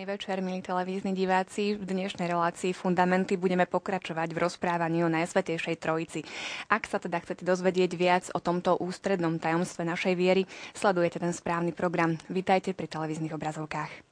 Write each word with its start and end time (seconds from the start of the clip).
Príjemný 0.00 0.16
večer, 0.16 0.40
milí 0.40 0.64
televízni 0.64 1.12
diváci. 1.12 1.76
V 1.76 1.84
dnešnej 1.84 2.24
relácii 2.32 2.72
Fundamenty 2.72 3.36
budeme 3.36 3.68
pokračovať 3.68 4.32
v 4.32 4.48
rozprávaní 4.48 5.04
o 5.04 5.12
Najsvetejšej 5.12 5.76
Trojici. 5.76 6.24
Ak 6.72 6.88
sa 6.88 6.96
teda 6.96 7.20
chcete 7.20 7.44
dozvedieť 7.44 8.00
viac 8.00 8.24
o 8.32 8.40
tomto 8.40 8.80
ústrednom 8.80 9.36
tajomstve 9.36 9.84
našej 9.84 10.16
viery, 10.16 10.48
sledujete 10.72 11.20
ten 11.20 11.36
správny 11.36 11.76
program. 11.76 12.16
Vítajte 12.32 12.72
pri 12.72 12.88
televíznych 12.88 13.36
obrazovkách. 13.36 14.09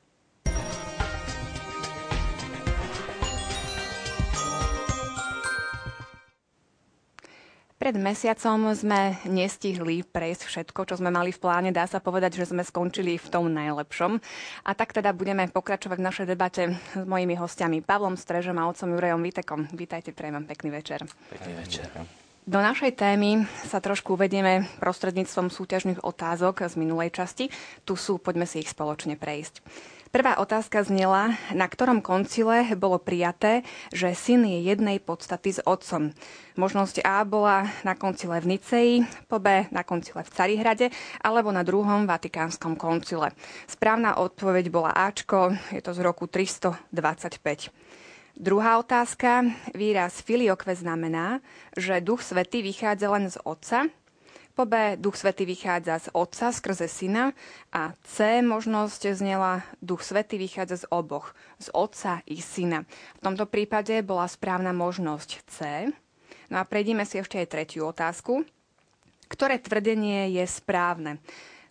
Pred 7.78 7.94
mesiacom 7.94 8.74
sme 8.74 9.22
nestihli 9.22 10.02
prejsť 10.02 10.50
všetko, 10.50 10.80
čo 10.82 10.98
sme 10.98 11.14
mali 11.14 11.30
v 11.30 11.38
pláne. 11.38 11.70
Dá 11.70 11.86
sa 11.86 12.02
povedať, 12.02 12.34
že 12.34 12.50
sme 12.50 12.66
skončili 12.66 13.22
v 13.22 13.30
tom 13.30 13.46
najlepšom. 13.54 14.18
A 14.66 14.70
tak 14.74 14.90
teda 14.90 15.14
budeme 15.14 15.46
pokračovať 15.46 15.94
v 15.94 16.06
našej 16.10 16.26
debate 16.26 16.74
s 16.74 17.06
mojimi 17.06 17.38
hostiami 17.38 17.78
Pavlom 17.86 18.18
Strežom 18.18 18.58
a 18.58 18.66
otcom 18.66 18.98
Jurejom 18.98 19.22
Vitekom. 19.22 19.70
Vítajte, 19.70 20.10
prejem 20.10 20.42
vám 20.42 20.50
pekný 20.50 20.74
večer. 20.74 21.06
Pekný 21.30 21.54
večer. 21.54 21.86
Do 22.48 22.58
našej 22.58 22.98
témy 22.98 23.46
sa 23.70 23.78
trošku 23.78 24.18
uvedieme 24.18 24.66
prostredníctvom 24.82 25.46
súťažných 25.46 26.02
otázok 26.02 26.66
z 26.66 26.74
minulej 26.82 27.14
časti. 27.14 27.46
Tu 27.86 27.94
sú, 27.94 28.18
poďme 28.18 28.50
si 28.50 28.58
ich 28.58 28.74
spoločne 28.74 29.14
prejsť. 29.14 29.62
Prvá 30.08 30.40
otázka 30.40 30.80
znela, 30.88 31.36
na 31.52 31.68
ktorom 31.68 32.00
koncile 32.00 32.64
bolo 32.80 32.96
prijaté, 32.96 33.60
že 33.92 34.16
syn 34.16 34.48
je 34.48 34.64
jednej 34.64 35.04
podstaty 35.04 35.52
s 35.52 35.60
otcom. 35.60 36.16
Možnosť 36.56 37.04
A 37.04 37.20
bola 37.28 37.68
na 37.84 37.92
koncile 37.92 38.40
v 38.40 38.56
Niceji, 38.56 38.94
po 39.28 39.36
B 39.36 39.68
na 39.68 39.84
koncile 39.84 40.24
v 40.24 40.32
Carihrade 40.32 40.86
alebo 41.20 41.52
na 41.52 41.60
druhom 41.60 42.08
Vatikánskom 42.08 42.80
koncile. 42.80 43.36
Správna 43.68 44.16
odpoveď 44.16 44.72
bola 44.72 44.96
Ačko, 44.96 45.52
je 45.76 45.84
to 45.84 45.92
z 45.92 46.00
roku 46.00 46.24
325. 46.24 47.68
Druhá 48.38 48.78
otázka. 48.80 49.44
Výraz 49.76 50.24
filiokve 50.24 50.72
znamená, 50.72 51.44
že 51.76 52.00
Duch 52.00 52.24
Svetý 52.24 52.64
vychádza 52.64 53.12
len 53.12 53.26
z 53.28 53.36
Otca, 53.44 53.90
po 54.58 54.66
B 54.66 54.98
Duch 54.98 55.14
Svetý 55.14 55.46
vychádza 55.46 56.02
z 56.02 56.06
Otca 56.18 56.50
skrze 56.50 56.90
Syna 56.90 57.30
a 57.70 57.94
C 58.02 58.42
možnosť 58.42 59.14
znela 59.14 59.62
Duch 59.78 60.02
Svetý 60.02 60.34
vychádza 60.34 60.82
z 60.82 60.84
oboch, 60.90 61.30
z 61.62 61.70
Otca 61.70 62.26
i 62.26 62.42
Syna. 62.42 62.82
V 62.82 63.22
tomto 63.22 63.46
prípade 63.46 63.94
bola 64.02 64.26
správna 64.26 64.74
možnosť 64.74 65.30
C. 65.46 65.86
No 66.50 66.58
a 66.58 66.66
prejdime 66.66 67.06
si 67.06 67.22
ešte 67.22 67.38
aj 67.38 67.54
tretiu 67.54 67.86
otázku. 67.86 68.42
Ktoré 69.30 69.62
tvrdenie 69.62 70.34
je 70.34 70.42
správne? 70.42 71.22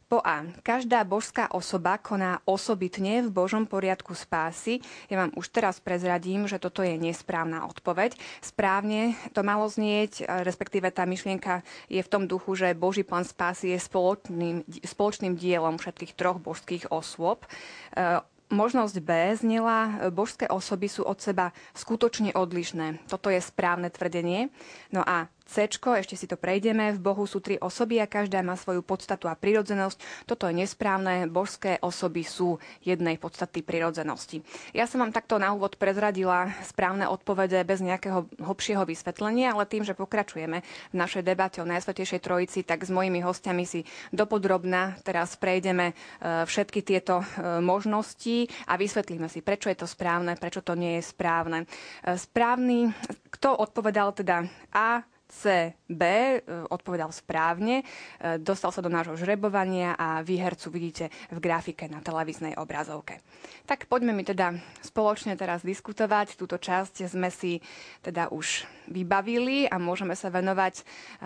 Po 0.08 0.24
A. 0.24 0.48
Každá 0.64 1.04
božská 1.04 1.52
osoba 1.52 2.00
koná 2.00 2.40
osobitne 2.48 3.28
v 3.28 3.30
Božom 3.30 3.68
poriadku 3.68 4.16
spásy. 4.16 4.80
Ja 5.12 5.20
vám 5.20 5.36
už 5.36 5.52
teraz 5.52 5.84
prezradím, 5.84 6.48
že 6.48 6.64
toto 6.64 6.80
je 6.80 6.96
nesprávna 6.96 7.68
odpoveď. 7.68 8.16
Správne 8.40 9.20
to 9.36 9.44
malo 9.44 9.68
znieť, 9.68 10.24
respektíve 10.48 10.96
tá 10.96 11.04
myšlienka 11.04 11.60
je 11.92 12.00
v 12.00 12.08
tom 12.08 12.24
duchu, 12.24 12.56
že 12.56 12.72
Boží 12.72 13.04
plán 13.04 13.28
spásy 13.28 13.76
je 13.76 13.84
spoločným, 13.84 14.64
spoločným 14.80 15.36
dielom 15.36 15.76
všetkých 15.76 16.16
troch 16.16 16.40
božských 16.40 16.88
osôb. 16.88 17.44
E, 17.44 18.24
možnosť 18.48 18.96
B 19.04 19.12
znela, 19.36 20.08
božské 20.08 20.48
osoby 20.48 20.88
sú 20.88 21.04
od 21.04 21.20
seba 21.20 21.52
skutočne 21.76 22.32
odlišné. 22.32 23.12
Toto 23.12 23.28
je 23.28 23.44
správne 23.44 23.92
tvrdenie. 23.92 24.56
No 24.96 25.04
a 25.04 25.28
C, 25.48 25.66
ešte 25.72 26.16
si 26.20 26.28
to 26.28 26.36
prejdeme. 26.36 26.92
V 26.94 27.00
Bohu 27.00 27.24
sú 27.24 27.40
tri 27.40 27.56
osoby 27.58 28.04
a 28.04 28.06
každá 28.06 28.44
má 28.44 28.60
svoju 28.60 28.84
podstatu 28.84 29.32
a 29.32 29.40
prirodzenosť. 29.40 30.28
Toto 30.28 30.46
je 30.52 30.60
nesprávne. 30.60 31.32
Božské 31.32 31.80
osoby 31.80 32.28
sú 32.28 32.60
jednej 32.84 33.16
podstaty 33.16 33.64
prirodzenosti. 33.64 34.44
Ja 34.76 34.86
som 34.86 35.00
vám 35.00 35.16
takto 35.16 35.40
na 35.40 35.56
úvod 35.56 35.80
prezradila 35.80 36.52
správne 36.68 37.08
odpovede 37.08 37.64
bez 37.64 37.80
nejakého 37.80 38.28
hlbšieho 38.44 38.84
vysvetlenia, 38.84 39.56
ale 39.56 39.64
tým, 39.66 39.88
že 39.88 39.96
pokračujeme 39.96 40.62
v 40.92 40.96
našej 40.96 41.24
debate 41.24 41.64
o 41.64 41.70
Najsvetejšej 41.70 42.22
Trojici, 42.22 42.68
tak 42.68 42.84
s 42.84 42.92
mojimi 42.92 43.24
hostiami 43.24 43.64
si 43.64 43.88
dopodrobná 44.12 45.00
teraz 45.02 45.40
prejdeme 45.40 45.92
e, 45.92 46.44
všetky 46.44 46.84
tieto 46.84 47.24
e, 47.24 47.26
možnosti 47.64 48.52
a 48.68 48.76
vysvetlíme 48.76 49.32
si, 49.32 49.40
prečo 49.40 49.72
je 49.72 49.80
to 49.80 49.88
správne, 49.88 50.36
prečo 50.36 50.60
to 50.60 50.76
nie 50.76 51.00
je 51.00 51.04
správne. 51.08 51.64
E, 52.04 52.20
správny, 52.20 52.92
kto 53.32 53.56
odpovedal 53.56 54.12
teda 54.12 54.44
A, 54.76 55.08
C, 55.28 55.76
B 55.92 56.04
e, 56.04 56.40
odpovedal 56.72 57.12
správne, 57.12 57.84
e, 57.84 58.40
dostal 58.40 58.72
sa 58.72 58.80
do 58.80 58.88
nášho 58.88 59.20
žrebovania 59.20 59.92
a 60.00 60.24
výhercu 60.24 60.72
vidíte 60.72 61.12
v 61.36 61.40
grafike 61.44 61.92
na 61.92 62.00
televíznej 62.00 62.56
obrazovke. 62.56 63.20
Tak 63.68 63.92
poďme 63.92 64.16
mi 64.16 64.24
teda 64.24 64.56
spoločne 64.80 65.36
teraz 65.36 65.68
diskutovať. 65.68 66.40
Túto 66.40 66.56
časť 66.56 67.12
sme 67.12 67.28
si 67.28 67.60
teda 68.00 68.32
už 68.32 68.64
vybavili 68.88 69.68
a 69.68 69.76
môžeme 69.76 70.16
sa 70.16 70.32
venovať 70.32 70.80
e, 70.80 70.84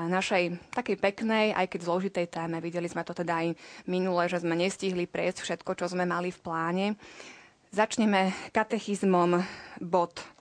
našej 0.10 0.44
takej 0.74 0.98
peknej, 0.98 1.54
aj 1.54 1.70
keď 1.70 1.80
zložitej 1.86 2.28
téme. 2.34 2.58
Videli 2.58 2.90
sme 2.90 3.06
to 3.06 3.14
teda 3.14 3.46
aj 3.46 3.48
minule, 3.86 4.26
že 4.26 4.42
sme 4.42 4.58
nestihli 4.58 5.06
prejsť 5.06 5.46
všetko, 5.46 5.78
čo 5.78 5.86
sme 5.94 6.10
mali 6.10 6.34
v 6.34 6.42
pláne. 6.42 6.86
Začneme 7.70 8.34
katechizmom 8.50 9.46
bod 9.78 10.41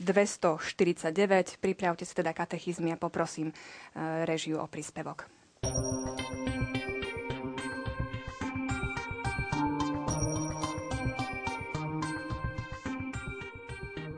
249. 0.00 1.60
Pripravte 1.60 2.08
si 2.08 2.16
teda 2.16 2.32
katechizmy 2.32 2.90
a 2.92 2.96
poprosím 2.96 3.52
e, 3.52 3.54
režiu 4.24 4.58
o 4.58 4.66
príspevok. 4.66 5.28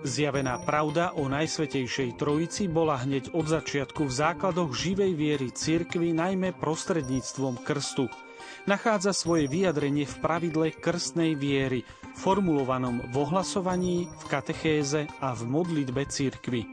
Zjavená 0.03 0.61
pravda 0.63 1.15
o 1.17 1.31
Najsvetejšej 1.31 2.21
Trojici 2.21 2.69
bola 2.69 3.01
hneď 3.01 3.33
od 3.33 3.49
začiatku 3.49 4.07
v 4.07 4.13
základoch 4.13 4.71
živej 4.75 5.15
viery 5.15 5.49
cirkvy 5.51 6.13
najmä 6.13 6.55
prostredníctvom 6.59 7.59
krstu– 7.65 8.07
nachádza 8.65 9.11
svoje 9.11 9.51
vyjadrenie 9.51 10.07
v 10.07 10.17
pravidle 10.23 10.67
krstnej 10.75 11.35
viery, 11.35 11.83
formulovanom 12.17 13.09
v 13.11 13.15
ohlasovaní, 13.17 14.07
v 14.07 14.25
katechéze 14.29 15.09
a 15.21 15.35
v 15.35 15.43
modlitbe 15.49 16.05
církvy. 16.07 16.69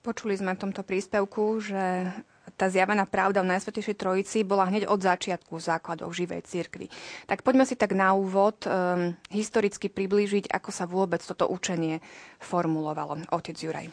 Počuli 0.00 0.34
sme 0.34 0.56
v 0.56 0.62
tomto 0.66 0.82
príspevku, 0.82 1.60
že 1.62 2.08
tá 2.58 2.66
zjavená 2.68 3.06
pravda 3.06 3.40
v 3.40 3.56
Najsvetejšej 3.56 3.96
Trojici 3.96 4.38
bola 4.44 4.66
hneď 4.68 4.84
od 4.88 5.00
začiatku 5.00 5.60
základov 5.62 6.12
živej 6.12 6.44
cirkvi. 6.44 6.92
Tak 7.24 7.40
poďme 7.40 7.64
si 7.64 7.72
tak 7.72 7.96
na 7.96 8.12
úvod 8.12 8.64
um, 8.66 9.16
historicky 9.32 9.88
priblížiť, 9.88 10.50
ako 10.50 10.70
sa 10.74 10.84
vôbec 10.84 11.24
toto 11.24 11.48
učenie 11.48 12.04
formulovalo. 12.36 13.22
Otec 13.32 13.56
Juraj. 13.56 13.88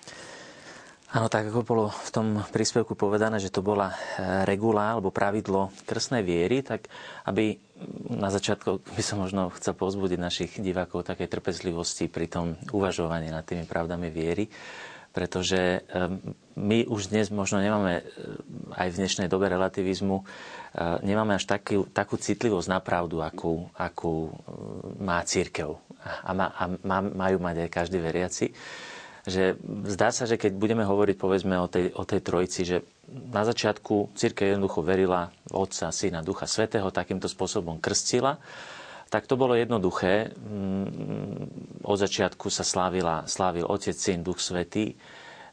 Áno, 1.08 1.32
tak 1.32 1.48
ako 1.48 1.64
bolo 1.64 1.86
v 1.88 2.10
tom 2.12 2.28
príspevku 2.52 2.92
povedané, 3.00 3.40
že 3.40 3.48
to 3.48 3.64
bola 3.64 3.96
e, 3.96 4.44
regula 4.44 4.92
alebo 4.92 5.08
pravidlo 5.08 5.72
krstnej 5.88 6.20
viery, 6.20 6.60
tak 6.60 6.92
aby 7.24 7.56
na 8.12 8.28
začiatku 8.28 8.84
by 8.92 9.04
som 9.06 9.24
možno 9.24 9.48
chcel 9.56 9.72
povzbudiť 9.72 10.20
našich 10.20 10.52
divákov 10.60 11.08
takej 11.08 11.32
trpezlivosti 11.32 12.12
pri 12.12 12.28
tom 12.28 12.60
uvažovaní 12.76 13.32
nad 13.32 13.48
tými 13.48 13.64
pravdami 13.64 14.12
viery 14.12 14.52
pretože 15.18 15.82
my 16.54 16.86
už 16.86 17.10
dnes 17.10 17.34
možno 17.34 17.58
nemáme, 17.58 18.06
aj 18.78 18.88
v 18.94 19.00
dnešnej 19.02 19.26
dobe 19.26 19.50
relativizmu, 19.50 20.22
nemáme 21.02 21.42
až 21.42 21.50
taký, 21.50 21.90
takú 21.90 22.22
citlivosť 22.22 22.70
na 22.70 22.78
pravdu, 22.78 23.26
akú, 23.26 23.66
akú 23.74 24.30
má 25.02 25.18
církev 25.26 25.74
a, 26.06 26.32
má, 26.38 26.54
a 26.54 26.70
má, 26.86 27.02
majú 27.02 27.42
mať 27.42 27.66
aj 27.66 27.70
každý 27.74 27.98
veriaci. 27.98 28.54
Že 29.28 29.60
zdá 29.92 30.16
sa, 30.16 30.24
že 30.24 30.40
keď 30.40 30.56
budeme 30.56 30.88
hovoriť 30.88 31.16
povedzme 31.20 31.60
o 31.60 31.68
tej, 31.68 31.92
o 31.92 32.08
tej 32.08 32.24
trojici, 32.24 32.64
že 32.64 32.88
na 33.12 33.44
začiatku 33.44 34.16
církev 34.16 34.56
jednoducho 34.56 34.80
verila 34.80 35.36
Otca, 35.52 35.92
Syna, 35.92 36.24
Ducha 36.24 36.48
Svetého, 36.48 36.88
takýmto 36.96 37.28
spôsobom 37.28 37.76
krstila, 37.84 38.40
tak 39.08 39.28
to 39.28 39.40
bolo 39.40 39.56
jednoduché. 39.56 40.32
Mm, 40.36 41.84
od 41.84 41.98
začiatku 42.00 42.48
sa 42.48 42.64
slávila, 42.64 43.28
slávil 43.28 43.68
Otec, 43.68 43.96
Syn, 43.96 44.24
Duch 44.24 44.40
Svetý. 44.40 44.96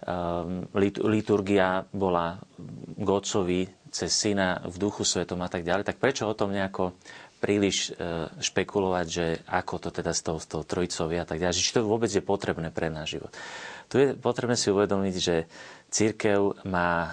Ehm, 0.04 0.68
liturgia 1.06 1.86
bola 1.94 2.36
k 2.94 3.08
Otcovi 3.08 3.64
cez 3.94 4.10
Syna 4.10 4.58
v 4.66 4.76
Duchu 4.76 5.06
Svetom 5.06 5.38
a 5.40 5.48
tak 5.48 5.62
ďalej. 5.62 5.86
Tak 5.86 6.02
prečo 6.02 6.26
o 6.26 6.34
tom 6.34 6.50
nejako 6.50 6.98
príliš 7.44 7.92
e, 7.92 8.32
špekulovať, 8.40 9.06
že 9.12 9.26
ako 9.44 9.76
to 9.76 9.88
teda 9.92 10.16
s 10.16 10.24
tou, 10.24 10.40
s 10.40 10.48
tou 10.48 10.64
trojicou 10.64 11.12
a 11.12 11.28
tak 11.28 11.36
ďalej, 11.36 11.60
či 11.60 11.76
to 11.76 11.84
vôbec 11.84 12.08
je 12.08 12.24
potrebné 12.24 12.72
pre 12.72 12.88
náš 12.88 13.20
život. 13.20 13.36
Tu 13.92 14.00
je 14.00 14.08
potrebné 14.16 14.56
si 14.56 14.72
uvedomiť, 14.72 15.14
že 15.20 15.44
církev 15.92 16.64
má 16.64 17.04
e, 17.04 17.10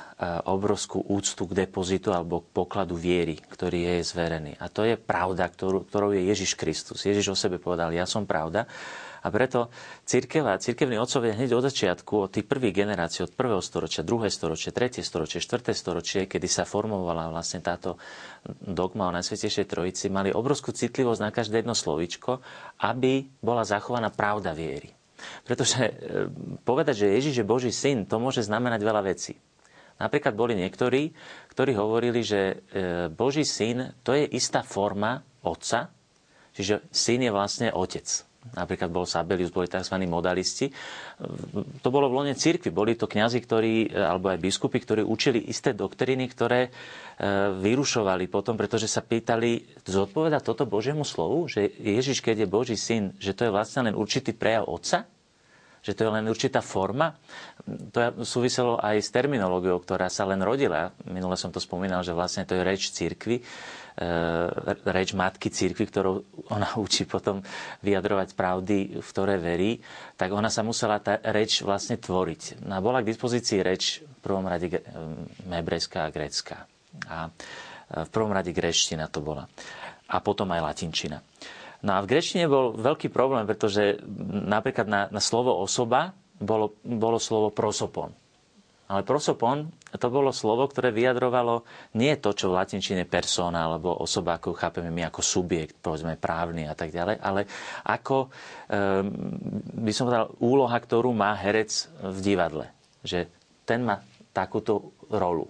obrovskú 0.48 1.04
úctu 1.04 1.52
k 1.52 1.68
depozitu 1.68 2.16
alebo 2.16 2.48
k 2.48 2.52
pokladu 2.56 2.96
viery, 2.96 3.44
ktorý 3.44 4.00
je 4.00 4.08
zverený. 4.08 4.56
A 4.64 4.72
to 4.72 4.88
je 4.88 4.96
pravda, 4.96 5.52
ktorú, 5.52 5.84
ktorou 5.84 6.16
je 6.16 6.24
Ježiš 6.24 6.56
Kristus. 6.56 7.04
Ježiš 7.04 7.36
o 7.36 7.38
sebe 7.38 7.60
povedal, 7.60 7.92
ja 7.92 8.08
som 8.08 8.24
pravda. 8.24 8.72
A 9.22 9.30
preto 9.30 9.70
církev 10.02 10.42
a 10.50 10.58
církevní 10.58 10.98
otcovia 10.98 11.38
hneď 11.38 11.54
od 11.54 11.70
začiatku, 11.70 12.26
od 12.26 12.30
tých 12.34 12.50
prvých 12.50 12.74
generácií, 12.74 13.30
od 13.30 13.38
prvého 13.38 13.62
storočia, 13.62 14.02
druhé 14.02 14.34
storočie, 14.34 14.74
tretie 14.74 15.06
storočie, 15.06 15.38
štvrté 15.38 15.78
storočie, 15.78 16.26
kedy 16.26 16.48
sa 16.50 16.66
formovala 16.66 17.30
vlastne 17.30 17.62
táto 17.62 18.02
dogma 18.50 19.14
o 19.14 19.16
Najsvetejšej 19.16 19.70
Trojici, 19.70 20.10
mali 20.10 20.34
obrovskú 20.34 20.74
citlivosť 20.74 21.22
na 21.22 21.30
každé 21.30 21.62
jedno 21.62 21.78
slovíčko, 21.78 22.42
aby 22.82 23.30
bola 23.46 23.62
zachovaná 23.62 24.10
pravda 24.10 24.58
viery. 24.58 24.90
Pretože 25.46 25.82
e, 25.86 25.94
povedať, 26.66 27.06
že 27.06 27.14
Ježiš 27.14 27.36
je 27.38 27.46
Boží 27.46 27.70
syn, 27.70 28.10
to 28.10 28.18
môže 28.18 28.42
znamenať 28.42 28.82
veľa 28.82 29.06
vecí. 29.06 29.38
Napríklad 30.02 30.34
boli 30.34 30.58
niektorí, 30.58 31.14
ktorí 31.54 31.78
hovorili, 31.78 32.26
že 32.26 32.42
e, 32.42 32.56
Boží 33.14 33.46
syn 33.46 33.94
to 34.02 34.18
je 34.18 34.26
istá 34.34 34.66
forma 34.66 35.22
otca, 35.46 35.94
čiže 36.58 36.90
syn 36.90 37.30
je 37.30 37.30
vlastne 37.30 37.70
otec 37.70 38.31
napríklad 38.58 38.90
bol 38.90 39.06
Sabelius, 39.06 39.54
boli 39.54 39.70
tzv. 39.70 39.96
modalisti. 40.10 40.68
To 41.82 41.90
bolo 41.94 42.10
v 42.10 42.18
lone 42.18 42.34
cirkvi. 42.34 42.74
Boli 42.74 42.98
to 42.98 43.06
kňazi, 43.06 43.40
ktorí, 43.40 43.94
alebo 43.94 44.34
aj 44.34 44.42
biskupy, 44.42 44.82
ktorí 44.82 45.02
učili 45.06 45.46
isté 45.48 45.78
doktriny, 45.78 46.26
ktoré 46.28 46.68
e, 46.68 46.70
vyrušovali 47.62 48.26
potom, 48.28 48.58
pretože 48.58 48.90
sa 48.90 49.06
pýtali, 49.06 49.82
zodpoveda 49.86 50.42
toto 50.42 50.66
Božiemu 50.66 51.06
slovu, 51.06 51.46
že 51.46 51.70
Ježiš, 51.70 52.20
keď 52.20 52.46
je 52.46 52.48
Boží 52.50 52.78
syn, 52.78 53.14
že 53.22 53.38
to 53.38 53.48
je 53.48 53.54
vlastne 53.54 53.88
len 53.88 53.96
určitý 53.96 54.34
prejav 54.34 54.68
Otca? 54.68 55.06
že 55.82 55.98
to 55.98 56.06
je 56.06 56.14
len 56.14 56.30
určitá 56.30 56.62
forma. 56.62 57.18
To 57.66 58.22
súviselo 58.22 58.78
aj 58.78 59.02
s 59.02 59.10
terminológiou, 59.10 59.82
ktorá 59.82 60.14
sa 60.14 60.30
len 60.30 60.38
rodila. 60.38 60.94
Minule 61.10 61.34
som 61.34 61.50
to 61.50 61.58
spomínal, 61.58 62.06
že 62.06 62.14
vlastne 62.14 62.46
to 62.46 62.54
je 62.54 62.62
reč 62.62 62.94
církvy 62.94 63.42
E, 63.42 63.81
reč 64.88 65.12
matky 65.12 65.52
církvy, 65.52 65.86
ktorou 65.88 66.24
ona 66.50 66.76
učí 66.84 67.04
potom 67.04 67.44
vyjadrovať 67.82 68.34
pravdy, 68.34 68.78
v 69.00 69.08
ktoré 69.08 69.36
verí, 69.36 69.72
tak 70.16 70.32
ona 70.32 70.48
sa 70.48 70.64
musela 70.64 70.98
tá 70.98 71.20
reč 71.30 71.62
vlastne 71.62 72.00
tvoriť. 72.00 72.64
A 72.68 72.80
bola 72.80 73.04
k 73.04 73.12
dispozícii 73.12 73.60
reč 73.60 74.00
v 74.02 74.20
prvom 74.22 74.46
rade 74.48 74.70
hebrejská 75.46 76.08
a 76.08 76.14
grécka. 76.14 76.66
A 77.08 77.28
e, 77.28 77.32
v 78.06 78.10
prvom 78.10 78.32
rade 78.32 78.56
gréčtina 78.56 79.08
to 79.08 79.20
bola. 79.20 79.48
A 80.12 80.18
potom 80.20 80.48
aj 80.52 80.62
latinčina. 80.62 81.20
No 81.82 81.98
a 81.98 82.04
v 82.06 82.10
grečtine 82.14 82.46
bol 82.46 82.78
veľký 82.78 83.10
problém, 83.10 83.44
pretože 83.50 83.98
napríklad 84.46 84.86
na, 84.86 85.02
na 85.10 85.18
slovo 85.18 85.58
osoba 85.58 86.14
bolo, 86.38 86.78
bolo 86.86 87.18
slovo 87.18 87.50
prosopon. 87.50 88.14
Ale 88.92 89.08
prosopon 89.08 89.72
to 89.96 90.08
bolo 90.12 90.36
slovo, 90.36 90.68
ktoré 90.68 90.92
vyjadrovalo 90.92 91.64
nie 91.96 92.12
to, 92.20 92.36
čo 92.36 92.52
v 92.52 92.60
latinčine 92.60 93.08
persona 93.08 93.72
alebo 93.72 93.96
osoba, 94.04 94.36
ako 94.36 94.52
chápeme 94.52 94.92
my 94.92 95.08
ako 95.08 95.24
subjekt, 95.24 95.80
povedzme 95.80 96.20
právny 96.20 96.68
a 96.68 96.76
tak 96.76 96.92
ďalej, 96.92 97.16
ale 97.24 97.48
ako, 97.88 98.28
ehm, 98.68 99.08
by 99.80 99.92
som 99.96 100.12
povedal, 100.12 100.36
úloha, 100.44 100.76
ktorú 100.76 101.16
má 101.16 101.32
herec 101.40 101.88
v 102.04 102.18
divadle. 102.20 102.68
Že 103.08 103.32
ten 103.64 103.80
má 103.88 104.04
takúto 104.36 104.92
rolu. 105.08 105.48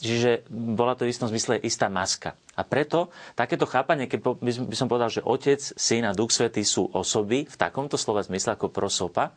Čiže 0.00 0.48
bola 0.50 0.96
to 0.96 1.04
v 1.04 1.12
istom 1.12 1.28
zmysle 1.28 1.60
istá 1.60 1.90
maska. 1.92 2.32
A 2.56 2.62
preto 2.64 3.12
takéto 3.36 3.64
chápanie, 3.68 4.08
keď 4.08 4.36
by 4.40 4.76
som 4.76 4.88
povedal, 4.88 5.12
že 5.12 5.24
Otec, 5.24 5.60
Syn 5.60 6.08
a 6.08 6.16
Duch 6.16 6.32
Svetý 6.32 6.64
sú 6.64 6.88
osoby 6.92 7.44
v 7.44 7.56
takomto 7.56 7.96
slova 7.96 8.24
zmysle 8.24 8.56
ako 8.56 8.72
prosopa, 8.72 9.32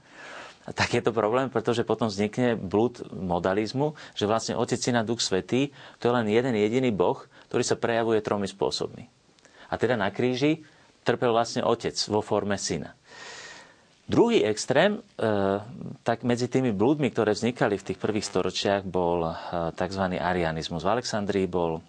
tak 0.72 0.96
je 0.96 1.04
to 1.04 1.12
problém, 1.12 1.52
pretože 1.52 1.84
potom 1.84 2.08
vznikne 2.08 2.56
blúd 2.56 3.04
modalizmu, 3.12 4.00
že 4.16 4.24
vlastne 4.24 4.56
Otec, 4.56 4.80
Syna, 4.80 5.04
Duch 5.04 5.20
Svetý, 5.20 5.76
to 6.00 6.08
je 6.08 6.16
len 6.16 6.32
jeden 6.32 6.56
jediný 6.56 6.96
Boh, 6.96 7.20
ktorý 7.52 7.68
sa 7.68 7.76
prejavuje 7.76 8.24
tromi 8.24 8.48
spôsobmi. 8.48 9.12
A 9.68 9.76
teda 9.76 10.00
na 10.00 10.08
kríži 10.08 10.64
trpel 11.04 11.36
vlastne 11.36 11.68
Otec 11.68 12.00
vo 12.08 12.24
forme 12.24 12.56
Syna. 12.56 12.96
Druhý 14.04 14.44
extrém, 14.44 15.00
e, 15.00 15.24
tak 16.04 16.28
medzi 16.28 16.52
tými 16.52 16.76
blúdmi, 16.76 17.08
ktoré 17.08 17.32
vznikali 17.32 17.80
v 17.80 17.88
tých 17.88 18.00
prvých 18.00 18.28
storočiach, 18.28 18.84
bol 18.84 19.32
e, 19.32 19.34
tzv. 19.80 20.20
arianizmus. 20.20 20.84
V 20.84 20.92
Alexandrii 21.00 21.48
bol 21.48 21.80
e, 21.80 21.82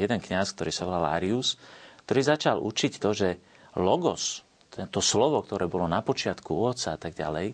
jeden 0.00 0.16
kňaz, 0.16 0.56
ktorý 0.56 0.72
sa 0.72 0.88
volal 0.88 1.12
Arius, 1.12 1.60
ktorý 2.08 2.20
začal 2.24 2.56
učiť 2.64 2.92
to, 2.96 3.10
že 3.12 3.28
logos, 3.76 4.48
to 4.72 5.00
slovo, 5.04 5.44
ktoré 5.44 5.68
bolo 5.68 5.84
na 5.84 6.00
počiatku 6.00 6.56
u 6.56 6.72
otca 6.72 6.96
a 6.96 6.98
tak 7.00 7.12
ďalej, 7.12 7.52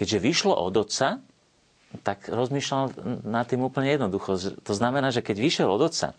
keďže 0.00 0.24
vyšlo 0.24 0.56
od 0.56 0.80
otca, 0.80 1.20
tak 2.00 2.32
rozmýšľal 2.32 2.96
nad 3.28 3.44
tým 3.44 3.68
úplne 3.68 3.92
jednoducho. 3.92 4.40
To 4.64 4.72
znamená, 4.72 5.12
že 5.12 5.20
keď 5.20 5.36
vyšiel 5.36 5.68
od 5.68 5.92
otca, 5.92 6.16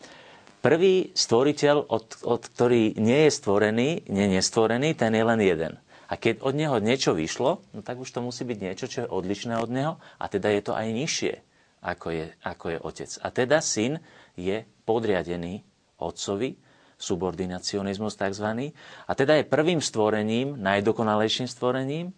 prvý 0.62 1.10
stvoriteľ, 1.18 1.90
od, 1.90 2.06
od 2.22 2.42
ktorý 2.46 2.94
nie 3.02 3.26
je 3.26 3.32
stvorený, 3.34 4.06
nie 4.06 4.24
je 4.30 4.36
nestvorený, 4.38 4.94
ten 4.94 5.18
je 5.18 5.24
len 5.26 5.42
jeden. 5.42 5.74
A 6.12 6.20
keď 6.20 6.44
od 6.46 6.54
neho 6.54 6.78
niečo 6.78 7.18
vyšlo, 7.18 7.64
no 7.74 7.80
tak 7.82 7.98
už 7.98 8.12
to 8.12 8.22
musí 8.22 8.46
byť 8.46 8.58
niečo, 8.62 8.86
čo 8.86 9.08
je 9.08 9.10
odlišné 9.10 9.58
od 9.58 9.72
neho 9.72 9.94
a 10.20 10.26
teda 10.28 10.52
je 10.54 10.62
to 10.62 10.76
aj 10.76 10.88
nižšie, 10.92 11.34
ako 11.82 12.08
je, 12.14 12.26
ako 12.46 12.66
je 12.68 12.78
otec. 12.84 13.12
A 13.24 13.28
teda 13.32 13.58
syn 13.64 13.98
je 14.36 14.68
podriadený 14.84 15.64
otcovi, 15.98 16.60
subordinacionizmus 17.02 18.14
tzv. 18.14 18.70
A 19.08 19.12
teda 19.18 19.40
je 19.42 19.50
prvým 19.50 19.82
stvorením, 19.82 20.54
najdokonalejším 20.62 21.50
stvorením 21.50 22.14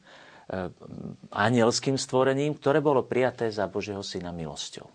anielským 1.33 1.97
stvorením, 1.97 2.53
ktoré 2.57 2.79
bolo 2.79 3.05
prijaté 3.05 3.50
za 3.50 3.65
Božieho 3.65 4.05
syna 4.05 4.29
milosťou. 4.29 4.85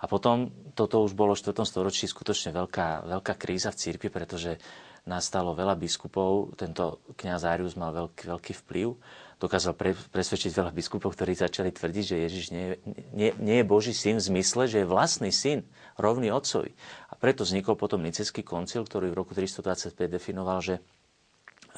A 0.00 0.08
potom 0.08 0.48
toto 0.72 1.04
už 1.04 1.12
bolo 1.12 1.36
v 1.36 1.44
4. 1.44 1.60
storočí 1.68 2.08
skutočne 2.08 2.56
veľká, 2.56 3.04
veľká 3.04 3.36
kríza 3.36 3.68
v 3.68 3.80
církvi, 3.84 4.08
pretože 4.08 4.56
nastalo 5.04 5.52
veľa 5.52 5.76
biskupov. 5.76 6.56
Tento 6.56 7.04
kňaz 7.20 7.44
Arius 7.44 7.76
mal 7.76 7.92
veľký, 7.92 8.22
veľký 8.32 8.52
vplyv. 8.64 8.96
Dokázal 9.40 9.72
pre, 9.72 9.96
presvedčiť 9.96 10.52
veľa 10.52 10.72
biskupov, 10.72 11.16
ktorí 11.16 11.32
začali 11.32 11.72
tvrdiť, 11.72 12.04
že 12.04 12.16
Ježiš 12.28 12.44
nie, 12.52 12.76
nie, 13.12 13.32
nie 13.40 13.56
je 13.60 13.66
Boží 13.68 13.92
syn 13.96 14.20
v 14.20 14.36
zmysle, 14.36 14.68
že 14.68 14.84
je 14.84 14.88
vlastný 14.88 15.32
syn, 15.32 15.64
rovný 15.96 16.28
otcovi. 16.28 16.76
A 17.08 17.16
preto 17.16 17.44
vznikol 17.44 17.76
potom 17.76 18.04
Nicecký 18.04 18.44
koncil, 18.44 18.84
ktorý 18.84 19.12
v 19.12 19.18
roku 19.20 19.32
325 19.32 19.96
definoval, 19.96 20.60
že 20.60 20.74
eh, 20.76 20.80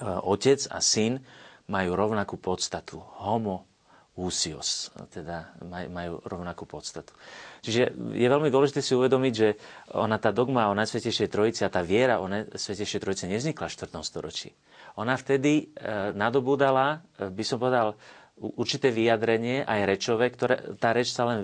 otec 0.06 0.66
a 0.70 0.78
syn 0.82 1.22
majú 1.70 1.90
rovnakú 1.94 2.38
podstatu. 2.38 3.02
Homo 3.22 3.66
úsios, 4.12 4.92
teda 5.08 5.56
majú 5.88 6.20
rovnakú 6.28 6.68
podstatu. 6.68 7.16
Čiže 7.64 7.96
je 8.12 8.28
veľmi 8.28 8.52
dôležité 8.52 8.84
si 8.84 8.92
uvedomiť, 8.92 9.32
že 9.32 9.56
ona 9.96 10.20
tá 10.20 10.28
dogma 10.28 10.68
o 10.68 10.76
Najsvetejšej 10.76 11.32
Trojici 11.32 11.64
a 11.64 11.72
tá 11.72 11.80
viera 11.80 12.20
o 12.20 12.28
Najsvetejšej 12.28 13.00
Trojici 13.00 13.24
nevznikla 13.32 13.72
v 13.72 13.72
4. 13.72 14.04
storočí. 14.04 14.52
Ona 15.00 15.16
vtedy 15.16 15.72
e, 15.72 15.80
nadobúdala, 16.12 17.00
e, 17.16 17.32
by 17.32 17.44
som 17.46 17.56
povedal, 17.56 17.96
určité 18.36 18.92
vyjadrenie, 18.92 19.64
aj 19.64 19.80
rečové, 19.88 20.28
ktoré, 20.28 20.76
tá 20.76 20.92
reč 20.92 21.14
sa 21.14 21.28
len 21.28 21.38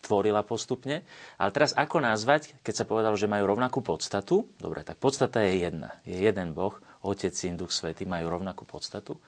tvorila 0.00 0.40
postupne. 0.46 1.04
Ale 1.36 1.50
teraz 1.52 1.76
ako 1.76 2.00
nazvať, 2.00 2.56
keď 2.64 2.74
sa 2.84 2.88
povedalo, 2.88 3.20
že 3.20 3.28
majú 3.28 3.52
rovnakú 3.52 3.84
podstatu? 3.84 4.48
Dobre, 4.56 4.80
tak 4.80 4.96
podstata 4.96 5.44
je 5.44 5.68
jedna. 5.68 5.98
Je 6.08 6.16
jeden 6.16 6.56
Boh, 6.56 6.72
Otec, 7.04 7.36
Syn, 7.36 7.60
Duch 7.60 7.74
Svety 7.74 8.08
majú 8.08 8.32
rovnakú 8.32 8.64
podstatu. 8.64 9.20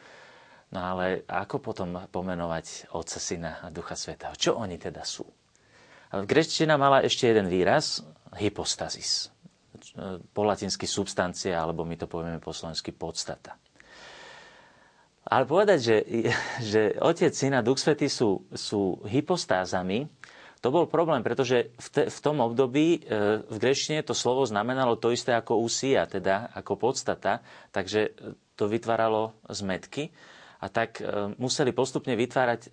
No 0.70 0.78
ale 0.78 1.26
ako 1.26 1.58
potom 1.58 1.98
pomenovať 2.14 2.94
Otca, 2.94 3.18
Syna 3.18 3.58
a 3.58 3.74
Ducha 3.74 3.98
Svetého? 3.98 4.38
Čo 4.38 4.54
oni 4.54 4.78
teda 4.78 5.02
sú? 5.02 5.26
Grečtina 6.10 6.78
mala 6.78 7.02
ešte 7.02 7.26
jeden 7.26 7.50
výraz, 7.50 8.06
hypostazis. 8.38 9.34
Po 10.30 10.42
latinsky 10.46 10.86
substancia, 10.86 11.58
alebo 11.58 11.82
my 11.82 11.98
to 11.98 12.06
povieme 12.06 12.38
po 12.38 12.54
slovensky 12.54 12.94
podstata. 12.94 13.58
Ale 15.26 15.46
povedať, 15.46 15.78
že, 15.78 15.96
že 16.70 16.80
Otec, 17.02 17.34
Syn 17.34 17.58
a 17.58 17.66
Duch 17.66 17.82
Svetý 17.82 18.06
sú, 18.06 18.46
sú 18.54 19.02
hypostázami, 19.10 20.06
to 20.60 20.68
bol 20.68 20.84
problém, 20.84 21.24
pretože 21.24 21.72
v, 21.72 21.88
te, 21.88 22.02
v 22.12 22.18
tom 22.20 22.44
období 22.44 23.00
e, 23.00 23.40
v 23.48 23.56
grečtine 23.56 24.04
to 24.04 24.12
slovo 24.12 24.44
znamenalo 24.44 24.92
to 25.00 25.08
isté 25.08 25.32
ako 25.32 25.56
úsia, 25.56 26.04
teda 26.04 26.52
ako 26.52 26.76
podstata, 26.76 27.40
takže 27.72 28.12
to 28.60 28.68
vytváralo 28.68 29.32
zmetky 29.48 30.12
a 30.60 30.66
tak 30.68 31.00
e, 31.00 31.32
museli 31.40 31.72
postupne 31.72 32.12
vytvárať, 32.12 32.60
e, 32.68 32.70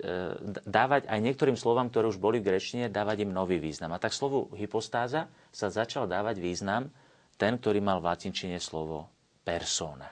dávať 0.68 1.08
aj 1.08 1.20
niektorým 1.24 1.56
slovám, 1.56 1.88
ktoré 1.88 2.12
už 2.12 2.20
boli 2.20 2.44
v 2.44 2.52
grečtine, 2.52 2.92
dávať 2.92 3.24
im 3.24 3.32
nový 3.32 3.64
význam. 3.64 3.96
A 3.96 4.02
tak 4.04 4.12
slovu 4.12 4.52
hypostáza 4.60 5.32
sa 5.56 5.68
začal 5.72 6.04
dávať 6.04 6.44
význam 6.44 6.92
ten, 7.40 7.56
ktorý 7.56 7.80
mal 7.80 8.04
v 8.04 8.12
latinčine 8.12 8.60
slovo 8.60 9.08
persona. 9.48 10.12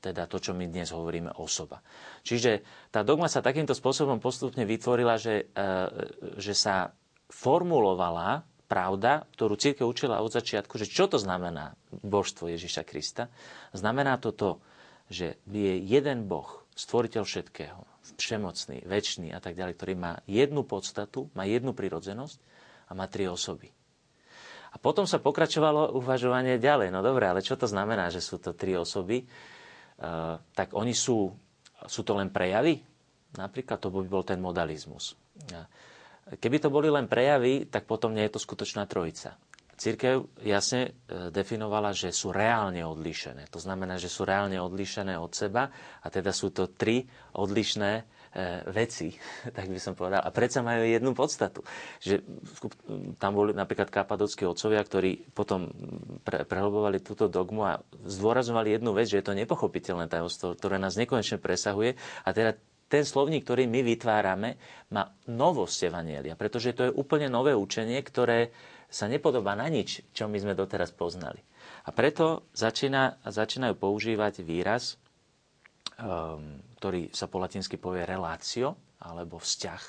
Teda 0.00 0.24
to, 0.24 0.40
čo 0.40 0.56
my 0.56 0.64
dnes 0.64 0.88
hovoríme 0.96 1.36
osoba. 1.36 1.84
Čiže 2.24 2.64
tá 2.88 3.04
dogma 3.04 3.28
sa 3.28 3.44
takýmto 3.44 3.76
spôsobom 3.76 4.16
postupne 4.16 4.64
vytvorila, 4.64 5.20
že, 5.20 5.52
e, 5.52 5.66
že 6.40 6.56
sa 6.56 6.88
formulovala 7.28 8.48
pravda, 8.64 9.28
ktorú 9.36 9.60
církev 9.60 9.84
učila 9.84 10.24
od 10.24 10.32
začiatku, 10.32 10.78
že 10.80 10.88
čo 10.88 11.04
to 11.04 11.20
znamená 11.20 11.76
božstvo 12.00 12.48
Ježiša 12.48 12.88
Krista. 12.88 13.28
Znamená 13.76 14.16
to 14.16 14.32
to, 14.32 14.50
že 15.10 15.42
je 15.50 15.74
jeden 15.84 16.30
Boh, 16.30 16.59
stvoriteľ 16.80 17.22
všetkého, 17.28 17.80
všemocný, 18.16 18.88
väčší 18.88 19.28
a 19.36 19.40
tak 19.40 19.56
ďalej, 19.56 19.76
ktorý 19.76 19.94
má 19.96 20.12
jednu 20.24 20.64
podstatu, 20.64 21.28
má 21.36 21.44
jednu 21.44 21.76
prirodzenosť 21.76 22.38
a 22.88 22.96
má 22.96 23.04
tri 23.06 23.28
osoby. 23.28 23.68
A 24.70 24.78
potom 24.78 25.04
sa 25.04 25.18
pokračovalo 25.18 25.98
uvažovanie 25.98 26.56
ďalej. 26.56 26.94
No 26.94 27.02
dobre, 27.02 27.26
ale 27.26 27.42
čo 27.42 27.58
to 27.58 27.66
znamená, 27.66 28.06
že 28.08 28.22
sú 28.22 28.38
to 28.38 28.54
tri 28.54 28.78
osoby? 28.78 29.26
Uh, 30.00 30.38
tak 30.54 30.72
oni 30.72 30.94
sú 30.94 31.34
sú 31.88 32.04
to 32.04 32.12
len 32.18 32.28
prejavy? 32.28 32.82
Napríklad 33.38 33.78
to 33.80 33.88
by 33.88 34.04
bol 34.04 34.26
ten 34.26 34.42
modalizmus. 34.42 35.14
Keby 36.36 36.56
to 36.60 36.68
boli 36.68 36.90
len 36.92 37.06
prejavy, 37.08 37.64
tak 37.70 37.86
potom 37.88 38.12
nie 38.12 38.26
je 38.26 38.36
to 38.36 38.40
skutočná 38.42 38.84
trojica. 38.84 39.38
Církev 39.80 40.28
jasne 40.44 40.92
e, 41.08 41.32
definovala, 41.32 41.96
že 41.96 42.12
sú 42.12 42.36
reálne 42.36 42.84
odlišené. 42.84 43.48
To 43.48 43.56
znamená, 43.56 43.96
že 43.96 44.12
sú 44.12 44.28
reálne 44.28 44.60
odlišené 44.60 45.16
od 45.16 45.32
seba 45.32 45.72
a 46.04 46.06
teda 46.12 46.36
sú 46.36 46.52
to 46.52 46.68
tri 46.68 47.08
odlišné 47.32 47.90
e, 47.96 48.02
veci, 48.76 49.16
tak 49.56 49.72
by 49.72 49.80
som 49.80 49.96
povedal. 49.96 50.20
A 50.20 50.28
predsa 50.36 50.60
majú 50.60 50.84
jednu 50.84 51.16
podstatu. 51.16 51.64
Že 52.04 52.20
tam 53.16 53.32
boli 53.32 53.56
napríklad 53.56 53.88
kapadockí 53.88 54.44
otcovia, 54.44 54.84
ktorí 54.84 55.32
potom 55.32 55.72
pre, 56.28 56.44
prehlbovali 56.44 57.00
túto 57.00 57.32
dogmu 57.32 57.64
a 57.64 57.80
zdôrazovali 58.04 58.76
jednu 58.76 58.92
vec, 58.92 59.08
že 59.08 59.24
je 59.24 59.32
to 59.32 59.32
nepochopiteľné 59.32 60.12
tajomstvo, 60.12 60.60
ktoré 60.60 60.76
nás 60.76 61.00
nekonečne 61.00 61.40
presahuje. 61.40 61.96
A 62.28 62.36
teda 62.36 62.52
ten 62.90 63.06
slovník, 63.06 63.48
ktorý 63.48 63.64
my 63.64 63.80
vytvárame, 63.86 64.60
má 64.92 65.08
novosť 65.24 65.88
Evanielia, 65.88 66.36
pretože 66.36 66.74
to 66.76 66.90
je 66.90 66.92
úplne 66.92 67.30
nové 67.30 67.54
učenie, 67.54 68.02
ktoré 68.02 68.50
sa 68.90 69.06
nepodobá 69.06 69.54
na 69.54 69.70
nič, 69.70 70.02
čo 70.10 70.26
my 70.26 70.36
sme 70.36 70.52
doteraz 70.52 70.90
poznali. 70.90 71.38
A 71.86 71.94
preto 71.94 72.50
začína, 72.52 73.22
začínajú 73.22 73.78
používať 73.78 74.42
výraz, 74.42 74.98
um, 75.96 76.58
ktorý 76.76 77.08
sa 77.10 77.30
po 77.30 77.38
latinsky 77.38 77.78
povie 77.78 78.02
relácio, 78.02 78.74
alebo 78.98 79.38
vzťah. 79.38 79.82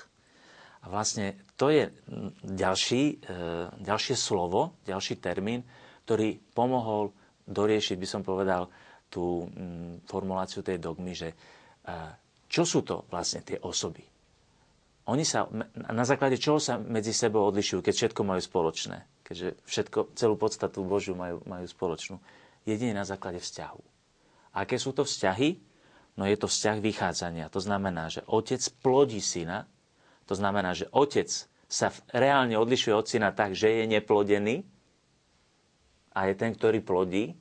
A 0.81 0.89
vlastne 0.89 1.37
to 1.53 1.69
je 1.69 1.93
ďalší, 2.41 3.21
e, 3.21 3.37
ďalšie 3.77 4.15
slovo, 4.17 4.81
ďalší 4.81 5.21
termín, 5.21 5.61
ktorý 6.03 6.41
pomohol 6.57 7.13
doriešiť, 7.45 8.01
by 8.01 8.07
som 8.09 8.21
povedal, 8.25 8.65
tú 9.05 9.45
formuláciu 10.07 10.65
tej 10.65 10.81
dogmy, 10.81 11.13
že 11.13 11.29
e, 11.29 11.35
čo 12.49 12.65
sú 12.65 12.81
to 12.81 13.05
vlastne 13.07 13.45
tie 13.45 13.61
osoby. 13.61 14.01
Oni 15.09 15.25
sa, 15.25 15.49
na 15.73 16.05
základe 16.05 16.37
čoho 16.37 16.61
sa 16.61 16.77
medzi 16.77 17.09
sebou 17.09 17.41
odlišujú, 17.49 17.81
keď 17.81 17.93
všetko 17.93 18.21
majú 18.21 18.41
spoločné? 18.41 19.09
Keďže 19.25 19.47
všetko, 19.65 19.99
celú 20.13 20.35
podstatu 20.37 20.85
Božiu 20.85 21.17
majú, 21.17 21.41
majú 21.49 21.65
spoločnú. 21.65 22.21
Jedine 22.69 22.93
na 22.93 23.07
základe 23.07 23.41
vzťahu. 23.41 23.81
Aké 24.53 24.77
sú 24.77 24.93
to 24.93 25.01
vzťahy? 25.01 25.57
No 26.19 26.27
je 26.27 26.37
to 26.37 26.45
vzťah 26.45 26.77
vychádzania. 26.83 27.49
To 27.49 27.63
znamená, 27.63 28.11
že 28.11 28.21
otec 28.27 28.61
plodí 28.83 29.23
syna. 29.23 29.65
To 30.29 30.37
znamená, 30.37 30.77
že 30.77 30.85
otec 30.91 31.31
sa 31.71 31.87
reálne 32.11 32.59
odlišuje 32.59 32.93
od 32.93 33.07
syna 33.07 33.31
tak, 33.31 33.55
že 33.55 33.71
je 33.71 33.85
neplodený 33.87 34.67
a 36.11 36.27
je 36.27 36.33
ten, 36.35 36.51
ktorý 36.51 36.83
plodí. 36.83 37.39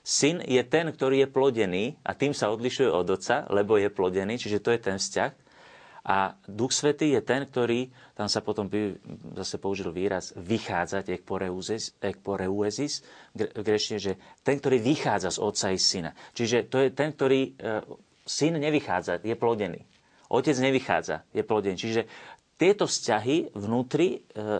Syn 0.00 0.40
je 0.40 0.64
ten, 0.64 0.88
ktorý 0.88 1.22
je 1.22 1.28
plodený 1.28 1.84
a 2.00 2.16
tým 2.16 2.32
sa 2.32 2.48
odlišuje 2.48 2.88
od 2.88 3.20
otca, 3.20 3.44
lebo 3.52 3.76
je 3.76 3.92
plodený, 3.92 4.40
čiže 4.40 4.64
to 4.64 4.72
je 4.72 4.80
ten 4.80 4.96
vzťah. 4.96 5.30
A 6.04 6.32
Duch 6.48 6.72
Svetý 6.72 7.12
je 7.12 7.20
ten, 7.20 7.44
ktorý, 7.44 7.92
tam 8.16 8.24
sa 8.24 8.40
potom 8.40 8.72
by 8.72 8.96
zase 9.36 9.60
použil 9.60 9.92
výraz 9.92 10.32
vychádzať, 10.32 11.12
ek 11.12 11.22
poreuesis, 11.28 13.04
v 13.36 13.60
grečne, 13.60 14.00
že 14.00 14.16
ten, 14.40 14.56
ktorý 14.56 14.80
vychádza 14.80 15.36
z 15.36 15.38
otca 15.44 15.66
i 15.72 15.78
syna. 15.78 16.16
Čiže 16.32 16.72
to 16.72 16.80
je 16.80 16.88
ten, 16.90 17.12
ktorý, 17.12 17.52
e, 17.52 17.84
syn 18.24 18.56
nevychádza, 18.56 19.20
je 19.20 19.36
plodený. 19.36 19.84
Otec 20.32 20.56
nevychádza, 20.56 21.26
je 21.36 21.42
plodený. 21.44 21.76
Čiže 21.76 22.02
tieto 22.60 22.84
vzťahy 22.84 23.56
vnútri 23.56 24.08
e, 24.16 24.18
e, 24.18 24.52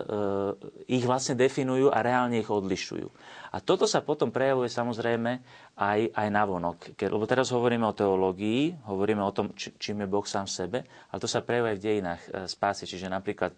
ich 0.89 1.05
vlastne 1.05 1.37
definujú 1.37 1.93
a 1.93 2.01
reálne 2.01 2.41
ich 2.41 2.49
odlišujú. 2.49 3.07
A 3.51 3.59
toto 3.59 3.83
sa 3.83 3.99
potom 3.99 4.31
prejavuje 4.31 4.71
samozrejme 4.71 5.43
aj, 5.75 5.99
aj 6.15 6.27
na 6.31 6.43
vonok. 6.47 6.95
Ke, 6.95 7.11
lebo 7.11 7.27
teraz 7.27 7.51
hovoríme 7.51 7.83
o 7.83 7.91
teológii, 7.91 8.87
hovoríme 8.87 9.19
o 9.19 9.35
tom, 9.35 9.51
čím 9.55 10.03
je 10.03 10.07
Boh 10.07 10.23
sám 10.23 10.47
v 10.47 10.55
sebe, 10.55 10.79
ale 11.11 11.19
to 11.19 11.27
sa 11.27 11.43
prejavuje 11.43 11.75
v 11.75 11.83
dejinách 11.83 12.21
e, 12.31 12.47
spásy. 12.47 12.87
Čiže 12.87 13.11
napríklad, 13.11 13.51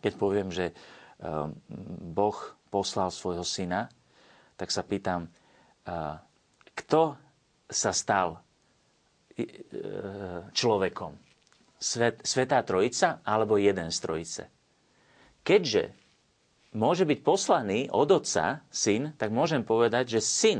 keď 0.00 0.12
poviem, 0.16 0.48
že 0.48 0.72
e, 0.72 0.74
Boh 2.08 2.36
poslal 2.72 3.12
svojho 3.12 3.44
syna, 3.44 3.92
tak 4.56 4.72
sa 4.72 4.80
pýtam, 4.80 5.28
e, 5.84 6.00
kto 6.72 7.12
sa 7.68 7.92
stal 7.92 8.40
človekom? 10.52 11.16
Svet, 11.80 12.20
Svetá 12.20 12.60
Trojica 12.64 13.24
alebo 13.24 13.56
jeden 13.56 13.88
z 13.88 13.98
Trojice? 14.00 14.44
Keďže 15.40 16.01
môže 16.72 17.04
byť 17.04 17.18
poslaný 17.20 17.88
od 17.92 18.08
otca 18.12 18.64
syn, 18.72 19.12
tak 19.16 19.32
môžem 19.32 19.64
povedať, 19.64 20.18
že 20.18 20.20
syn 20.24 20.58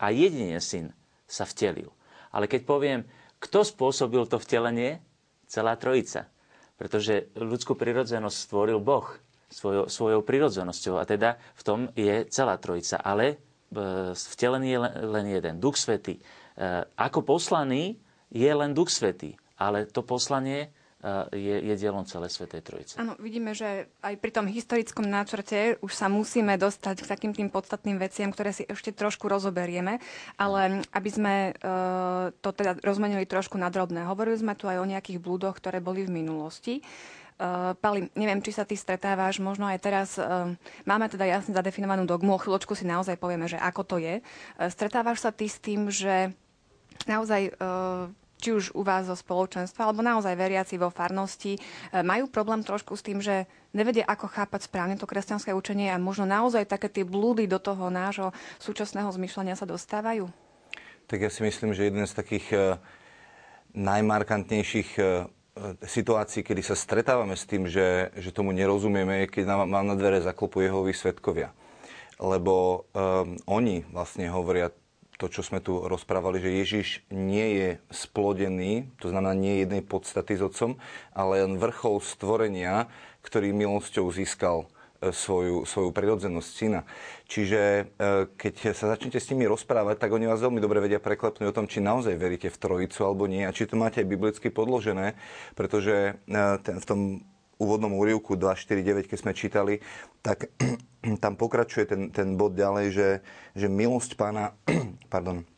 a 0.00 0.12
jedine 0.12 0.60
syn 0.60 0.92
sa 1.24 1.48
vtelil. 1.48 1.92
Ale 2.32 2.48
keď 2.48 2.62
poviem, 2.66 3.00
kto 3.40 3.60
spôsobil 3.64 4.24
to 4.24 4.40
vtelenie? 4.40 5.04
Celá 5.44 5.76
trojica. 5.76 6.26
Pretože 6.80 7.30
ľudskú 7.36 7.76
prirodzenosť 7.76 8.36
stvoril 8.48 8.80
Boh 8.80 9.06
svojou, 9.52 9.86
svojou 9.86 10.20
prirodzenosťou. 10.24 10.98
A 10.98 11.04
teda 11.06 11.36
v 11.54 11.62
tom 11.62 11.80
je 11.94 12.26
celá 12.32 12.58
trojica. 12.58 12.98
Ale 12.98 13.24
e, 13.30 13.36
vtelený 14.16 14.68
je 14.74 14.78
len, 15.04 15.26
jeden. 15.30 15.54
Duch 15.62 15.78
Svetý. 15.78 16.18
E, 16.18 16.22
ako 16.98 17.22
poslaný 17.22 18.00
je 18.32 18.50
len 18.50 18.74
Duch 18.74 18.90
Svetý. 18.90 19.38
Ale 19.60 19.86
to 19.86 20.02
poslanie 20.02 20.74
je, 21.36 21.54
je 21.60 21.74
dielom 21.76 22.08
celej 22.08 22.32
Svetej 22.32 22.64
Trojice. 22.64 22.94
Áno, 22.96 23.12
vidíme, 23.20 23.52
že 23.52 23.92
aj 24.00 24.16
pri 24.16 24.30
tom 24.32 24.48
historickom 24.48 25.04
náčrte 25.04 25.76
už 25.84 25.92
sa 25.92 26.08
musíme 26.08 26.56
dostať 26.56 27.04
k 27.04 27.10
takým 27.12 27.32
tým 27.36 27.52
podstatným 27.52 28.00
veciam, 28.00 28.32
ktoré 28.32 28.56
si 28.56 28.64
ešte 28.64 28.96
trošku 28.96 29.28
rozoberieme, 29.28 30.00
ale 30.40 30.80
aby 30.96 31.10
sme 31.12 31.34
uh, 31.52 32.32
to 32.40 32.56
teda 32.56 32.80
rozmenili 32.80 33.28
trošku 33.28 33.60
na 33.60 33.68
drobné. 33.68 34.08
Hovorili 34.08 34.40
sme 34.40 34.56
tu 34.56 34.64
aj 34.64 34.80
o 34.80 34.88
nejakých 34.88 35.20
blúdoch, 35.20 35.60
ktoré 35.60 35.84
boli 35.84 36.08
v 36.08 36.24
minulosti. 36.24 36.80
Uh, 37.34 37.74
Pali, 37.82 38.08
neviem, 38.14 38.38
či 38.40 38.54
sa 38.54 38.64
ty 38.64 38.78
stretávaš, 38.78 39.42
možno 39.42 39.66
aj 39.66 39.78
teraz 39.82 40.16
uh, 40.16 40.54
máme 40.86 41.10
teda 41.10 41.26
jasne 41.26 41.52
zadefinovanú 41.52 42.06
dogmu, 42.06 42.38
o 42.38 42.40
chvíľočku 42.40 42.78
si 42.78 42.86
naozaj 42.86 43.18
povieme, 43.18 43.50
že 43.50 43.58
ako 43.58 43.82
to 43.84 43.96
je. 43.98 44.22
Uh, 44.56 44.70
stretávaš 44.70 45.20
sa 45.20 45.34
ty 45.34 45.50
s 45.50 45.58
tým, 45.58 45.90
že 45.90 46.30
naozaj 47.10 47.52
uh, 47.58 48.06
či 48.44 48.52
už 48.52 48.76
u 48.76 48.84
vás 48.84 49.08
zo 49.08 49.16
spoločenstva, 49.16 49.88
alebo 49.88 50.04
naozaj 50.04 50.36
veriaci 50.36 50.76
vo 50.76 50.92
farnosti, 50.92 51.56
e, 51.56 51.60
majú 52.04 52.28
problém 52.28 52.60
trošku 52.60 52.92
s 52.92 53.00
tým, 53.00 53.24
že 53.24 53.48
nevedia, 53.72 54.04
ako 54.04 54.28
chápať 54.28 54.68
správne 54.68 55.00
to 55.00 55.08
kresťanské 55.08 55.56
učenie 55.56 55.88
a 55.88 55.96
možno 55.96 56.28
naozaj 56.28 56.68
také 56.68 56.92
tie 56.92 57.08
blúdy 57.08 57.48
do 57.48 57.56
toho 57.56 57.88
nášho 57.88 58.36
súčasného 58.60 59.08
zmyšľania 59.08 59.56
sa 59.56 59.64
dostávajú? 59.64 60.28
Tak 61.08 61.24
ja 61.24 61.32
si 61.32 61.40
myslím, 61.40 61.72
že 61.72 61.88
jeden 61.88 62.04
z 62.04 62.12
takých 62.12 62.46
e, 62.52 62.56
najmarkantnejších 63.72 64.90
e, 65.00 65.02
situácií, 65.86 66.42
kedy 66.42 66.62
sa 66.66 66.76
stretávame 66.76 67.38
s 67.38 67.48
tým, 67.48 67.64
že, 67.70 68.10
že 68.18 68.34
tomu 68.34 68.50
nerozumieme, 68.50 69.24
je, 69.24 69.40
keď 69.40 69.44
nám, 69.48 69.60
nám 69.70 69.84
na 69.88 69.96
dvere 69.96 70.18
zaklopujú 70.20 70.66
Jehovi 70.66 70.92
svetkovia. 70.92 71.54
Lebo 72.18 72.86
um, 72.90 73.38
oni 73.46 73.86
vlastne 73.90 74.30
hovoria 74.30 74.70
to, 75.16 75.30
čo 75.30 75.46
sme 75.46 75.62
tu 75.62 75.78
rozprávali, 75.86 76.42
že 76.42 76.50
Ježiš 76.50 76.88
nie 77.14 77.48
je 77.58 77.68
splodený, 77.94 78.90
to 78.98 79.10
znamená 79.10 79.34
nie 79.34 79.62
jednej 79.62 79.82
podstaty 79.84 80.34
s 80.34 80.42
otcom, 80.42 80.78
ale 81.14 81.46
len 81.46 81.58
vrchol 81.58 82.02
stvorenia, 82.02 82.90
ktorý 83.22 83.54
milosťou 83.54 84.10
získal 84.10 84.66
e, 84.98 85.14
svoju, 85.14 85.64
svoju 85.64 85.94
prirodzenosť 85.94 86.50
syna. 86.50 86.82
Čiže 87.30 87.60
e, 87.60 87.82
keď 88.34 88.74
sa 88.74 88.90
začnete 88.92 89.22
s 89.22 89.30
nimi 89.30 89.46
rozprávať, 89.46 90.02
tak 90.02 90.10
oni 90.10 90.26
vás 90.26 90.42
veľmi 90.42 90.58
dobre 90.58 90.82
vedia 90.82 90.98
preklepnúť 90.98 91.46
o 91.46 91.56
tom, 91.56 91.70
či 91.70 91.78
naozaj 91.78 92.18
veríte 92.18 92.50
v 92.50 92.60
trojicu 92.60 93.00
alebo 93.06 93.30
nie 93.30 93.46
a 93.46 93.54
či 93.54 93.70
to 93.70 93.78
máte 93.78 94.02
aj 94.02 94.10
biblicky 94.10 94.50
podložené, 94.50 95.14
pretože 95.54 96.18
e, 96.26 96.42
ten, 96.66 96.76
v 96.82 96.86
tom 96.86 97.00
úvodnom 97.64 97.96
úrivku 97.96 98.36
249, 98.36 99.08
keď 99.08 99.18
sme 99.18 99.32
čítali, 99.32 99.74
tak 100.20 100.52
tam 101.24 101.34
pokračuje 101.40 101.84
ten, 101.88 102.02
ten 102.12 102.36
bod 102.36 102.52
ďalej, 102.52 102.86
že, 102.92 103.08
že 103.56 103.66
milosť 103.72 104.20
pána, 104.20 104.52
pardon, 105.12 105.48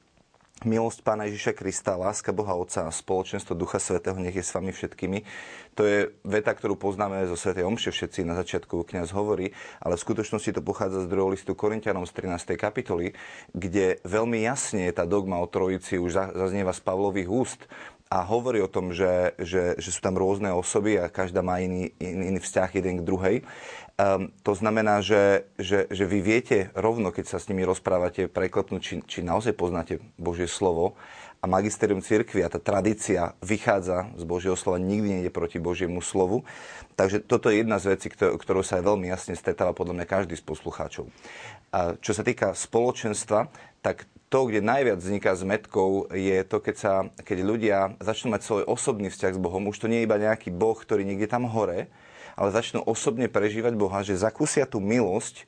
milosť 0.64 1.04
pána 1.04 1.28
Ježiša 1.28 1.52
Krista, 1.52 2.00
láska 2.00 2.32
Boha 2.32 2.56
Otca 2.56 2.88
a 2.88 2.94
spoločenstvo 2.94 3.52
Ducha 3.52 3.76
Svetého 3.76 4.16
nech 4.16 4.32
je 4.32 4.40
s 4.40 4.56
vami 4.56 4.72
všetkými. 4.72 5.18
To 5.76 5.84
je 5.84 6.16
veta, 6.24 6.56
ktorú 6.56 6.80
poznáme 6.80 7.28
zo 7.28 7.36
Svetej 7.36 7.68
Omše 7.68 7.92
všetci, 7.92 8.24
na 8.24 8.32
začiatku 8.32 8.88
kniaz 8.88 9.12
hovorí, 9.12 9.52
ale 9.84 10.00
v 10.00 10.04
skutočnosti 10.08 10.56
to 10.56 10.64
pochádza 10.64 11.04
z 11.04 11.10
druhého 11.12 11.36
listu 11.36 11.52
Korintianom 11.52 12.08
z 12.08 12.24
13. 12.24 12.56
kapitoly, 12.56 13.12
kde 13.52 14.00
veľmi 14.08 14.40
jasne 14.40 14.88
tá 14.96 15.04
dogma 15.04 15.36
o 15.44 15.46
Trojici 15.50 16.00
už 16.00 16.32
zaznieva 16.32 16.72
z 16.72 16.80
Pavlových 16.80 17.28
úst 17.28 17.60
a 18.06 18.22
hovorí 18.22 18.62
o 18.62 18.70
tom, 18.70 18.94
že, 18.94 19.34
že, 19.42 19.74
že 19.82 19.90
sú 19.90 19.98
tam 19.98 20.14
rôzne 20.14 20.54
osoby 20.54 20.94
a 21.02 21.10
každá 21.10 21.42
má 21.42 21.58
iný, 21.58 21.90
iný 21.98 22.38
vzťah 22.38 22.70
jeden 22.78 23.02
k 23.02 23.06
druhej. 23.06 23.36
Um, 23.96 24.30
to 24.46 24.52
znamená, 24.54 25.02
že, 25.02 25.48
že, 25.58 25.90
že 25.90 26.04
vy 26.04 26.20
viete 26.22 26.58
rovno, 26.76 27.10
keď 27.10 27.34
sa 27.34 27.38
s 27.42 27.48
nimi 27.50 27.66
rozprávate, 27.66 28.30
preklepnúť, 28.30 28.80
či, 28.82 28.94
či 29.08 29.18
naozaj 29.26 29.56
poznáte 29.56 29.98
Božie 30.20 30.46
slovo. 30.46 30.94
A 31.40 31.50
magisterium 31.50 32.00
cirkvi 32.00 32.42
a 32.42 32.50
tá 32.50 32.58
tradícia 32.58 33.36
vychádza 33.44 34.08
z 34.18 34.24
Božieho 34.24 34.56
slova, 34.56 34.82
nikdy 34.82 35.20
nejde 35.20 35.30
proti 35.30 35.60
Božiemu 35.62 36.00
slovu. 36.00 36.42
Takže 36.96 37.22
toto 37.22 37.52
je 37.52 37.60
jedna 37.60 37.76
z 37.76 37.92
vecí, 37.92 38.08
ktorou 38.10 38.64
sa 38.64 38.80
aj 38.80 38.84
veľmi 38.88 39.06
jasne 39.06 39.36
stretáva 39.36 39.76
podľa 39.76 40.00
mňa 40.00 40.06
každý 40.08 40.34
z 40.34 40.42
poslucháčov. 40.42 41.06
A 41.70 41.94
čo 42.00 42.16
sa 42.16 42.24
týka 42.24 42.56
spoločenstva, 42.56 43.52
tak 43.84 44.08
to, 44.26 44.50
kde 44.50 44.60
najviac 44.62 44.98
vzniká 44.98 45.32
zmetkov, 45.38 46.10
je 46.10 46.42
to, 46.42 46.58
keď, 46.58 46.76
sa, 46.76 46.92
keď 47.22 47.38
ľudia 47.46 47.78
začnú 48.02 48.34
mať 48.34 48.42
svoj 48.42 48.62
osobný 48.66 49.08
vzťah 49.10 49.38
s 49.38 49.42
Bohom. 49.42 49.70
Už 49.70 49.78
to 49.78 49.86
nie 49.86 50.02
je 50.02 50.06
iba 50.10 50.18
nejaký 50.18 50.50
Boh, 50.50 50.74
ktorý 50.74 51.06
niekde 51.06 51.30
tam 51.30 51.46
hore, 51.46 51.86
ale 52.34 52.48
začnú 52.50 52.82
osobne 52.82 53.30
prežívať 53.30 53.78
Boha, 53.78 54.02
že 54.02 54.18
zakúsia 54.18 54.66
tú 54.66 54.82
milosť, 54.82 55.46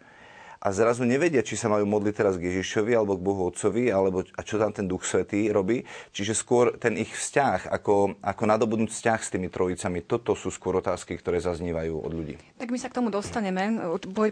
a 0.59 0.69
zrazu 0.75 1.07
nevedia, 1.07 1.47
či 1.47 1.55
sa 1.55 1.71
majú 1.71 1.87
modliť 1.87 2.15
teraz 2.15 2.35
k 2.35 2.51
Ježišovi 2.51 2.93
alebo 2.99 3.15
k 3.15 3.23
Bohu 3.23 3.43
Otcovi, 3.47 3.95
alebo 3.95 4.27
a 4.27 4.41
čo 4.43 4.59
tam 4.59 4.75
ten 4.75 4.91
Duch 4.91 5.07
Svetý 5.07 5.55
robí. 5.55 5.87
Čiže 6.11 6.35
skôr 6.35 6.75
ten 6.77 6.99
ich 6.99 7.15
vzťah, 7.15 7.71
ako, 7.71 8.19
ako 8.19 8.43
nadobudnúť 8.43 8.91
vzťah 8.91 9.21
s 9.23 9.31
tými 9.31 9.49
trojicami, 9.49 10.03
toto 10.03 10.35
sú 10.35 10.51
skôr 10.51 10.83
otázky, 10.83 11.15
ktoré 11.15 11.39
zaznívajú 11.39 11.95
od 12.03 12.13
ľudí. 12.13 12.35
Tak 12.59 12.75
my 12.75 12.79
sa 12.79 12.91
k 12.91 12.97
tomu 12.99 13.15
dostaneme. 13.15 13.79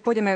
Pôjdeme, 0.03 0.33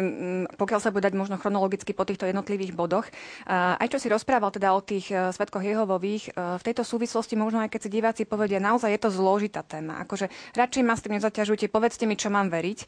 pokiaľ 0.54 0.80
sa 0.80 0.94
bude 0.94 1.06
dať 1.06 1.14
možno 1.18 1.36
chronologicky 1.42 1.90
po 1.90 2.06
týchto 2.06 2.30
jednotlivých 2.30 2.72
bodoch. 2.74 3.10
Aj 3.50 3.86
čo 3.90 3.98
si 3.98 4.06
rozprával 4.06 4.54
teda 4.54 4.70
o 4.72 4.80
tých 4.80 5.10
e, 5.10 5.34
svetkoch 5.34 5.62
Jehovových, 5.64 6.30
e, 6.30 6.60
v 6.60 6.62
tejto 6.62 6.86
súvislosti 6.86 7.34
možno 7.34 7.62
aj 7.62 7.70
keď 7.72 7.80
si 7.80 7.90
diváci 7.90 8.22
povedia, 8.24 8.62
naozaj 8.62 8.90
je 8.94 9.00
to 9.00 9.10
zložitá 9.10 9.66
téma. 9.66 10.02
Akože 10.06 10.30
radšej 10.54 10.82
ma 10.86 10.94
s 10.94 11.02
tým 11.02 11.16
nezaťažujte, 11.18 11.72
povedzte 11.72 12.04
mi, 12.06 12.14
čo 12.14 12.30
mám 12.30 12.48
veriť. 12.48 12.78
E, 12.82 12.86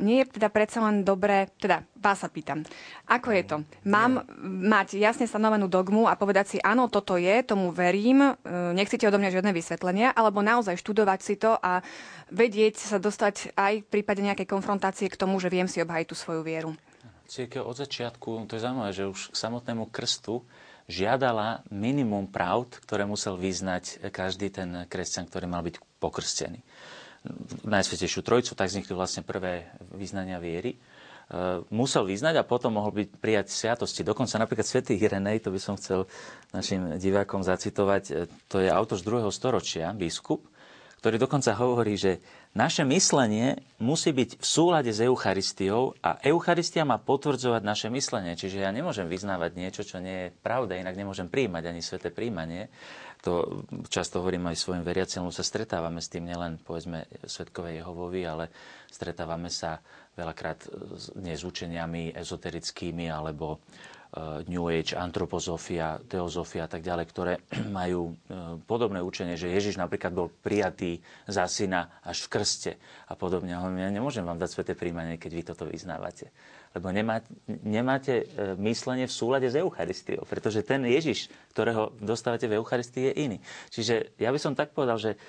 nie 0.00 0.22
je 0.22 0.36
teda 0.36 0.48
predsa 0.52 0.84
len 0.84 1.06
dobré, 1.06 1.48
teda 1.56 1.86
Vás 2.02 2.18
sa 2.18 2.26
pýtam. 2.26 2.66
Ako 3.06 3.30
je 3.30 3.42
to? 3.46 3.56
Mám 3.86 4.26
mať 4.42 4.98
jasne 4.98 5.30
stanovenú 5.30 5.70
dogmu 5.70 6.10
a 6.10 6.18
povedať 6.18 6.46
si, 6.50 6.58
áno, 6.58 6.90
toto 6.90 7.14
je, 7.14 7.46
tomu 7.46 7.70
verím, 7.70 8.34
e, 8.42 8.74
nechcete 8.74 9.06
odo 9.06 9.22
mňa 9.22 9.38
žiadne 9.38 9.54
vysvetlenia, 9.54 10.10
alebo 10.10 10.42
naozaj 10.42 10.82
študovať 10.82 11.20
si 11.22 11.38
to 11.38 11.54
a 11.54 11.78
vedieť 12.34 12.74
sa 12.74 12.98
dostať 12.98 13.54
aj 13.54 13.86
v 13.86 13.88
prípade 13.88 14.18
nejakej 14.18 14.50
konfrontácie 14.50 15.06
k 15.06 15.14
tomu, 15.14 15.38
že 15.38 15.46
viem 15.46 15.70
si 15.70 15.78
obhajiť 15.78 16.06
tú 16.10 16.18
svoju 16.18 16.42
vieru. 16.42 16.74
Církev 17.30 17.62
od 17.62 17.78
začiatku, 17.78 18.50
to 18.50 18.58
je 18.58 18.64
zaujímavé, 18.66 18.90
že 18.90 19.06
už 19.06 19.30
k 19.30 19.38
samotnému 19.38 19.88
krstu 19.94 20.42
žiadala 20.90 21.62
minimum 21.70 22.26
pravd, 22.26 22.82
ktoré 22.82 23.06
musel 23.06 23.38
vyznať 23.38 24.10
každý 24.10 24.50
ten 24.50 24.90
kresťan, 24.90 25.30
ktorý 25.30 25.46
mal 25.46 25.62
byť 25.62 25.78
pokrstený. 26.02 26.60
Najsvetejšiu 27.62 28.26
trojicu, 28.26 28.58
tak 28.58 28.66
vznikli 28.66 28.98
vlastne 28.98 29.22
prvé 29.22 29.70
vyznania 29.94 30.42
viery. 30.42 30.74
E, 31.30 31.62
musel 31.70 32.04
vyznať 32.04 32.42
a 32.42 32.48
potom 32.48 32.76
mohol 32.76 32.92
byť 32.92 33.08
prijať 33.16 33.46
sviatosti. 33.54 34.02
Dokonca 34.02 34.42
napríklad 34.42 34.66
svätý 34.66 34.98
Irenej, 34.98 35.46
to 35.46 35.54
by 35.54 35.60
som 35.62 35.78
chcel 35.78 36.10
našim 36.50 36.98
divákom 36.98 37.46
zacitovať, 37.46 38.02
e, 38.10 38.12
to 38.50 38.58
je 38.58 38.68
autor 38.68 38.98
z 38.98 39.04
2. 39.06 39.30
storočia, 39.30 39.94
biskup, 39.94 40.44
ktorý 40.98 41.16
dokonca 41.16 41.54
hovorí, 41.56 41.94
že 41.94 42.20
naše 42.52 42.84
myslenie 42.84 43.56
musí 43.80 44.12
byť 44.12 44.36
v 44.36 44.44
súlade 44.44 44.92
s 44.92 45.00
Eucharistiou 45.00 45.96
a 46.04 46.20
Eucharistia 46.20 46.84
má 46.84 47.00
potvrdzovať 47.00 47.62
naše 47.64 47.88
myslenie. 47.88 48.36
Čiže 48.36 48.60
ja 48.60 48.68
nemôžem 48.68 49.08
vyznávať 49.08 49.56
niečo, 49.56 49.82
čo 49.88 50.04
nie 50.04 50.28
je 50.28 50.34
pravda, 50.44 50.76
inak 50.76 50.92
nemôžem 50.92 51.32
príjmať 51.32 51.72
ani 51.72 51.80
sveté 51.80 52.12
príjmanie. 52.12 52.68
To 53.24 53.64
často 53.88 54.20
hovorím 54.20 54.52
aj 54.52 54.60
svojim 54.60 54.84
veriacim, 54.84 55.24
sa 55.32 55.40
stretávame 55.40 56.04
s 56.04 56.12
tým 56.12 56.28
nielen, 56.28 56.60
povedzme, 56.60 57.08
svetkové 57.24 57.80
Jehovovi, 57.80 58.20
ale 58.28 58.52
stretávame 58.92 59.48
sa 59.48 59.80
veľakrát 60.12 60.68
nie 61.24 61.32
s 61.32 61.48
učeniami 61.48 62.12
ezoterickými 62.12 63.08
alebo 63.08 63.64
New 64.44 64.68
Age, 64.68 64.92
antropozofia, 64.92 65.96
teozofia 66.04 66.68
a 66.68 66.70
tak 66.70 66.84
ďalej, 66.84 67.06
ktoré 67.08 67.34
majú 67.72 68.12
e, 68.12 68.60
podobné 68.68 69.00
učenie, 69.00 69.40
že 69.40 69.48
Ježiš 69.48 69.80
napríklad 69.80 70.12
bol 70.12 70.28
prijatý 70.28 71.00
za 71.24 71.48
syna 71.48 71.88
až 72.04 72.28
v 72.28 72.36
krste 72.36 72.72
a 73.08 73.16
podobne. 73.16 73.56
Ja 73.56 73.88
nemôžem 73.88 74.20
vám 74.20 74.36
dať 74.36 74.52
sveté 74.52 74.72
príjmanie, 74.76 75.16
keď 75.16 75.30
vy 75.32 75.42
toto 75.48 75.64
vyznávate. 75.64 76.28
Lebo 76.76 76.92
nemáte, 76.92 77.28
nemáte 77.48 78.24
myslenie 78.56 79.04
v 79.04 79.12
súlade 79.12 79.48
s 79.48 79.56
Eucharistiou, 79.56 80.24
pretože 80.24 80.64
ten 80.64 80.84
Ježiš, 80.88 81.32
ktorého 81.52 81.92
dostávate 82.00 82.48
v 82.48 82.56
Eucharistii, 82.60 83.12
je 83.12 83.28
iný. 83.28 83.38
Čiže 83.68 84.16
ja 84.16 84.32
by 84.32 84.40
som 84.40 84.56
tak 84.56 84.72
povedal, 84.72 84.96
že 84.96 85.20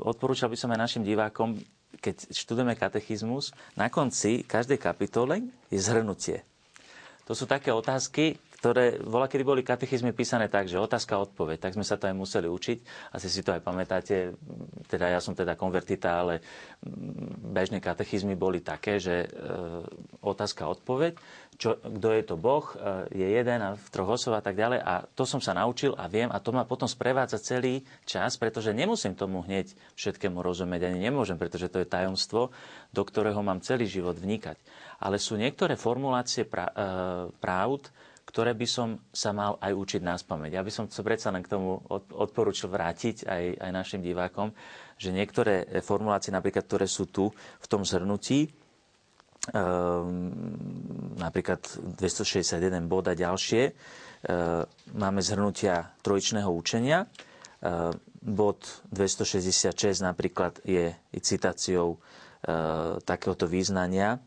odporúčal 0.00 0.48
by 0.48 0.56
som 0.56 0.72
aj 0.72 0.80
našim 0.80 1.04
divákom 1.04 1.56
keď 1.98 2.30
študujeme 2.30 2.78
katechizmus, 2.78 3.50
na 3.74 3.90
konci 3.90 4.46
každej 4.46 4.78
kapitole 4.78 5.50
je 5.72 5.80
zhrnutie. 5.82 6.46
To 7.28 7.36
sú 7.36 7.44
také 7.44 7.68
otázky, 7.68 8.40
ktoré 8.58 8.98
bola, 8.98 9.30
kedy 9.30 9.44
boli 9.46 9.62
katechizmy 9.62 10.10
písané 10.10 10.50
tak, 10.50 10.66
že 10.66 10.82
otázka 10.82 11.14
a 11.14 11.22
odpoveď, 11.22 11.62
tak 11.62 11.78
sme 11.78 11.86
sa 11.86 11.94
to 11.94 12.10
aj 12.10 12.18
museli 12.18 12.50
učiť. 12.50 12.78
Asi 13.14 13.30
si 13.30 13.46
to 13.46 13.54
aj 13.54 13.62
pamätáte, 13.62 14.34
teda 14.90 15.14
ja 15.14 15.22
som 15.22 15.38
teda 15.38 15.54
konvertita, 15.54 16.26
ale 16.26 16.42
bežné 17.38 17.78
katechizmy 17.78 18.34
boli 18.34 18.58
také, 18.58 18.98
že 18.98 19.14
e, 19.22 19.28
otázka 20.26 20.66
a 20.66 20.74
odpoveď, 20.74 21.14
čo, 21.54 21.78
kto 21.78 22.08
je 22.10 22.22
to 22.26 22.34
Boh, 22.34 22.66
e, 22.74 22.74
je 23.14 23.28
jeden 23.30 23.62
a 23.62 23.78
v 23.78 23.88
troch 23.94 24.18
osob 24.18 24.34
a 24.34 24.42
tak 24.42 24.58
ďalej. 24.58 24.82
A 24.82 25.06
to 25.06 25.22
som 25.22 25.38
sa 25.38 25.54
naučil 25.54 25.94
a 25.94 26.10
viem 26.10 26.26
a 26.26 26.42
to 26.42 26.50
ma 26.50 26.66
potom 26.66 26.90
sprevádza 26.90 27.38
celý 27.38 27.86
čas, 28.10 28.34
pretože 28.34 28.74
nemusím 28.74 29.14
tomu 29.14 29.46
hneď 29.46 29.70
všetkému 29.94 30.42
rozumieť, 30.42 30.90
ani 30.90 31.06
nemôžem, 31.06 31.38
pretože 31.38 31.70
to 31.70 31.78
je 31.78 31.86
tajomstvo, 31.86 32.50
do 32.90 33.02
ktorého 33.06 33.38
mám 33.38 33.62
celý 33.62 33.86
život 33.86 34.18
vnikať. 34.18 34.58
Ale 34.98 35.22
sú 35.22 35.38
niektoré 35.38 35.78
formulácie 35.78 36.42
e, 36.42 36.50
pravd, 37.38 37.94
ktoré 38.28 38.52
by 38.52 38.68
som 38.68 38.88
sa 39.08 39.32
mal 39.32 39.56
aj 39.56 39.72
učiť 39.72 40.02
na 40.04 40.12
spameť. 40.12 40.52
Ja 40.52 40.60
by 40.60 40.68
som 40.68 40.84
sa 40.86 41.00
predsa 41.00 41.32
len 41.32 41.40
k 41.40 41.48
tomu 41.48 41.80
odporúčil 42.12 42.68
vrátiť 42.68 43.24
aj, 43.24 43.44
aj 43.56 43.70
našim 43.72 44.04
divákom, 44.04 44.52
že 45.00 45.08
niektoré 45.08 45.64
formulácie, 45.80 46.28
napríklad, 46.28 46.68
ktoré 46.68 46.84
sú 46.84 47.08
tu 47.08 47.32
v 47.32 47.66
tom 47.66 47.88
zhrnutí, 47.88 48.52
um, 49.56 50.28
napríklad 51.16 51.64
261 51.96 52.60
bod 52.84 53.08
a 53.08 53.16
ďalšie, 53.16 53.62
uh, 53.64 54.60
máme 54.92 55.24
zhrnutia 55.24 55.96
trojičného 56.04 56.52
učenia. 56.52 57.08
Uh, 57.64 57.96
bod 58.20 58.60
266 58.92 59.72
napríklad 60.04 60.60
je 60.68 60.92
citáciou 61.16 61.96
uh, 61.96 61.98
takéhoto 63.00 63.48
význania 63.48 64.20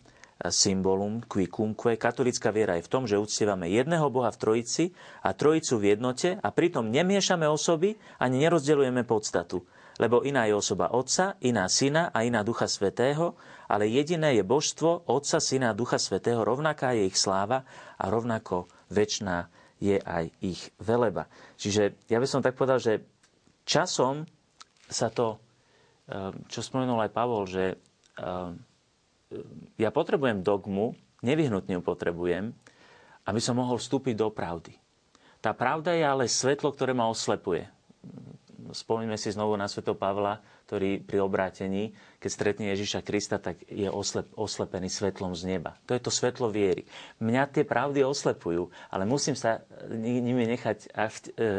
symbolum 0.49 1.21
qui 1.29 1.45
cumque. 1.45 1.93
Katolická 1.99 2.49
viera 2.49 2.79
je 2.79 2.87
v 2.87 2.91
tom, 2.91 3.03
že 3.05 3.21
uctievame 3.21 3.69
jedného 3.69 4.09
Boha 4.09 4.33
v 4.33 4.41
Trojici 4.41 4.85
a 5.21 5.37
Trojicu 5.37 5.77
v 5.77 5.93
jednote 5.93 6.41
a 6.41 6.49
pritom 6.49 6.89
nemiešame 6.89 7.45
osoby 7.45 7.99
ani 8.17 8.41
nerozdeľujeme 8.41 9.05
podstatu. 9.05 9.61
Lebo 10.01 10.25
iná 10.25 10.49
je 10.49 10.57
osoba 10.57 10.89
Otca, 10.89 11.37
iná 11.45 11.69
Syna 11.69 12.09
a 12.09 12.25
iná 12.25 12.41
Ducha 12.41 12.65
Svetého, 12.65 13.37
ale 13.69 13.85
jediné 13.85 14.33
je 14.33 14.41
božstvo 14.41 15.05
Otca, 15.05 15.37
Syna 15.37 15.75
a 15.75 15.77
Ducha 15.77 16.01
Svetého, 16.01 16.41
rovnaká 16.41 16.97
je 16.97 17.05
ich 17.05 17.19
sláva 17.19 17.61
a 18.01 18.09
rovnako 18.09 18.65
väčšiná 18.89 19.45
je 19.77 19.97
aj 20.01 20.25
ich 20.41 20.73
veleba. 20.81 21.29
Čiže 21.57 22.07
ja 22.09 22.17
by 22.17 22.27
som 22.29 22.41
tak 22.41 22.57
povedal, 22.57 22.81
že 22.81 23.05
časom 23.65 24.25
sa 24.89 25.13
to, 25.13 25.37
eh, 26.09 26.33
čo 26.49 26.65
spomenul 26.65 26.97
aj 27.01 27.11
Pavol, 27.13 27.45
že 27.45 27.77
eh, 27.77 28.70
ja 29.79 29.89
potrebujem 29.89 30.43
dogmu, 30.43 30.93
nevyhnutne 31.23 31.77
ju 31.77 31.81
potrebujem, 31.81 32.51
aby 33.25 33.39
som 33.39 33.57
mohol 33.57 33.77
vstúpiť 33.77 34.17
do 34.17 34.27
pravdy. 34.29 34.75
Tá 35.41 35.57
pravda 35.57 35.93
je 35.97 36.05
ale 36.05 36.29
svetlo, 36.29 36.69
ktoré 36.69 36.93
ma 36.93 37.09
oslepuje. 37.09 37.65
Spomíme 38.71 39.17
si 39.17 39.33
znovu 39.33 39.57
na 39.57 39.65
svetov 39.65 39.97
Pavla, 39.97 40.39
ktorý 40.71 41.03
pri 41.03 41.19
obrátení, 41.19 41.91
keď 42.15 42.31
stretne 42.31 42.71
Ježiša 42.71 43.03
Krista, 43.03 43.43
tak 43.43 43.59
je 43.67 43.91
oslep, 43.91 44.31
oslepený 44.39 44.87
svetlom 44.87 45.35
z 45.35 45.51
neba. 45.51 45.75
To 45.83 45.91
je 45.91 45.99
to 45.99 46.07
svetlo 46.07 46.47
viery. 46.47 46.87
Mňa 47.19 47.51
tie 47.51 47.67
pravdy 47.67 48.07
oslepujú, 48.07 48.71
ale 48.87 49.03
musím 49.03 49.35
sa 49.35 49.67
nimi 49.91 50.47
nechať 50.47 50.95
e, 50.95 51.51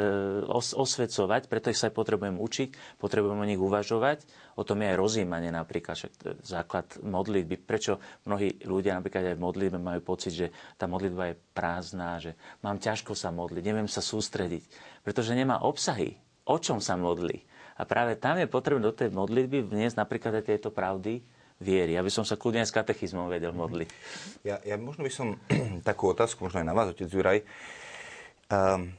os, 0.48 0.72
osvecovať, 0.72 1.52
preto 1.52 1.68
sa 1.76 1.92
aj 1.92 1.94
potrebujem 1.98 2.40
učiť, 2.40 2.96
potrebujem 2.96 3.36
o 3.36 3.44
nich 3.44 3.60
uvažovať. 3.60 4.24
O 4.56 4.64
tom 4.64 4.80
je 4.80 4.88
aj 4.88 4.96
rozjímanie 4.96 5.52
napríklad, 5.52 5.92
však 5.92 6.40
základ 6.40 6.88
modlitby. 7.04 7.60
Prečo 7.60 8.00
mnohí 8.24 8.64
ľudia 8.64 8.96
napríklad 8.96 9.28
aj 9.28 9.36
v 9.36 9.44
modlitbe 9.44 9.76
majú 9.76 10.00
pocit, 10.00 10.32
že 10.32 10.48
tá 10.80 10.88
modlitba 10.88 11.36
je 11.36 11.40
prázdna, 11.52 12.16
že 12.16 12.32
mám 12.64 12.80
ťažko 12.80 13.12
sa 13.12 13.28
modliť, 13.28 13.60
neviem 13.60 13.92
sa 13.92 14.00
sústrediť, 14.00 14.64
pretože 15.04 15.36
nemá 15.36 15.60
obsahy. 15.60 16.16
O 16.48 16.56
čom 16.56 16.80
sa 16.80 16.96
modlí? 16.96 17.51
A 17.82 17.88
práve 17.88 18.14
tam 18.14 18.38
je 18.38 18.46
potrebné 18.46 18.86
do 18.86 18.94
tej 18.94 19.10
modlitby 19.10 19.66
vniesť 19.66 19.98
napríklad 19.98 20.38
aj 20.38 20.54
tieto 20.54 20.70
pravdy 20.70 21.18
viery, 21.58 21.98
aby 21.98 22.06
som 22.14 22.22
sa 22.22 22.38
kľudne 22.38 22.62
s 22.62 22.70
katechizmom 22.70 23.26
vedel 23.26 23.50
modliť. 23.50 23.90
Ja, 24.46 24.62
ja 24.62 24.78
možno 24.78 25.02
by 25.02 25.10
som 25.10 25.34
takú 25.88 26.14
otázku, 26.14 26.46
možno 26.46 26.62
aj 26.62 26.68
na 26.70 26.74
vás, 26.78 26.94
otec 26.94 27.10
Juraj. 27.10 27.42
Um, 28.46 28.94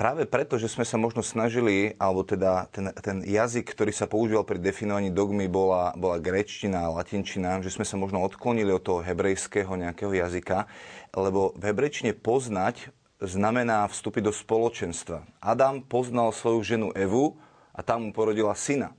práve 0.00 0.24
preto, 0.24 0.56
že 0.56 0.72
sme 0.72 0.88
sa 0.88 0.96
možno 0.96 1.20
snažili, 1.20 1.92
alebo 2.00 2.24
teda 2.24 2.72
ten, 2.72 2.88
ten 3.04 3.20
jazyk, 3.20 3.68
ktorý 3.68 3.92
sa 3.92 4.08
používal 4.08 4.48
pri 4.48 4.64
definovaní 4.64 5.12
dogmy, 5.12 5.44
bola, 5.52 5.92
bola 5.92 6.16
grečtina 6.16 6.88
a 6.88 6.94
latinčina, 6.96 7.60
že 7.60 7.68
sme 7.68 7.84
sa 7.84 8.00
možno 8.00 8.24
odklonili 8.24 8.72
od 8.72 8.80
toho 8.80 9.04
hebrejského 9.04 9.76
nejakého 9.76 10.16
jazyka, 10.16 10.64
lebo 11.12 11.52
v 11.60 11.68
hebrejčine 11.68 12.16
poznať 12.16 12.88
znamená 13.20 13.84
vstúpiť 13.92 14.24
do 14.24 14.32
spoločenstva. 14.32 15.28
Adam 15.38 15.84
poznal 15.84 16.32
svoju 16.32 16.60
ženu 16.64 16.88
Evu 16.96 17.36
a 17.72 17.80
tam 17.80 18.08
mu 18.08 18.10
porodila 18.12 18.52
syna. 18.56 18.92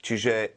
Čiže 0.00 0.56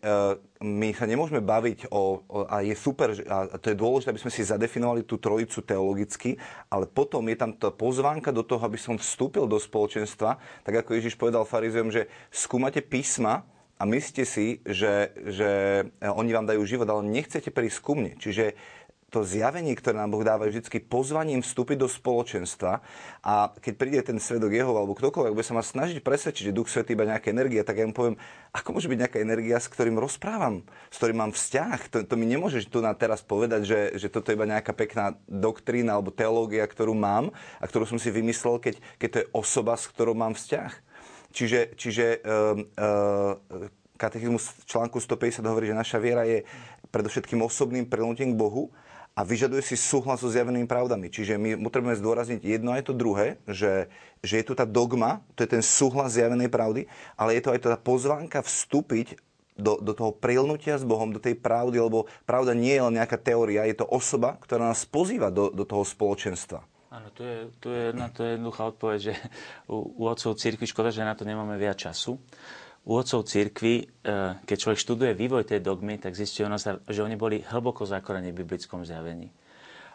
my 0.64 0.90
sa 0.96 1.04
nemôžeme 1.04 1.44
baviť 1.44 1.92
o, 1.92 2.24
o 2.26 2.48
a 2.48 2.64
je 2.64 2.72
super, 2.72 3.12
a 3.28 3.60
to 3.60 3.74
je 3.74 3.78
dôležité, 3.78 4.10
aby 4.16 4.24
sme 4.24 4.32
si 4.32 4.48
zadefinovali 4.48 5.04
tú 5.04 5.20
trojicu 5.20 5.60
teologicky, 5.68 6.40
ale 6.72 6.88
potom 6.88 7.28
je 7.28 7.36
tam 7.36 7.52
tá 7.52 7.70
pozvánka 7.76 8.32
do 8.32 8.42
toho, 8.42 8.64
aby 8.64 8.80
som 8.80 8.96
vstúpil 8.96 9.52
do 9.52 9.60
spoločenstva, 9.60 10.40
tak 10.64 10.74
ako 10.80 10.96
Ježiš 10.96 11.20
povedal 11.20 11.44
farizejom, 11.44 11.92
že 11.92 12.08
skúmate 12.32 12.80
písma, 12.80 13.44
a 13.82 13.84
myslíte 13.90 14.30
si, 14.30 14.62
že, 14.62 15.10
že 15.26 15.50
oni 16.06 16.30
vám 16.30 16.46
dajú 16.46 16.62
život, 16.70 16.86
ale 16.86 17.02
nechcete 17.02 17.50
prísť 17.50 17.82
ku 17.82 17.98
mne. 17.98 18.14
Čiže 18.14 18.54
to 19.12 19.28
zjavenie, 19.28 19.76
ktoré 19.76 20.00
nám 20.00 20.16
Boh 20.16 20.24
dáva, 20.24 20.48
je 20.48 20.56
vždy 20.56 20.88
pozvaním 20.88 21.44
vstúpiť 21.44 21.84
do 21.84 21.92
spoločenstva 21.92 22.80
a 23.20 23.52
keď 23.60 23.74
príde 23.76 24.00
ten 24.08 24.18
svedok 24.24 24.56
jeho 24.56 24.72
alebo 24.72 24.96
ktokoľvek, 24.96 25.36
bude 25.36 25.44
sa 25.44 25.52
ma 25.52 25.60
snažiť 25.60 26.00
presvedčiť, 26.00 26.48
že 26.48 26.56
Duch 26.56 26.72
Svetý 26.72 26.96
iba 26.96 27.04
nejaká 27.04 27.28
energia, 27.28 27.68
tak 27.68 27.84
ja 27.84 27.86
mu 27.86 27.92
poviem, 27.92 28.16
ako 28.56 28.72
môže 28.72 28.88
byť 28.88 29.00
nejaká 29.04 29.20
energia, 29.20 29.60
s 29.60 29.68
ktorým 29.68 30.00
rozprávam, 30.00 30.64
s 30.88 30.96
ktorým 30.96 31.20
mám 31.28 31.36
vzťah. 31.36 31.80
To, 31.92 31.98
to 32.08 32.16
mi 32.16 32.24
nemôžeš 32.24 32.72
tu 32.72 32.80
na 32.80 32.96
teraz 32.96 33.20
povedať, 33.20 33.68
že, 33.68 33.80
že 34.00 34.08
toto 34.08 34.32
je 34.32 34.40
iba 34.40 34.48
nejaká 34.48 34.72
pekná 34.72 35.20
doktrína 35.28 36.00
alebo 36.00 36.16
teológia, 36.16 36.64
ktorú 36.64 36.96
mám 36.96 37.36
a 37.60 37.68
ktorú 37.68 37.84
som 37.84 38.00
si 38.00 38.16
vymyslel, 38.16 38.64
keď, 38.64 38.80
keď 38.96 39.10
to 39.12 39.18
je 39.22 39.32
osoba, 39.36 39.76
s 39.76 39.92
ktorou 39.92 40.16
mám 40.16 40.40
vzťah. 40.40 40.72
Čiže, 41.36 41.60
čiže 41.76 42.06
uh, 42.24 42.60
uh, 42.80 43.68
katechizmus 44.00 44.56
článku 44.68 45.04
150 45.04 45.44
hovorí, 45.44 45.68
že 45.68 45.76
naša 45.76 46.00
viera 46.00 46.24
je 46.24 46.48
predovšetkým 46.90 47.44
osobným 47.44 47.86
prilnutím 47.86 48.34
k 48.34 48.40
Bohu 48.40 48.72
a 49.12 49.22
vyžaduje 49.28 49.60
si 49.60 49.76
súhlas 49.76 50.24
so 50.24 50.32
zjavenými 50.32 50.66
pravdami. 50.66 51.12
Čiže 51.12 51.36
my 51.36 51.60
potrebujeme 51.60 52.00
zdôrazniť 52.00 52.42
jedno 52.42 52.72
aj 52.72 52.88
to 52.88 52.94
druhé, 52.96 53.44
že, 53.44 53.92
že 54.24 54.40
je 54.40 54.46
tu 54.48 54.54
tá 54.56 54.64
dogma, 54.64 55.20
to 55.36 55.44
je 55.44 55.52
ten 55.52 55.64
súhlas 55.64 56.16
zjavenej 56.16 56.48
pravdy, 56.48 56.88
ale 57.20 57.36
je 57.36 57.42
to 57.44 57.52
aj 57.52 57.60
tá 57.60 57.76
pozvánka 57.76 58.40
vstúpiť 58.40 59.20
do, 59.60 59.78
do 59.84 59.92
toho 59.92 60.16
prilnutia 60.16 60.80
s 60.80 60.88
Bohom, 60.88 61.12
do 61.12 61.20
tej 61.20 61.36
pravdy, 61.36 61.78
lebo 61.78 62.08
pravda 62.24 62.56
nie 62.56 62.72
je 62.72 62.84
len 62.88 62.96
nejaká 62.96 63.20
teória, 63.20 63.68
je 63.68 63.84
to 63.84 63.86
osoba, 63.86 64.40
ktorá 64.40 64.72
nás 64.72 64.88
pozýva 64.88 65.28
do, 65.28 65.52
do 65.52 65.68
toho 65.68 65.84
spoločenstva. 65.84 66.64
Áno, 66.92 67.08
tu 67.16 67.24
je, 67.24 67.48
tu 67.64 67.72
je 67.72 67.96
na 67.96 68.12
to 68.12 68.28
jednoduchá 68.28 68.68
odpoveď, 68.76 69.00
že 69.00 69.14
u, 69.72 69.96
u 69.96 70.04
otcov 70.12 70.36
církvy, 70.36 70.68
škoda, 70.68 70.92
že 70.92 71.08
na 71.08 71.16
to 71.16 71.24
nemáme 71.24 71.56
viac 71.56 71.80
času, 71.80 72.20
u 72.82 72.98
otcov 72.98 73.30
církvy, 73.30 73.74
e, 73.78 73.84
keď 74.42 74.58
človek 74.58 74.80
študuje 74.82 75.12
vývoj 75.14 75.46
tej 75.46 75.62
dogmy, 75.62 76.02
tak 76.02 76.18
zistí 76.18 76.42
že 76.90 77.02
oni 77.06 77.14
boli 77.14 77.46
hlboko 77.46 77.86
zakorení 77.86 78.34
v 78.34 78.42
biblickom 78.42 78.82
zjavení. 78.82 79.30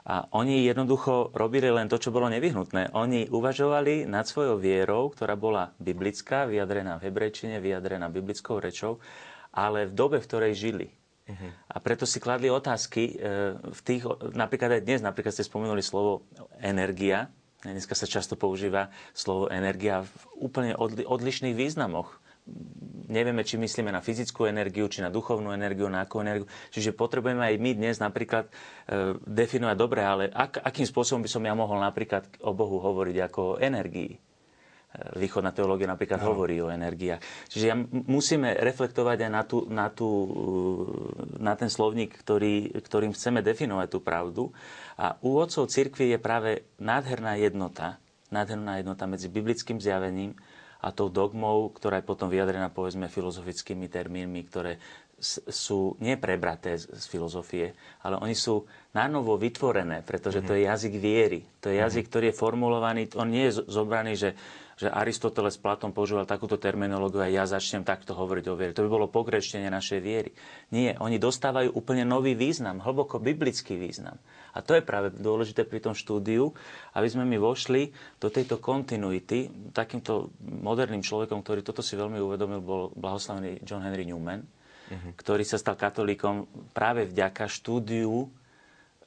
A 0.07 0.31
oni 0.39 0.63
jednoducho 0.63 1.35
robili 1.35 1.67
len 1.67 1.91
to, 1.91 1.99
čo 1.99 2.15
bolo 2.15 2.31
nevyhnutné. 2.31 2.95
Oni 2.95 3.27
uvažovali 3.27 4.07
nad 4.07 4.23
svojou 4.23 4.55
vierou, 4.55 5.11
ktorá 5.11 5.35
bola 5.35 5.75
biblická, 5.83 6.47
vyjadrená 6.47 7.03
v 7.03 7.11
hebrejčine, 7.11 7.59
vyjadrená 7.59 8.07
biblickou 8.07 8.63
rečou, 8.63 9.03
ale 9.51 9.91
v 9.91 9.93
dobe, 9.99 10.23
v 10.23 10.29
ktorej 10.31 10.55
žili. 10.55 10.95
Uh-huh. 11.27 11.51
A 11.75 11.83
preto 11.83 12.07
si 12.07 12.23
kladli 12.23 12.47
otázky 12.47 13.03
e, 13.03 13.15
v 13.59 13.81
tých, 13.83 14.07
napríklad 14.31 14.79
aj 14.79 14.83
dnes, 14.87 15.03
napríklad 15.03 15.35
ste 15.35 15.43
spomenuli 15.43 15.83
slovo 15.83 16.23
energia. 16.63 17.27
Dneska 17.67 17.99
sa 17.99 18.07
často 18.07 18.39
používa 18.39 18.95
slovo 19.11 19.51
energia 19.51 20.07
v 20.07 20.23
úplne 20.39 20.79
odlišných 21.03 21.59
významoch 21.59 22.23
nevieme, 23.07 23.47
či 23.47 23.59
myslíme 23.59 23.91
na 23.91 24.03
fyzickú 24.03 24.47
energiu, 24.47 24.87
či 24.91 25.03
na 25.03 25.11
duchovnú 25.11 25.55
energiu, 25.55 25.87
na 25.87 26.03
akú 26.07 26.23
energiu. 26.23 26.47
Čiže 26.75 26.95
potrebujeme 26.95 27.43
aj 27.43 27.57
my 27.59 27.71
dnes 27.75 27.97
napríklad 28.03 28.51
e, 28.51 28.53
definovať 29.23 29.77
dobre, 29.79 30.03
ale 30.03 30.25
ak, 30.31 30.63
akým 30.63 30.87
spôsobom 30.87 31.23
by 31.23 31.31
som 31.31 31.43
ja 31.47 31.55
mohol 31.55 31.79
napríklad 31.83 32.27
o 32.43 32.53
Bohu 32.55 32.83
hovoriť 32.83 33.17
ako 33.31 33.41
o 33.41 33.59
energii. 33.59 34.15
E, 34.15 34.19
východná 35.19 35.55
teológia 35.55 35.87
napríklad 35.87 36.23
no. 36.23 36.35
hovorí 36.35 36.59
o 36.59 36.71
energiách. 36.71 37.23
Čiže 37.51 37.65
ja, 37.67 37.75
musíme 37.91 38.59
reflektovať 38.59 39.19
aj 39.27 39.31
na, 39.31 39.43
tú, 39.47 39.59
na, 39.71 39.87
tú, 39.91 40.11
na 41.39 41.55
ten 41.55 41.71
slovník, 41.71 42.15
ktorý, 42.23 42.75
ktorým 42.83 43.15
chceme 43.15 43.43
definovať 43.43 43.89
tú 43.91 43.99
pravdu. 44.03 44.43
A 44.99 45.15
u 45.23 45.39
otcov 45.39 45.71
cirkvi 45.71 46.15
je 46.15 46.19
práve 46.19 46.51
nádherná 46.83 47.39
jednota, 47.39 48.03
nádherná 48.35 48.83
jednota 48.83 49.07
medzi 49.07 49.31
biblickým 49.31 49.79
zjavením, 49.79 50.35
a 50.83 50.89
tou 50.93 51.09
dogmou, 51.09 51.73
ktorá 51.73 52.01
je 52.01 52.09
potom 52.09 52.29
vyjadrená 52.29 52.69
povedzme 52.69 53.09
filozofickými 53.09 53.89
termínmi, 53.89 54.41
ktoré 54.47 54.77
sú 55.49 55.97
neprebraté 55.97 56.77
z, 56.77 56.93
z 56.93 57.05
filozofie, 57.09 57.73
ale 58.05 58.21
oni 58.21 58.37
sú 58.37 58.69
nánovo 58.93 59.41
vytvorené, 59.41 60.05
pretože 60.05 60.45
mm-hmm. 60.45 60.49
to 60.49 60.57
je 60.61 60.65
mhm. 60.65 60.71
jazyk 60.71 60.95
viery. 61.01 61.41
To 61.65 61.67
je 61.73 61.77
jazyk, 61.81 62.05
mm-hmm. 62.05 62.13
ktorý 62.13 62.25
je 62.29 62.41
formulovaný, 62.41 63.03
on 63.17 63.29
nie 63.33 63.49
je 63.49 63.65
zobraný, 63.65 64.13
že 64.17 64.31
že 64.77 64.93
Aristoteles 64.93 65.57
s 65.57 65.61
Platom 65.61 65.89
používal 65.89 66.29
takúto 66.29 66.61
terminológiu 66.61 67.25
a 67.25 67.33
ja 67.33 67.49
začnem 67.49 67.81
takto 67.81 68.13
hovoriť 68.13 68.45
o 68.53 68.55
viere. 68.61 68.77
To 68.77 68.85
by 68.85 68.93
bolo 68.93 69.09
pokreštenie 69.09 69.73
našej 69.73 70.01
viery. 70.05 70.37
Nie, 70.69 71.01
oni 71.01 71.17
dostávajú 71.17 71.73
úplne 71.73 72.05
nový 72.05 72.37
význam, 72.37 72.85
hlboko 72.85 73.17
biblický 73.17 73.81
význam. 73.81 74.21
A 74.53 74.61
to 74.61 74.77
je 74.77 74.85
práve 74.85 75.17
dôležité 75.17 75.65
pri 75.65 75.81
tom 75.81 75.97
štúdiu, 75.97 76.53
aby 76.93 77.09
sme 77.09 77.25
my 77.25 77.41
vošli 77.41 77.89
do 78.21 78.29
tejto 78.29 78.61
kontinuity. 78.61 79.73
Takýmto 79.73 80.37
moderným 80.45 81.01
človekom, 81.01 81.41
ktorý 81.41 81.65
toto 81.65 81.81
si 81.81 81.97
veľmi 81.97 82.21
uvedomil, 82.21 82.61
bol 82.61 82.93
blahoslavený 82.93 83.65
John 83.65 83.81
Henry 83.81 84.05
Newman, 84.05 84.45
uh-huh. 84.45 85.17
ktorý 85.17 85.41
sa 85.49 85.57
stal 85.57 85.81
katolíkom 85.81 86.45
práve 86.77 87.09
vďaka 87.09 87.49
štúdiu, 87.49 88.29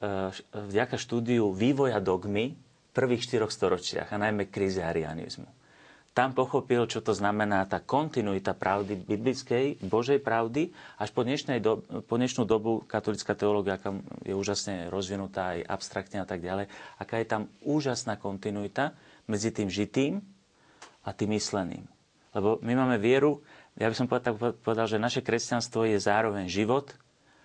eh, 0.02 0.34
vďaka 0.50 0.98
štúdiu 0.98 1.54
vývoja 1.54 2.02
dogmy 2.02 2.58
v 2.58 2.90
prvých 2.90 3.22
štyroch 3.22 3.54
storočiach, 3.54 4.10
a 4.10 4.18
najmä 4.18 4.50
krízy 4.50 4.82
arianizmu 4.82 5.59
tam 6.10 6.34
pochopil, 6.34 6.90
čo 6.90 6.98
to 7.06 7.14
znamená 7.14 7.62
tá 7.70 7.78
kontinuita 7.78 8.50
pravdy 8.58 8.98
biblickej, 8.98 9.78
Božej 9.86 10.18
pravdy, 10.18 10.74
až 10.98 11.14
po, 11.14 11.22
do, 11.62 11.72
po 12.02 12.14
dnešnú 12.18 12.42
dobu 12.42 12.82
katolická 12.82 13.38
teológia 13.38 13.78
aká 13.78 13.94
je 14.26 14.34
úžasne 14.34 14.90
rozvinutá 14.90 15.54
aj 15.54 15.70
abstraktne 15.70 16.18
a 16.22 16.26
tak 16.26 16.42
ďalej, 16.42 16.66
aká 16.98 17.22
je 17.22 17.26
tam 17.30 17.42
úžasná 17.62 18.18
kontinuita 18.18 18.90
medzi 19.30 19.54
tým 19.54 19.70
žitým 19.70 20.18
a 21.06 21.14
tým 21.14 21.30
mysleným. 21.38 21.86
Lebo 22.34 22.58
my 22.62 22.72
máme 22.74 22.98
vieru, 22.98 23.42
ja 23.78 23.86
by 23.86 23.94
som 23.94 24.10
povedal, 24.10 24.34
povedal, 24.58 24.86
že 24.90 24.98
naše 24.98 25.22
kresťanstvo 25.22 25.86
je 25.86 25.98
zároveň 26.02 26.50
život, 26.50 26.90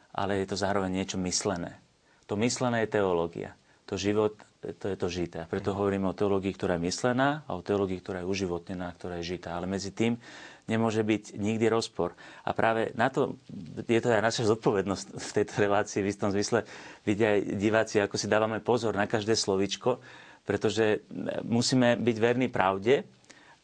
ale 0.09 0.41
je 0.41 0.49
to 0.49 0.57
zároveň 0.57 0.89
niečo 0.89 1.21
myslené. 1.21 1.77
To 2.25 2.33
myslené 2.41 2.85
je 2.85 2.97
teológia. 2.97 3.53
To 3.85 3.93
život 3.93 4.33
to 4.73 4.85
je 4.89 4.97
to 4.97 5.07
žité. 5.11 5.37
A 5.43 5.49
preto 5.49 5.77
hovoríme 5.77 6.09
o 6.09 6.17
teológii, 6.17 6.55
ktorá 6.57 6.81
je 6.81 6.89
myslená 6.89 7.45
a 7.45 7.53
o 7.53 7.61
teológii, 7.61 8.01
ktorá 8.01 8.25
je 8.25 8.29
uživotnená, 8.31 8.89
ktorá 8.97 9.21
je 9.21 9.37
žitá. 9.37 9.53
Ale 9.53 9.69
medzi 9.69 9.93
tým 9.93 10.17
nemôže 10.65 11.05
byť 11.05 11.37
nikdy 11.37 11.69
rozpor. 11.69 12.17
A 12.41 12.51
práve 12.57 12.89
na 12.97 13.13
to 13.13 13.37
je 13.85 14.01
to 14.01 14.09
aj 14.09 14.25
naša 14.25 14.49
zodpovednosť 14.49 15.05
v 15.13 15.29
tejto 15.29 15.53
relácii. 15.61 16.01
V 16.01 16.09
istom 16.09 16.33
zmysle 16.33 16.65
vidia 17.05 17.37
aj 17.37 17.41
diváci, 17.57 17.95
ako 18.01 18.17
si 18.17 18.25
dávame 18.25 18.57
pozor 18.61 18.97
na 18.97 19.05
každé 19.05 19.37
slovičko, 19.37 20.01
pretože 20.41 21.05
musíme 21.45 21.97
byť 22.01 22.17
verní 22.17 22.47
pravde 22.49 23.05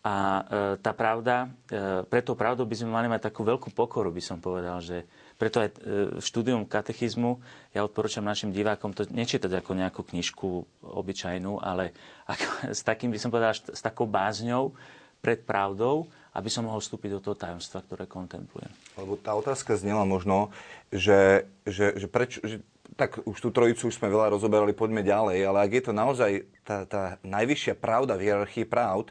a 0.02 0.16
e, 0.18 0.42
tá 0.82 0.98
pravda, 0.98 1.46
e, 1.70 2.02
pre 2.10 2.26
tou 2.26 2.34
pravdou 2.34 2.66
by 2.66 2.74
sme 2.74 2.90
mali 2.90 3.06
mať 3.06 3.30
takú 3.30 3.46
veľkú 3.46 3.70
pokoru, 3.70 4.10
by 4.10 4.22
som 4.22 4.42
povedal, 4.42 4.82
že 4.82 5.06
preto 5.42 5.58
aj 5.58 5.70
e, 5.74 5.76
štúdium 6.22 6.70
katechizmu 6.70 7.42
ja 7.74 7.82
odporúčam 7.82 8.22
našim 8.22 8.54
divákom 8.54 8.94
to 8.94 9.10
nečítať 9.10 9.50
ako 9.50 9.74
nejakú 9.74 10.06
knižku 10.06 10.48
obyčajnú, 10.86 11.58
ale 11.58 11.98
ako, 12.30 12.46
s 12.78 12.86
takým, 12.86 13.10
by 13.10 13.18
som 13.18 13.34
povedal, 13.34 13.58
s 13.58 13.82
takou 13.82 14.06
bázňou 14.06 14.78
pred 15.18 15.42
pravdou, 15.42 16.06
aby 16.38 16.50
som 16.54 16.70
mohol 16.70 16.78
vstúpiť 16.78 17.18
do 17.18 17.22
toho 17.26 17.36
tajomstva, 17.38 17.82
ktoré 17.82 18.06
kontemplujem. 18.06 18.70
Lebo 19.02 19.18
tá 19.18 19.34
otázka 19.34 19.74
znela 19.82 20.06
možno, 20.06 20.54
že, 20.94 21.50
že, 21.66 21.98
že 21.98 22.06
prečo, 22.06 22.38
že 22.46 22.62
tak 22.94 23.24
už 23.26 23.38
tú 23.42 23.50
trojicu 23.50 23.90
už 23.90 23.98
sme 23.98 24.14
veľa 24.14 24.36
rozoberali, 24.36 24.78
poďme 24.78 25.02
ďalej, 25.02 25.42
ale 25.42 25.58
ak 25.64 25.72
je 25.74 25.84
to 25.90 25.94
naozaj 25.96 26.32
tá, 26.62 26.86
tá 26.86 27.02
najvyššia 27.26 27.74
pravda 27.80 28.14
v 28.14 28.30
hierarchii 28.30 28.68
pravd, 28.68 29.10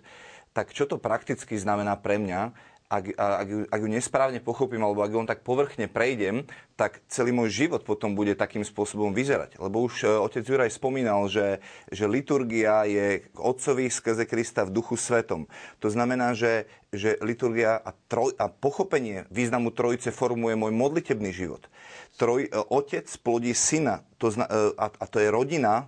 tak 0.50 0.74
čo 0.74 0.84
to 0.84 0.98
prakticky 0.98 1.54
znamená 1.56 1.94
pre 1.94 2.18
mňa, 2.18 2.52
ak, 2.90 3.14
ak, 3.14 3.46
ju, 3.46 3.58
ak 3.70 3.78
ju 3.78 3.88
nesprávne 3.88 4.42
pochopím, 4.42 4.82
alebo 4.82 5.06
ak 5.06 5.14
ju 5.14 5.22
len 5.22 5.30
tak 5.30 5.46
povrchne 5.46 5.86
prejdem, 5.86 6.42
tak 6.74 6.98
celý 7.06 7.30
môj 7.30 7.46
život 7.46 7.86
potom 7.86 8.18
bude 8.18 8.34
takým 8.34 8.66
spôsobom 8.66 9.14
vyzerať. 9.14 9.62
Lebo 9.62 9.86
už 9.86 10.02
e, 10.02 10.10
otec 10.10 10.42
Juraj 10.42 10.74
spomínal, 10.74 11.30
že, 11.30 11.62
že 11.94 12.10
liturgia 12.10 12.82
je 12.90 13.22
k 13.30 13.38
Otcovi 13.38 13.86
skrze 13.86 14.26
Krista 14.26 14.66
v 14.66 14.74
duchu 14.74 14.98
svetom. 14.98 15.46
To 15.78 15.86
znamená, 15.86 16.34
že, 16.34 16.66
že 16.90 17.14
liturgia 17.22 17.78
a, 17.78 17.94
troj, 18.10 18.34
a 18.34 18.50
pochopenie 18.50 19.22
významu 19.30 19.70
trojice 19.70 20.10
formuje 20.10 20.58
môj 20.58 20.74
modlitebný 20.74 21.30
život. 21.30 21.70
Troj, 22.18 22.50
e, 22.50 22.58
otec 22.74 23.06
plodí 23.22 23.54
syna 23.54 24.02
to 24.18 24.34
zna, 24.34 24.50
e, 24.50 24.74
a, 24.74 24.90
a 24.90 25.04
to 25.06 25.22
je 25.22 25.30
rodina, 25.30 25.86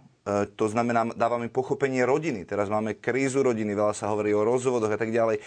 to 0.54 0.70
znamená, 0.70 1.10
dáva 1.18 1.34
mi 1.34 1.50
pochopenie 1.50 2.06
rodiny. 2.06 2.46
Teraz 2.46 2.70
máme 2.70 2.94
krízu 2.94 3.42
rodiny, 3.42 3.74
veľa 3.74 3.90
sa 3.90 4.06
hovorí 4.06 4.30
o 4.30 4.46
rozvodoch 4.46 4.94
a 4.94 4.94
tak 4.94 5.10
ďalej. 5.10 5.42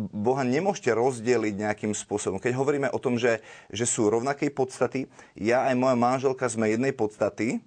Boha 0.00 0.40
nemôžete 0.40 0.88
rozdeliť 0.88 1.54
nejakým 1.68 1.92
spôsobom. 1.92 2.40
Keď 2.40 2.56
hovoríme 2.56 2.88
o 2.88 2.98
tom, 3.02 3.20
že, 3.20 3.44
že 3.68 3.84
sú 3.84 4.08
rovnakej 4.08 4.48
podstaty, 4.56 5.04
ja 5.36 5.68
aj 5.68 5.76
moja 5.76 5.96
manželka 5.96 6.48
sme 6.48 6.72
jednej 6.72 6.96
podstaty, 6.96 7.60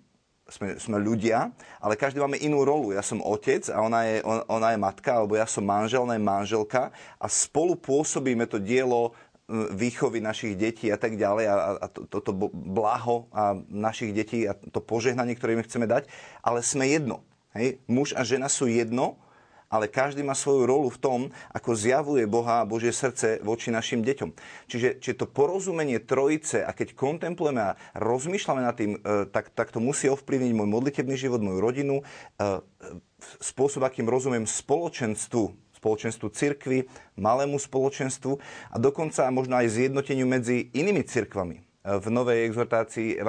sme, 0.45 0.77
sme 0.77 0.97
ľudia, 1.01 1.53
ale 1.81 1.97
každý 1.97 2.21
máme 2.21 2.37
inú 2.37 2.65
rolu. 2.65 2.93
Ja 2.93 3.01
som 3.01 3.21
otec 3.21 3.65
a 3.69 3.81
ona 3.81 4.05
je, 4.05 4.15
on, 4.25 4.41
ona 4.49 4.73
je 4.73 4.79
matka, 4.81 5.21
alebo 5.21 5.37
ja 5.37 5.45
som 5.49 5.65
manžel, 5.65 6.05
ona 6.05 6.17
je 6.17 6.25
manželka 6.25 6.93
a 7.17 7.25
spolu 7.29 7.77
pôsobíme 7.77 8.45
to 8.49 8.61
dielo 8.61 9.13
výchovy 9.49 10.25
našich 10.25 10.57
detí 10.57 10.89
a 10.89 10.97
tak 10.97 11.21
ďalej 11.21 11.45
a, 11.45 11.55
a 11.77 11.85
toto 11.93 12.17
to, 12.17 12.33
to 12.33 12.49
blaho 12.49 13.29
a 13.29 13.53
našich 13.69 14.09
detí 14.09 14.49
a 14.49 14.57
to 14.57 14.81
požehnanie, 14.81 15.37
ktoré 15.37 15.53
im 15.53 15.65
chceme 15.65 15.85
dať, 15.85 16.09
ale 16.41 16.65
sme 16.65 16.89
jedno. 16.89 17.21
Hej? 17.53 17.77
Muž 17.85 18.17
a 18.17 18.25
žena 18.25 18.49
sú 18.49 18.65
jedno, 18.65 19.21
ale 19.69 19.91
každý 19.91 20.21
má 20.21 20.37
svoju 20.37 20.65
rolu 20.69 20.87
v 20.93 21.01
tom, 21.01 21.19
ako 21.51 21.75
zjavuje 21.75 22.29
Boha 22.29 22.61
a 22.61 22.69
Božie 22.69 22.93
srdce 22.93 23.41
voči 23.41 23.73
našim 23.73 24.05
deťom. 24.05 24.29
Čiže, 24.69 25.01
čiže 25.01 25.19
to 25.19 25.27
porozumenie 25.29 25.99
trojice 26.01 26.61
a 26.61 26.71
keď 26.71 26.93
kontemplujeme 26.95 27.61
a 27.61 27.77
rozmýšľame 27.97 28.61
nad 28.61 28.75
tým, 28.77 28.97
e, 28.97 29.27
tak, 29.29 29.51
tak 29.51 29.73
to 29.73 29.83
musí 29.83 30.07
ovplyvniť 30.07 30.51
môj 30.53 30.67
modlitebný 30.69 31.15
život, 31.17 31.41
moju 31.41 31.59
rodinu, 31.59 31.95
e, 32.01 32.03
spôsob, 33.41 33.83
akým 33.85 34.05
rozumiem 34.05 34.45
spoločenstvu 34.45 35.65
spoločenstvu 35.85 36.33
cirkvy, 36.33 36.89
malému 37.13 37.61
spoločenstvu 37.61 38.41
a 38.73 38.75
dokonca 38.81 39.29
možno 39.29 39.61
aj 39.61 39.69
zjednoteniu 39.69 40.25
medzi 40.25 40.73
inými 40.73 41.05
cirkvami. 41.05 41.61
V 41.85 42.09
novej 42.09 42.49
exhortácii 42.49 43.21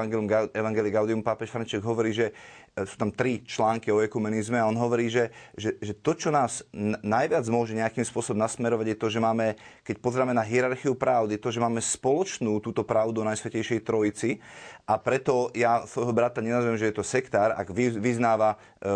Evangelii 0.56 0.88
Gaudium 0.88 1.20
pápež 1.20 1.52
František 1.52 1.84
hovorí, 1.84 2.16
že 2.16 2.32
e, 2.72 2.88
sú 2.88 2.96
tam 2.96 3.12
tri 3.12 3.44
články 3.44 3.92
o 3.92 4.00
ekumenizme 4.00 4.56
a 4.56 4.64
on 4.64 4.80
hovorí, 4.80 5.12
že, 5.12 5.28
že, 5.60 5.76
že 5.76 5.92
to, 5.92 6.16
čo 6.16 6.32
nás 6.32 6.64
najviac 7.04 7.44
môže 7.52 7.76
nejakým 7.76 8.08
spôsobom 8.08 8.40
nasmerovať, 8.40 8.86
je 8.88 8.96
to, 8.96 9.08
že 9.12 9.20
máme, 9.20 9.60
keď 9.84 10.00
pozrieme 10.00 10.32
na 10.32 10.40
hierarchiu 10.40 10.96
pravdy, 10.96 11.36
je 11.36 11.44
to, 11.44 11.52
že 11.52 11.60
máme 11.60 11.84
spoločnú 11.84 12.56
túto 12.64 12.80
pravdu 12.80 13.20
o 13.20 13.28
Najsvetejšej 13.28 13.84
Trojici 13.84 14.40
a 14.88 14.96
preto 14.96 15.52
ja 15.52 15.84
svojho 15.84 16.16
brata 16.16 16.40
nenazvem, 16.40 16.80
že 16.80 16.88
je 16.88 16.96
to 16.96 17.04
sektár, 17.04 17.52
ak 17.52 17.68
vyznáva 17.76 18.56
e, 18.80 18.88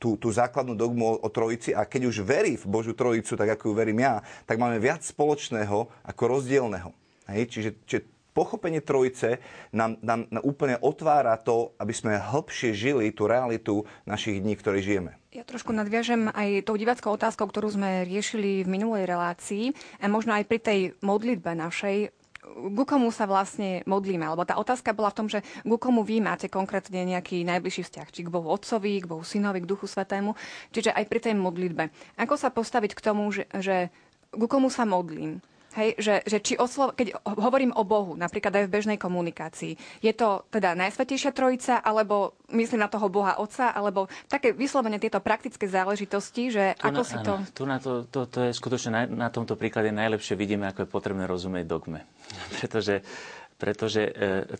tú, 0.00 0.16
tú 0.16 0.32
základnú 0.32 0.72
dogmu 0.72 1.20
o 1.20 1.28
trojici 1.28 1.76
a 1.76 1.84
keď 1.84 2.08
už 2.08 2.24
verí 2.24 2.56
v 2.56 2.64
Božiu 2.72 2.96
trojicu, 2.96 3.36
tak 3.36 3.52
ako 3.52 3.68
ju 3.68 3.74
verím 3.76 4.00
ja, 4.00 4.24
tak 4.48 4.56
máme 4.56 4.80
viac 4.80 5.04
spoločného 5.04 5.92
ako 6.08 6.22
rozdielného. 6.24 7.07
Hej? 7.28 7.42
Čiže, 7.52 7.70
čiže 7.84 8.02
pochopenie 8.38 8.78
trojice 8.78 9.42
nám, 9.74 9.98
nám, 9.98 10.30
nám 10.30 10.42
úplne 10.46 10.78
otvára 10.78 11.34
to, 11.42 11.74
aby 11.82 11.90
sme 11.90 12.14
hĺbšie 12.14 12.70
žili 12.70 13.10
tú 13.10 13.26
realitu 13.26 13.82
našich 14.06 14.38
dní, 14.38 14.54
ktoré 14.54 14.78
žijeme. 14.78 15.18
Ja 15.34 15.42
trošku 15.42 15.74
nadviažem 15.74 16.30
aj 16.30 16.70
tou 16.70 16.78
diváckou 16.78 17.18
otázkou, 17.18 17.50
ktorú 17.50 17.74
sme 17.74 18.06
riešili 18.06 18.62
v 18.62 18.68
minulej 18.70 19.10
relácii 19.10 19.74
a 19.98 20.06
možno 20.06 20.38
aj 20.38 20.46
pri 20.46 20.58
tej 20.62 20.80
modlitbe 21.02 21.58
našej 21.58 22.14
ku 22.48 22.84
komu 22.88 23.12
sa 23.12 23.28
vlastne 23.28 23.84
modlíme? 23.84 24.24
Lebo 24.24 24.46
tá 24.48 24.56
otázka 24.56 24.96
bola 24.96 25.12
v 25.12 25.18
tom, 25.20 25.28
že 25.28 25.44
ku 25.62 25.76
komu 25.76 26.00
vy 26.00 26.24
máte 26.24 26.48
konkrétne 26.48 27.04
nejaký 27.04 27.44
najbližší 27.44 27.84
vzťah. 27.84 28.08
Či 28.08 28.24
k 28.24 28.32
Bohu 28.32 28.48
Otcovi, 28.48 29.04
k 29.04 29.10
Bohu 29.10 29.20
Synovi, 29.20 29.62
k 29.62 29.68
Duchu 29.68 29.84
Svetému. 29.84 30.32
Čiže 30.72 30.96
aj 30.96 31.04
pri 31.06 31.20
tej 31.20 31.34
modlitbe. 31.36 31.92
Ako 32.16 32.40
sa 32.40 32.48
postaviť 32.48 32.96
k 32.96 33.04
tomu, 33.04 33.28
že, 33.30 33.44
že 33.58 33.92
ku 34.32 34.48
komu 34.48 34.72
sa 34.72 34.88
modlím? 34.88 35.44
Hej, 35.78 35.94
že, 36.02 36.14
že 36.26 36.38
či 36.42 36.54
oslov, 36.58 36.98
keď 36.98 37.22
hovorím 37.22 37.70
o 37.70 37.86
Bohu, 37.86 38.18
napríklad 38.18 38.50
aj 38.50 38.64
v 38.66 38.74
bežnej 38.74 38.98
komunikácii, 38.98 39.78
je 40.02 40.10
to 40.10 40.42
teda 40.50 40.74
Najsvetejšia 40.74 41.30
Trojica, 41.30 41.78
alebo 41.78 42.34
myslím 42.50 42.82
na 42.82 42.90
toho 42.90 43.06
Boha 43.06 43.38
Otca, 43.38 43.70
alebo 43.70 44.10
také 44.26 44.50
vyslovene 44.50 44.98
tieto 44.98 45.22
praktické 45.22 45.70
záležitosti, 45.70 46.50
že 46.50 46.74
tu 46.74 46.90
ako 46.90 47.02
na, 47.02 47.06
si 47.06 47.16
to... 47.22 47.32
Áno, 47.38 47.46
tu 47.54 47.62
na 47.62 47.78
to, 47.78 48.02
to, 48.10 48.26
to 48.26 48.50
je 48.50 48.58
skutočne 48.58 48.90
na, 48.90 49.02
na 49.06 49.28
tomto 49.30 49.54
príklade 49.54 49.94
najlepšie 49.94 50.34
vidíme, 50.34 50.66
ako 50.66 50.82
je 50.82 50.90
potrebné 50.90 51.30
rozumieť 51.30 51.70
dogme. 51.70 52.02
pretože, 52.58 53.06
pretože 53.54 54.02
e, 54.02 54.12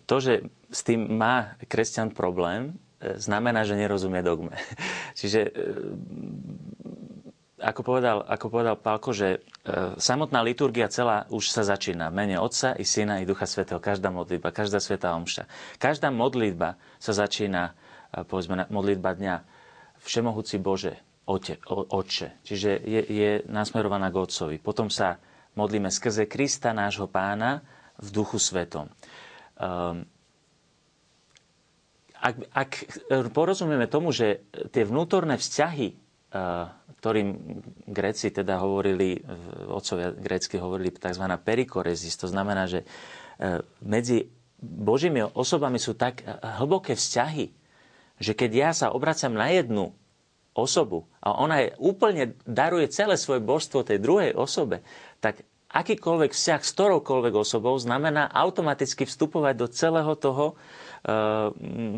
to, 0.06 0.16
že 0.22 0.46
s 0.70 0.86
tým 0.86 1.18
má 1.18 1.58
kresťan 1.66 2.14
problém, 2.14 2.78
e, 3.02 3.18
znamená, 3.18 3.66
že 3.66 3.74
nerozumie 3.74 4.22
dogme. 4.22 4.54
Čiže 5.18 5.50
e, 5.50 5.52
ako 7.58 7.80
povedal, 7.82 8.22
ako 8.22 8.46
povedal 8.48 8.76
Pálko, 8.78 9.10
že 9.10 9.28
e, 9.34 9.38
samotná 9.98 10.40
liturgia 10.40 10.86
celá 10.86 11.26
už 11.28 11.50
sa 11.50 11.66
začína 11.66 12.08
mene 12.08 12.38
Otca 12.38 12.78
i 12.78 12.86
Syna 12.86 13.18
i 13.18 13.26
Ducha 13.26 13.44
Svetého. 13.44 13.82
Každá 13.82 14.14
modlitba, 14.14 14.54
každá 14.54 14.78
svetá 14.78 15.12
omša. 15.18 15.50
Každá 15.76 16.14
modlitba 16.14 16.78
sa 17.02 17.12
začína, 17.12 17.74
e, 18.14 18.22
povedzme, 18.22 18.70
modlitba 18.70 19.18
dňa 19.18 19.34
Všemohúci 19.98 20.62
Bože, 20.62 20.94
Ote, 21.26 21.58
o, 21.66 21.84
Otče. 21.84 22.40
Čiže 22.46 22.70
je, 22.80 23.02
je 23.04 23.30
nasmerovaná 23.50 24.08
k 24.08 24.22
Otcovi. 24.22 24.56
Potom 24.62 24.88
sa 24.88 25.18
modlíme 25.58 25.90
skrze 25.90 26.30
Krista, 26.30 26.70
nášho 26.70 27.10
pána, 27.10 27.60
v 27.98 28.08
Duchu 28.14 28.38
Svetom. 28.38 28.86
Um, 29.58 30.06
ak, 32.18 32.34
ak 32.54 32.70
porozumieme 33.34 33.90
tomu, 33.90 34.14
že 34.14 34.46
tie 34.70 34.86
vnútorné 34.86 35.34
vzťahy 35.34 36.07
ktorým 36.98 37.28
Gréci 37.88 38.28
teda 38.28 38.60
hovorili, 38.60 39.16
otcovia 39.72 40.12
grécky 40.12 40.60
hovorili 40.60 40.92
tzv. 40.92 41.24
perikorezis. 41.40 42.20
To 42.20 42.28
znamená, 42.28 42.68
že 42.68 42.84
e, 42.84 42.86
medzi 43.80 44.28
Božími 44.60 45.24
osobami 45.32 45.80
sú 45.80 45.96
tak 45.96 46.20
hlboké 46.60 46.98
vzťahy, 46.98 47.54
že 48.18 48.32
keď 48.34 48.50
ja 48.50 48.70
sa 48.74 48.86
obracam 48.90 49.32
na 49.32 49.48
jednu 49.54 49.94
osobu 50.58 51.06
a 51.22 51.38
ona 51.38 51.62
je, 51.62 51.68
úplne 51.78 52.34
daruje 52.42 52.90
celé 52.90 53.14
svoje 53.14 53.38
božstvo 53.38 53.86
tej 53.86 54.02
druhej 54.02 54.34
osobe, 54.34 54.82
tak 55.22 55.46
akýkoľvek 55.70 56.34
vzťah 56.34 56.60
s 56.64 56.74
ktoroukoľvek 56.74 57.34
osobou 57.38 57.78
znamená 57.78 58.26
automaticky 58.34 59.06
vstupovať 59.06 59.54
do 59.54 59.66
celého 59.70 60.12
toho, 60.18 60.58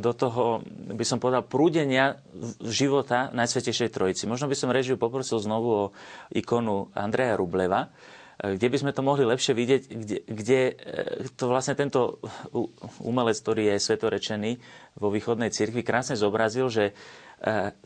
do 0.00 0.12
toho, 0.12 0.60
by 0.92 1.04
som 1.08 1.18
povedal, 1.18 1.46
prúdenia 1.46 2.20
života 2.60 3.32
Najsvetejšej 3.32 3.90
Trojici. 3.90 4.28
Možno 4.28 4.46
by 4.46 4.56
som 4.56 4.68
režiu 4.68 5.00
poprosil 5.00 5.40
znovu 5.40 5.68
o 5.68 5.84
ikonu 6.30 6.92
Andreja 6.92 7.34
Rubleva, 7.40 7.88
kde 8.40 8.66
by 8.72 8.76
sme 8.80 8.96
to 8.96 9.04
mohli 9.04 9.28
lepšie 9.28 9.52
vidieť, 9.52 9.82
kde, 9.84 10.18
kde 10.24 10.60
e, 10.72 10.74
to 11.36 11.44
vlastne 11.44 11.76
tento 11.76 12.24
umelec, 13.04 13.36
ktorý 13.36 13.76
je 13.76 13.84
svetorečený 13.84 14.52
vo 14.96 15.12
východnej 15.12 15.52
cirkvi, 15.52 15.84
krásne 15.84 16.16
zobrazil, 16.16 16.72
že 16.72 16.84
e, 16.88 16.92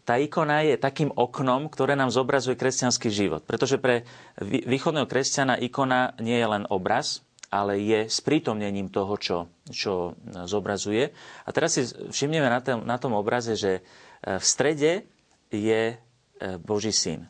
tá 0.07 0.15
ikona 0.15 0.63
je 0.63 0.79
takým 0.79 1.11
oknom, 1.11 1.67
ktoré 1.67 1.99
nám 1.99 2.15
zobrazuje 2.15 2.55
kresťanský 2.55 3.11
život. 3.11 3.43
Pretože 3.43 3.83
pre 3.83 4.07
východného 4.47 5.11
kresťana 5.11 5.59
ikona 5.59 6.15
nie 6.23 6.39
je 6.39 6.47
len 6.47 6.65
obraz, 6.71 7.27
ale 7.55 7.79
je 7.79 8.11
sprítomnením 8.11 8.91
toho, 8.91 9.15
čo, 9.15 9.47
čo 9.71 10.19
zobrazuje. 10.27 11.15
A 11.47 11.49
teraz 11.55 11.79
si 11.79 11.87
všimneme 11.87 12.51
na 12.51 12.59
tom, 12.59 12.83
na 12.83 12.99
tom 12.99 13.15
obraze, 13.15 13.55
že 13.55 13.79
e, 13.79 13.83
v 14.43 14.45
strede 14.45 14.93
je 15.55 15.95
e, 15.95 15.97
Boží 16.59 16.91
syn. 16.91 17.23
E, 17.23 17.29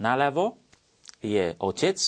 naľavo 0.00 0.56
je 1.20 1.52
Otec 1.60 2.00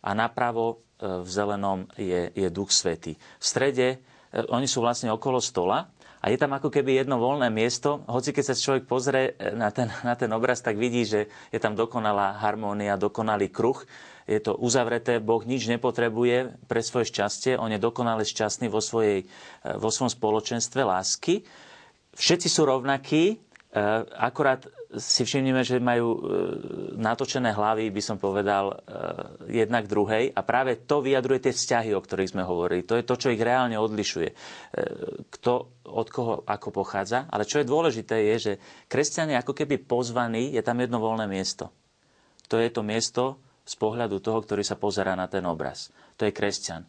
a 0.00 0.16
napravo 0.16 0.80
v 1.04 1.26
zelenom 1.26 1.84
je, 2.00 2.32
je 2.32 2.48
Duch 2.48 2.72
Svetý. 2.72 3.18
V 3.36 3.44
strede 3.44 4.00
oni 4.32 4.64
sú 4.64 4.80
vlastne 4.80 5.12
okolo 5.12 5.42
stola 5.42 5.90
a 6.22 6.32
je 6.32 6.38
tam 6.40 6.54
ako 6.56 6.70
keby 6.72 7.02
jedno 7.02 7.20
voľné 7.20 7.50
miesto. 7.52 8.00
Hoci 8.08 8.32
keď 8.32 8.44
sa 8.46 8.56
človek 8.56 8.84
pozrie 8.88 9.36
na 9.52 9.68
ten, 9.74 9.90
na 10.06 10.14
ten 10.16 10.30
obraz, 10.32 10.64
tak 10.64 10.80
vidí, 10.80 11.04
že 11.04 11.28
je 11.52 11.60
tam 11.60 11.76
dokonalá 11.76 12.40
harmónia, 12.40 12.96
dokonalý 12.96 13.52
kruh 13.52 13.84
je 14.24 14.40
to 14.40 14.56
uzavreté, 14.56 15.20
Boh 15.20 15.44
nič 15.44 15.68
nepotrebuje 15.68 16.56
pre 16.64 16.80
svoje 16.80 17.12
šťastie, 17.12 17.60
on 17.60 17.68
je 17.68 17.80
dokonale 17.80 18.24
šťastný 18.24 18.72
vo, 18.72 18.80
svojej, 18.80 19.24
e, 19.24 19.26
vo 19.76 19.92
svojom 19.92 20.12
spoločenstve 20.12 20.80
lásky. 20.80 21.44
Všetci 22.16 22.48
sú 22.48 22.64
rovnakí, 22.64 23.22
e, 23.30 23.36
akorát 24.16 24.64
si 24.94 25.26
všimneme, 25.26 25.60
že 25.60 25.82
majú 25.82 26.08
e, 26.14 26.20
natočené 26.96 27.52
hlavy, 27.52 27.90
by 27.90 28.02
som 28.02 28.16
povedal, 28.16 28.78
jednak 29.50 29.90
druhej 29.90 30.30
a 30.30 30.40
práve 30.40 30.80
to 30.86 31.02
vyjadruje 31.02 31.50
tie 31.50 31.52
vzťahy, 31.52 31.90
o 31.92 32.00
ktorých 32.00 32.32
sme 32.32 32.46
hovorili. 32.46 32.86
To 32.86 32.96
je 32.96 33.04
to, 33.04 33.18
čo 33.18 33.34
ich 33.34 33.42
reálne 33.42 33.74
odlišuje. 33.74 34.30
Kto 35.34 35.52
od 35.84 36.08
koho 36.10 36.34
ako 36.46 36.68
pochádza. 36.70 37.26
Ale 37.28 37.44
čo 37.44 37.60
je 37.60 37.68
dôležité 37.68 38.22
je, 38.34 38.36
že 38.38 38.52
kresťania 38.86 39.42
ako 39.42 39.52
keby 39.52 39.82
pozvaní, 39.82 40.54
je 40.54 40.62
tam 40.62 40.78
jedno 40.78 40.98
voľné 40.98 41.26
miesto. 41.26 41.70
To 42.48 42.56
je 42.56 42.70
to 42.70 42.82
miesto, 42.82 43.38
z 43.64 43.74
pohľadu 43.80 44.20
toho, 44.20 44.38
ktorý 44.44 44.60
sa 44.60 44.76
pozerá 44.76 45.16
na 45.16 45.24
ten 45.24 45.42
obraz. 45.48 45.88
To 46.20 46.28
je 46.28 46.36
kresťan, 46.36 46.84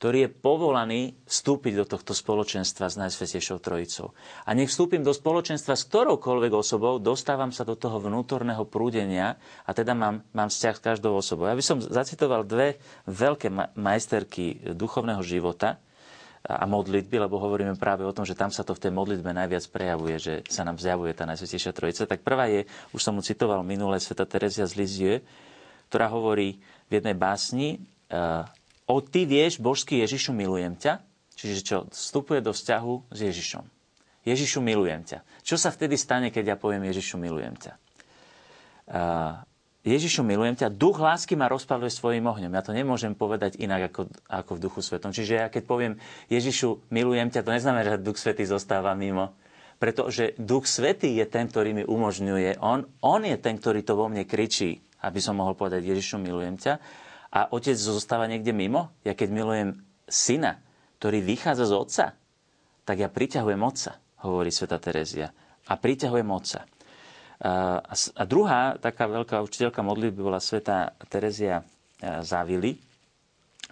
ktorý 0.00 0.24
je 0.24 0.30
povolaný 0.32 1.12
vstúpiť 1.28 1.74
do 1.76 1.84
tohto 1.84 2.16
spoločenstva 2.16 2.88
s 2.88 2.96
Najsvetejšou 2.96 3.60
Trojicou. 3.60 4.16
A 4.48 4.56
nech 4.56 4.72
vstúpim 4.72 5.04
do 5.04 5.12
spoločenstva 5.12 5.76
s 5.76 5.84
ktoroukoľvek 5.90 6.52
osobou, 6.56 6.96
dostávam 6.96 7.52
sa 7.52 7.68
do 7.68 7.76
toho 7.76 8.00
vnútorného 8.00 8.64
prúdenia 8.64 9.36
a 9.68 9.76
teda 9.76 9.92
mám, 9.92 10.24
mám 10.32 10.48
vzťah 10.48 10.74
s 10.78 10.84
každou 10.94 11.20
osobou. 11.20 11.50
Ja 11.50 11.58
by 11.58 11.64
som 11.66 11.84
zacitoval 11.84 12.48
dve 12.48 12.80
veľké 13.04 13.52
majsterky 13.76 14.72
duchovného 14.72 15.20
života, 15.20 15.76
a 16.40 16.64
modlitby, 16.64 17.20
lebo 17.20 17.36
hovoríme 17.36 17.76
práve 17.76 18.00
o 18.00 18.16
tom, 18.16 18.24
že 18.24 18.32
tam 18.32 18.48
sa 18.48 18.64
to 18.64 18.72
v 18.72 18.88
tej 18.88 18.92
modlitbe 18.96 19.28
najviac 19.28 19.60
prejavuje, 19.68 20.16
že 20.16 20.34
sa 20.48 20.64
nám 20.64 20.80
zjavuje 20.80 21.12
tá 21.12 21.28
Najsvetejšia 21.28 21.76
Trojica. 21.76 22.08
Tak 22.08 22.24
prvá 22.24 22.48
je, 22.48 22.64
už 22.96 23.04
som 23.04 23.12
mu 23.12 23.20
citoval 23.20 23.60
minulé, 23.60 24.00
sveta 24.00 24.24
Terezia 24.24 24.64
z 24.64 24.74
Lizieux, 24.80 25.20
ktorá 25.90 26.06
hovorí 26.08 26.62
v 26.86 26.92
jednej 27.02 27.18
básni 27.18 27.82
uh, 28.14 28.46
O 28.90 28.98
ty 28.98 29.22
vieš, 29.22 29.62
božský 29.62 30.02
Ježišu, 30.02 30.34
milujem 30.34 30.74
ťa. 30.74 30.98
Čiže 31.38 31.58
čo? 31.62 31.78
Vstupuje 31.94 32.42
do 32.42 32.50
vzťahu 32.50 33.14
s 33.14 33.18
Ježišom. 33.22 33.62
Ježišu, 34.26 34.58
milujem 34.58 35.06
ťa. 35.06 35.22
Čo 35.46 35.54
sa 35.54 35.70
vtedy 35.70 35.94
stane, 35.94 36.34
keď 36.34 36.44
ja 36.52 36.56
poviem 36.58 36.82
Ježišu, 36.90 37.14
milujem 37.14 37.54
ťa? 37.54 37.72
Uh, 38.90 39.38
Ježišu, 39.86 40.26
milujem 40.26 40.58
ťa, 40.58 40.74
duch 40.74 40.98
lásky 40.98 41.38
ma 41.38 41.46
rozpaluje 41.46 41.94
svojim 41.94 42.26
ohňom. 42.26 42.50
Ja 42.50 42.66
to 42.66 42.74
nemôžem 42.74 43.14
povedať 43.14 43.62
inak 43.62 43.94
ako, 43.94 44.10
ako 44.26 44.50
v 44.58 44.62
duchu 44.66 44.80
svetom. 44.82 45.14
Čiže 45.14 45.32
ja 45.38 45.46
keď 45.46 45.62
poviem 45.70 45.94
Ježišu, 46.26 46.90
milujem 46.90 47.30
ťa, 47.30 47.46
to 47.46 47.54
neznamená, 47.54 47.86
že 47.86 48.02
duch 48.02 48.18
svetý 48.18 48.42
zostáva 48.42 48.92
mimo. 48.98 49.38
Pretože 49.78 50.34
duch 50.36 50.66
svetý 50.66 51.14
je 51.14 51.24
ten, 51.30 51.46
ktorý 51.46 51.72
mi 51.72 51.84
umožňuje. 51.86 52.58
On, 52.60 52.84
on 53.00 53.22
je 53.22 53.38
ten, 53.38 53.54
ktorý 53.56 53.86
to 53.86 53.96
vo 53.96 54.10
mne 54.10 54.26
kričí, 54.28 54.82
aby 55.00 55.20
som 55.20 55.36
mohol 55.36 55.56
povedať 55.56 55.84
Ježišu, 55.84 56.20
milujem 56.20 56.56
ťa. 56.60 56.80
A 57.30 57.48
otec 57.54 57.78
zostáva 57.78 58.26
niekde 58.26 58.50
mimo. 58.50 58.90
Ja 59.06 59.14
keď 59.14 59.28
milujem 59.30 59.68
syna, 60.10 60.58
ktorý 60.98 61.22
vychádza 61.22 61.70
z 61.70 61.74
otca, 61.74 62.04
tak 62.84 62.96
ja 62.98 63.08
priťahujem 63.08 63.62
otca, 63.62 64.02
hovorí 64.26 64.50
sveta 64.50 64.82
Terezia. 64.82 65.30
A 65.70 65.78
priťahujem 65.78 66.28
otca. 66.28 66.66
A 67.40 68.22
druhá 68.28 68.76
taká 68.76 69.08
veľká 69.08 69.40
učiteľka 69.40 69.80
modlitby 69.80 70.20
bola 70.20 70.42
sveta 70.42 70.92
Terezia 71.08 71.64
e, 71.64 71.64
Závily, 72.20 72.76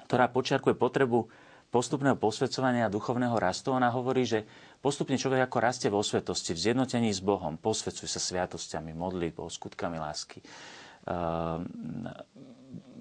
ktorá 0.08 0.32
počiarkuje 0.32 0.72
potrebu 0.72 1.28
postupného 1.68 2.16
posvedcovania 2.16 2.88
a 2.88 2.92
duchovného 2.92 3.36
rastu. 3.36 3.76
Ona 3.76 3.92
hovorí, 3.92 4.24
že 4.24 4.48
postupne 4.80 5.20
človek 5.20 5.44
ako 5.44 5.58
rastie 5.60 5.92
vo 5.92 6.00
svetosti, 6.00 6.56
v 6.56 6.64
zjednotení 6.64 7.12
s 7.12 7.20
Bohom, 7.20 7.60
posvedcuje 7.60 8.08
sa 8.08 8.16
sviatosťami, 8.16 8.96
modlitbou, 8.96 9.52
skutkami 9.52 10.00
lásky, 10.00 10.40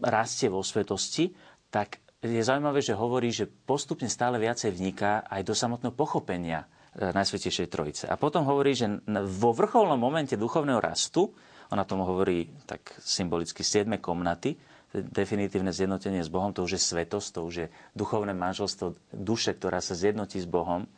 rastie 0.04 0.48
vo 0.52 0.62
svetosti, 0.62 1.34
tak 1.72 2.02
je 2.22 2.42
zaujímavé, 2.42 2.82
že 2.82 2.98
hovorí, 2.98 3.30
že 3.30 3.46
postupne 3.48 4.10
stále 4.10 4.42
viacej 4.42 4.74
vniká 4.74 5.26
aj 5.30 5.42
do 5.46 5.54
samotného 5.54 5.94
pochopenia 5.94 6.66
E, 6.98 7.14
Najsvetejšej 7.14 7.68
Trojice. 7.70 8.06
A 8.10 8.18
potom 8.18 8.42
hovorí, 8.50 8.74
že 8.74 8.90
vo 9.38 9.54
vrcholnom 9.54 10.02
momente 10.02 10.34
duchovného 10.34 10.82
rastu, 10.82 11.30
ona 11.70 11.86
tomu 11.86 12.10
hovorí 12.10 12.50
tak 12.66 12.90
symbolicky 12.98 13.62
siedme 13.62 14.02
komnaty, 14.02 14.58
definitívne 14.90 15.70
zjednotenie 15.70 16.26
s 16.26 16.32
Bohom, 16.34 16.58
to 16.58 16.66
už 16.66 16.80
je 16.80 16.82
svetosť, 16.82 17.28
to 17.38 17.40
už 17.46 17.54
je 17.54 17.68
duchovné 17.94 18.34
manželstvo 18.34 18.98
duše, 19.14 19.54
ktorá 19.54 19.78
sa 19.78 19.94
zjednotí 19.94 20.42
s 20.42 20.50
Bohom, 20.50 20.90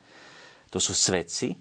to 0.72 0.80
sú 0.80 0.96
svetci. 0.96 1.60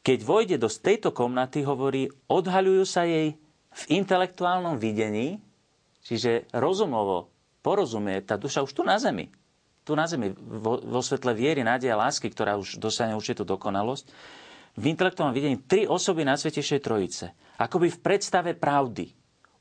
Keď 0.00 0.18
vojde 0.24 0.56
do 0.56 0.72
tejto 0.72 1.12
komnaty, 1.12 1.60
hovorí, 1.66 2.08
odhaľujú 2.32 2.84
sa 2.88 3.04
jej 3.04 3.36
v 3.72 3.82
intelektuálnom 4.02 4.76
videní, 4.76 5.40
čiže 6.04 6.48
rozumovo 6.52 7.32
porozumie 7.64 8.20
tá 8.24 8.36
duša 8.36 8.64
už 8.64 8.72
tu 8.76 8.82
na 8.84 9.00
zemi 9.00 9.32
tu 9.82 9.98
na 9.98 10.06
zemi, 10.06 10.30
vo, 10.38 10.78
vo 10.78 11.00
svetle 11.02 11.34
viery, 11.34 11.66
nádeja, 11.66 11.98
lásky, 11.98 12.30
ktorá 12.30 12.54
už 12.54 12.78
dosiahne 12.78 13.18
určitú 13.18 13.42
dokonalosť, 13.42 14.06
v 14.72 14.84
intelektuálnom 14.88 15.36
videní 15.36 15.60
tri 15.60 15.84
osoby 15.84 16.24
na 16.24 16.38
Trojice. 16.38 17.36
Akoby 17.60 17.92
v 17.92 17.98
predstave 18.00 18.56
pravdy. 18.56 19.12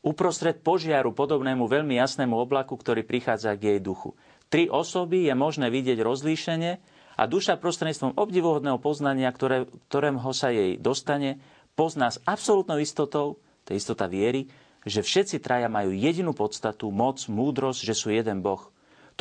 Uprostred 0.01 0.63
požiaru 0.63 1.13
podobnému 1.13 1.67
veľmi 1.67 1.99
jasnému 1.99 2.33
oblaku, 2.33 2.73
ktorý 2.79 3.05
prichádza 3.05 3.53
k 3.59 3.75
jej 3.75 3.79
duchu. 3.83 4.15
Tri 4.47 4.65
osoby 4.71 5.29
je 5.29 5.35
možné 5.37 5.67
vidieť 5.69 5.99
rozlíšenie 6.01 6.71
a 7.19 7.23
duša 7.27 7.59
prostredníctvom 7.59 8.17
obdivuhodného 8.17 8.81
poznania, 8.81 9.29
ktoré, 9.29 9.69
ktorého 9.91 10.31
sa 10.33 10.49
jej 10.49 10.79
dostane, 10.79 11.43
pozná 11.75 12.09
s 12.09 12.17
absolútnou 12.25 12.81
istotou, 12.81 13.37
to 13.71 13.73
je 13.73 13.79
istota 13.79 14.11
viery, 14.11 14.51
že 14.83 14.99
všetci 14.99 15.39
traja 15.39 15.71
majú 15.71 15.95
jedinú 15.95 16.35
podstatu, 16.35 16.91
moc, 16.91 17.23
múdrosť, 17.31 17.87
že 17.87 17.95
sú 17.95 18.11
jeden 18.11 18.43
Boh– 18.43 18.67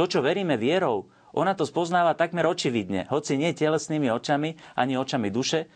to, 0.00 0.08
čo 0.08 0.24
veríme 0.24 0.56
vierou, 0.56 1.12
ona 1.36 1.52
to 1.52 1.68
spoznáva 1.68 2.16
takmer 2.16 2.48
očividne, 2.48 3.04
hoci 3.12 3.36
nie 3.36 3.52
telesnými 3.52 4.08
očami, 4.08 4.56
ani 4.80 4.96
očami 4.96 5.28
duše, 5.28 5.68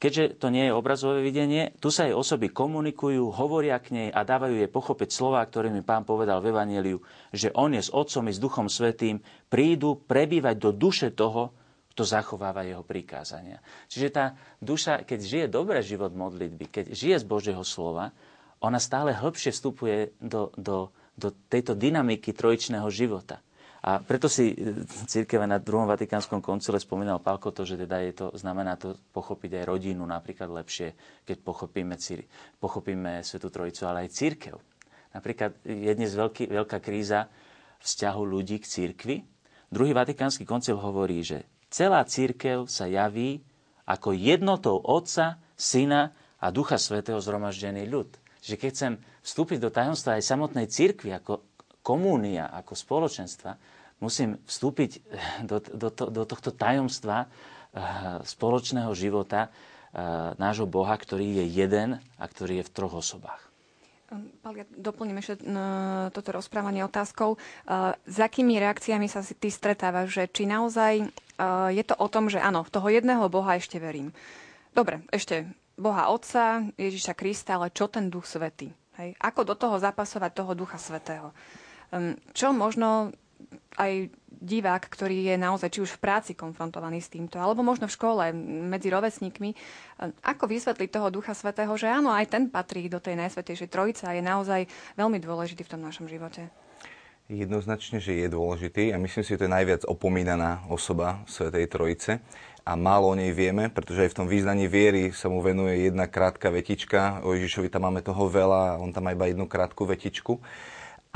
keďže 0.00 0.40
to 0.40 0.48
nie 0.48 0.64
je 0.64 0.72
obrazové 0.72 1.20
videnie, 1.20 1.76
tu 1.76 1.92
sa 1.92 2.08
jej 2.08 2.16
osoby 2.16 2.48
komunikujú, 2.48 3.36
hovoria 3.36 3.76
k 3.76 3.92
nej 3.92 4.08
a 4.08 4.24
dávajú 4.24 4.64
jej 4.64 4.70
pochopiť 4.72 5.08
slova, 5.12 5.44
ktorými 5.44 5.84
pán 5.84 6.08
povedal 6.08 6.40
v 6.40 6.56
Evangeliu, 6.56 6.98
že 7.36 7.52
on 7.52 7.76
je 7.76 7.84
s 7.84 7.92
Otcom 7.92 8.26
i 8.26 8.32
s 8.32 8.42
Duchom 8.42 8.72
Svetým, 8.72 9.20
prídu 9.52 10.00
prebývať 10.08 10.56
do 10.56 10.70
duše 10.72 11.12
toho, 11.12 11.52
kto 11.96 12.04
zachováva 12.04 12.60
jeho 12.60 12.84
prikázania. 12.84 13.64
Čiže 13.88 14.12
tá 14.12 14.36
duša, 14.60 15.08
keď 15.08 15.18
žije 15.24 15.46
dobré 15.48 15.80
život 15.80 16.12
modlitby, 16.12 16.68
keď 16.68 16.84
žije 16.92 17.16
z 17.16 17.24
Božieho 17.24 17.64
slova, 17.64 18.12
ona 18.60 18.76
stále 18.76 19.16
hĺbšie 19.16 19.48
vstupuje 19.56 20.12
do, 20.20 20.52
do, 20.60 20.92
do 21.16 21.32
tejto 21.48 21.72
dynamiky 21.72 22.36
trojičného 22.36 22.84
života. 22.92 23.40
A 23.80 23.96
preto 24.04 24.28
si 24.28 24.52
e, 24.52 24.84
církev 25.08 25.40
na 25.48 25.56
druhom 25.56 25.88
Vatikánskom 25.88 26.44
koncile 26.44 26.76
spomínal 26.76 27.16
Pálko 27.16 27.48
to, 27.48 27.64
že 27.64 27.80
teda 27.80 28.04
je 28.04 28.12
to, 28.12 28.26
znamená 28.36 28.76
to 28.76 28.92
pochopiť 29.16 29.64
aj 29.64 29.64
rodinu 29.64 30.04
napríklad 30.04 30.52
lepšie, 30.52 30.92
keď 31.24 31.36
pochopíme, 31.40 31.96
cír, 31.96 32.28
pochopíme 32.60 33.24
Svetu 33.24 33.48
Trojicu, 33.48 33.88
ale 33.88 34.04
aj 34.04 34.12
církev. 34.12 34.60
Napríklad 35.16 35.64
je 35.64 35.92
dnes 35.96 36.12
veľký, 36.12 36.52
veľká 36.52 36.76
kríza 36.76 37.32
vzťahu 37.80 38.20
ľudí 38.20 38.60
k 38.60 38.68
církvi. 38.68 39.16
Druhý 39.72 39.96
Vatikánsky 39.96 40.44
koncil 40.44 40.76
hovorí, 40.76 41.24
že 41.24 41.55
celá 41.70 42.02
církev 42.06 42.66
sa 42.70 42.86
javí 42.86 43.42
ako 43.86 44.12
jednotou 44.12 44.82
Otca, 44.82 45.38
Syna 45.56 46.12
a 46.42 46.52
Ducha 46.52 46.76
Svetého 46.76 47.22
zhromaždený 47.22 47.88
ľud. 47.88 48.10
Že 48.42 48.54
keď 48.60 48.70
chcem 48.74 48.92
vstúpiť 49.24 49.58
do 49.62 49.70
tajomstva 49.72 50.18
aj 50.20 50.26
samotnej 50.26 50.66
církvy 50.68 51.14
ako 51.16 51.42
komúnia, 51.80 52.50
ako 52.50 52.74
spoločenstva, 52.74 53.56
musím 54.02 54.36
vstúpiť 54.44 54.90
do, 55.50 55.62
do, 55.62 55.88
do 55.90 56.22
tohto 56.26 56.50
tajomstva 56.50 57.24
eh, 57.24 57.28
spoločného 58.26 58.90
života 58.92 59.48
eh, 59.48 60.34
nášho 60.36 60.66
Boha, 60.66 60.98
ktorý 60.98 61.42
je 61.42 61.44
jeden 61.46 62.02
a 62.18 62.24
ktorý 62.26 62.60
je 62.60 62.66
v 62.66 62.74
troch 62.74 62.98
osobách. 62.98 63.45
Ehm, 64.12 64.30
Pál, 64.42 64.54
ja 64.62 64.66
doplním 64.70 65.18
ešte 65.18 65.42
toto 66.14 66.30
rozprávanie 66.30 66.86
otázkou. 66.86 67.34
S 68.06 68.16
akými 68.22 68.58
reakciami 68.62 69.10
sa 69.10 69.22
ty 69.22 69.50
stretávaš, 69.50 70.14
že 70.14 70.22
či 70.30 70.46
naozaj 70.46 71.10
je 71.74 71.84
to 71.84 71.94
o 71.98 72.08
tom, 72.08 72.32
že 72.32 72.40
áno, 72.40 72.64
v 72.64 72.72
toho 72.72 72.88
jedného 72.88 73.26
Boha 73.28 73.58
ešte 73.60 73.76
verím. 73.76 74.14
Dobre, 74.72 75.04
ešte 75.12 75.44
Boha 75.76 76.08
Otca, 76.08 76.64
Ježiša 76.80 77.12
Krista, 77.12 77.60
ale 77.60 77.68
čo 77.74 77.88
ten 77.92 78.08
Duch 78.08 78.24
Svetý? 78.24 78.72
Hej? 78.96 79.12
Ako 79.20 79.44
do 79.44 79.52
toho 79.52 79.76
zapasovať 79.76 80.32
toho 80.32 80.56
Ducha 80.56 80.80
Svetého? 80.80 81.36
Ehm, 81.92 82.16
čo 82.32 82.56
možno 82.56 83.12
aj 83.76 84.08
divák, 84.40 84.84
ktorý 84.86 85.32
je 85.32 85.36
naozaj 85.40 85.68
či 85.72 85.80
už 85.80 85.96
v 85.96 86.02
práci 86.02 86.32
konfrontovaný 86.36 87.00
s 87.00 87.12
týmto, 87.12 87.40
alebo 87.40 87.64
možno 87.64 87.88
v 87.88 87.96
škole 87.96 88.24
medzi 88.68 88.92
rovesníkmi, 88.92 89.50
ako 90.22 90.44
vysvetliť 90.46 90.88
toho 90.92 91.08
Ducha 91.08 91.32
Svetého, 91.32 91.72
že 91.74 91.88
áno, 91.88 92.12
aj 92.12 92.28
ten 92.28 92.44
patrí 92.52 92.86
do 92.92 93.00
tej 93.00 93.16
Najsvetejšej 93.16 93.72
Trojice 93.72 94.04
a 94.04 94.16
je 94.16 94.22
naozaj 94.24 94.60
veľmi 94.94 95.18
dôležitý 95.20 95.64
v 95.64 95.72
tom 95.72 95.80
našom 95.80 96.06
živote? 96.06 96.48
Jednoznačne, 97.26 97.98
že 97.98 98.14
je 98.14 98.30
dôležitý 98.30 98.94
a 98.94 99.02
myslím 99.02 99.26
si, 99.26 99.34
že 99.34 99.42
to 99.42 99.46
je 99.50 99.56
najviac 99.58 99.82
opomínaná 99.82 100.62
osoba 100.70 101.26
Svetej 101.26 101.66
Trojice 101.66 102.22
a 102.62 102.78
málo 102.78 103.10
o 103.10 103.18
nej 103.18 103.34
vieme, 103.34 103.66
pretože 103.66 104.06
aj 104.06 104.10
v 104.14 104.18
tom 104.22 104.28
význaní 104.30 104.70
viery 104.70 105.10
sa 105.10 105.26
mu 105.26 105.42
venuje 105.42 105.90
jedna 105.90 106.06
krátka 106.06 106.54
vetička. 106.54 107.22
O 107.26 107.34
Ježišovi 107.34 107.66
tam 107.66 107.90
máme 107.90 108.02
toho 108.02 108.30
veľa, 108.30 108.78
on 108.78 108.94
tam 108.94 109.06
má 109.06 109.14
iba 109.14 109.26
jednu 109.26 109.50
krátku 109.50 109.86
vetičku. 109.86 110.38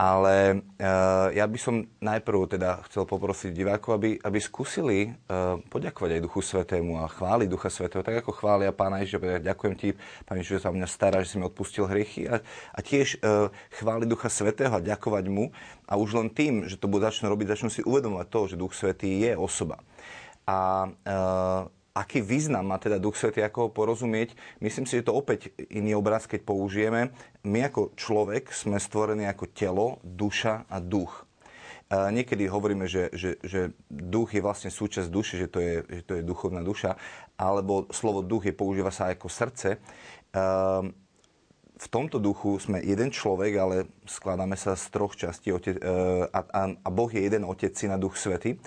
Ale 0.01 0.65
uh, 0.81 1.29
ja 1.29 1.45
by 1.45 1.59
som 1.61 1.85
najprv 2.01 2.57
teda 2.57 2.81
chcel 2.89 3.05
poprosiť 3.05 3.53
divákov, 3.53 4.01
aby, 4.01 4.11
aby 4.17 4.39
skúsili 4.41 5.13
uh, 5.13 5.61
poďakovať 5.69 6.17
aj 6.17 6.25
Duchu 6.25 6.41
Svetému 6.41 7.05
a 7.05 7.05
chváliť 7.05 7.49
Ducha 7.53 7.69
Svetého, 7.69 8.01
tak 8.01 8.25
ako 8.25 8.33
chvália 8.33 8.73
Pána 8.73 9.05
Ježiša. 9.05 9.45
Ďakujem 9.45 9.75
ti, 9.77 9.93
Pán 10.25 10.41
Ježiš, 10.41 10.65
že 10.65 10.65
sa 10.65 10.73
mňa 10.73 10.89
stará, 10.89 11.21
že 11.21 11.29
si 11.29 11.37
mi 11.37 11.45
odpustil 11.45 11.85
hriechy. 11.85 12.33
A, 12.33 12.41
a 12.73 12.79
tiež 12.81 13.21
uh, 13.21 13.53
chváliť 13.77 14.09
Ducha 14.09 14.33
Svetého 14.33 14.73
a 14.73 14.81
ďakovať 14.81 15.29
mu. 15.29 15.53
A 15.85 16.01
už 16.01 16.17
len 16.17 16.33
tým, 16.33 16.65
že 16.65 16.81
to 16.81 16.89
budú 16.89 17.05
začnú 17.05 17.29
robiť, 17.29 17.61
začnú 17.61 17.69
si 17.69 17.85
uvedomovať 17.85 18.27
to, 18.33 18.41
že 18.49 18.57
Duch 18.57 18.73
Svetý 18.73 19.21
je 19.21 19.37
osoba. 19.37 19.85
A 20.49 20.89
aký 21.95 22.23
význam 22.23 22.71
má 22.71 22.79
teda 22.79 23.03
Duch 23.03 23.19
Svetý, 23.19 23.43
ako 23.43 23.67
ho 23.67 23.71
porozumieť. 23.75 24.35
Myslím 24.63 24.87
si, 24.87 24.99
že 24.99 25.07
to 25.11 25.17
opäť 25.17 25.51
iný 25.71 25.99
obraz, 25.99 26.31
keď 26.31 26.47
použijeme. 26.47 27.11
My 27.43 27.67
ako 27.67 27.95
človek 27.99 28.55
sme 28.55 28.79
stvorení 28.79 29.27
ako 29.27 29.45
telo, 29.51 29.87
duša 30.05 30.71
a 30.71 30.79
duch. 30.79 31.27
Niekedy 31.91 32.47
hovoríme, 32.47 32.87
že, 32.87 33.11
že, 33.11 33.43
že 33.43 33.75
duch 33.91 34.31
je 34.31 34.39
vlastne 34.39 34.71
súčasť 34.71 35.11
duše, 35.11 35.35
že 35.43 35.51
to, 35.51 35.59
je, 35.59 35.75
že 35.91 36.03
to 36.07 36.13
je 36.15 36.23
duchovná 36.23 36.63
duša, 36.63 36.95
alebo 37.35 37.91
slovo 37.91 38.23
duch 38.23 38.47
je, 38.47 38.55
používa 38.55 38.95
sa 38.95 39.11
ako 39.11 39.27
srdce. 39.27 39.83
V 41.81 41.89
tomto 41.89 42.21
duchu 42.21 42.61
sme 42.61 42.85
jeden 42.85 43.09
človek, 43.09 43.53
ale 43.57 43.77
skladáme 44.05 44.53
sa 44.53 44.77
z 44.77 44.85
troch 44.93 45.17
častí 45.17 45.49
e, 45.49 45.57
a, 46.29 46.41
a, 46.45 46.63
a 46.77 46.89
Boh 46.93 47.09
je 47.09 47.25
jeden 47.25 47.49
Otec, 47.49 47.73
Syn 47.73 47.97
a 47.97 47.99
Duch 47.99 48.21
Svety. 48.21 48.61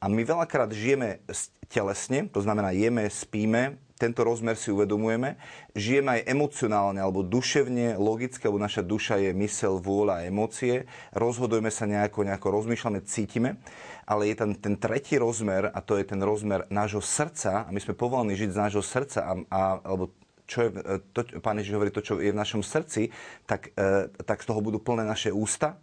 A 0.00 0.12
my 0.12 0.22
veľakrát 0.22 0.70
žijeme 0.70 1.24
telesne, 1.66 2.28
to 2.28 2.44
znamená 2.44 2.70
jeme, 2.76 3.08
spíme, 3.08 3.80
tento 3.96 4.28
rozmer 4.28 4.60
si 4.60 4.68
uvedomujeme. 4.68 5.40
Žijeme 5.72 6.20
aj 6.20 6.28
emocionálne 6.28 7.00
alebo 7.00 7.24
duševne, 7.24 7.96
logicky, 7.96 8.44
lebo 8.44 8.60
naša 8.60 8.84
duša 8.84 9.16
je 9.24 9.32
mysel, 9.40 9.80
vôľa 9.80 10.20
a 10.20 10.24
emócie. 10.28 10.84
Rozhodujeme 11.16 11.72
sa 11.72 11.88
nejako, 11.88 12.28
nejako 12.28 12.48
rozmýšľame, 12.60 13.00
cítime. 13.08 13.56
Ale 14.04 14.28
je 14.28 14.36
tam 14.36 14.52
ten 14.52 14.76
tretí 14.76 15.16
rozmer 15.16 15.72
a 15.72 15.80
to 15.80 15.96
je 15.96 16.04
ten 16.04 16.20
rozmer 16.20 16.68
nášho 16.68 17.00
srdca 17.00 17.64
a 17.64 17.72
my 17.72 17.80
sme 17.80 17.96
povolaní 17.96 18.36
žiť 18.36 18.50
z 18.52 18.60
nášho 18.68 18.84
srdca 18.84 19.20
a, 19.24 19.32
a, 19.48 19.60
alebo 19.80 20.12
čo 20.46 20.66
je, 20.66 20.70
to, 21.12 21.20
pán 21.42 21.58
Ježiš 21.58 21.74
hovorí, 21.74 21.90
to, 21.90 22.02
čo 22.02 22.22
je 22.22 22.30
v 22.30 22.38
našom 22.38 22.62
srdci, 22.62 23.10
tak, 23.44 23.74
tak 24.22 24.38
z 24.42 24.46
toho 24.46 24.62
budú 24.62 24.78
plné 24.78 25.02
naše 25.02 25.34
ústa 25.34 25.76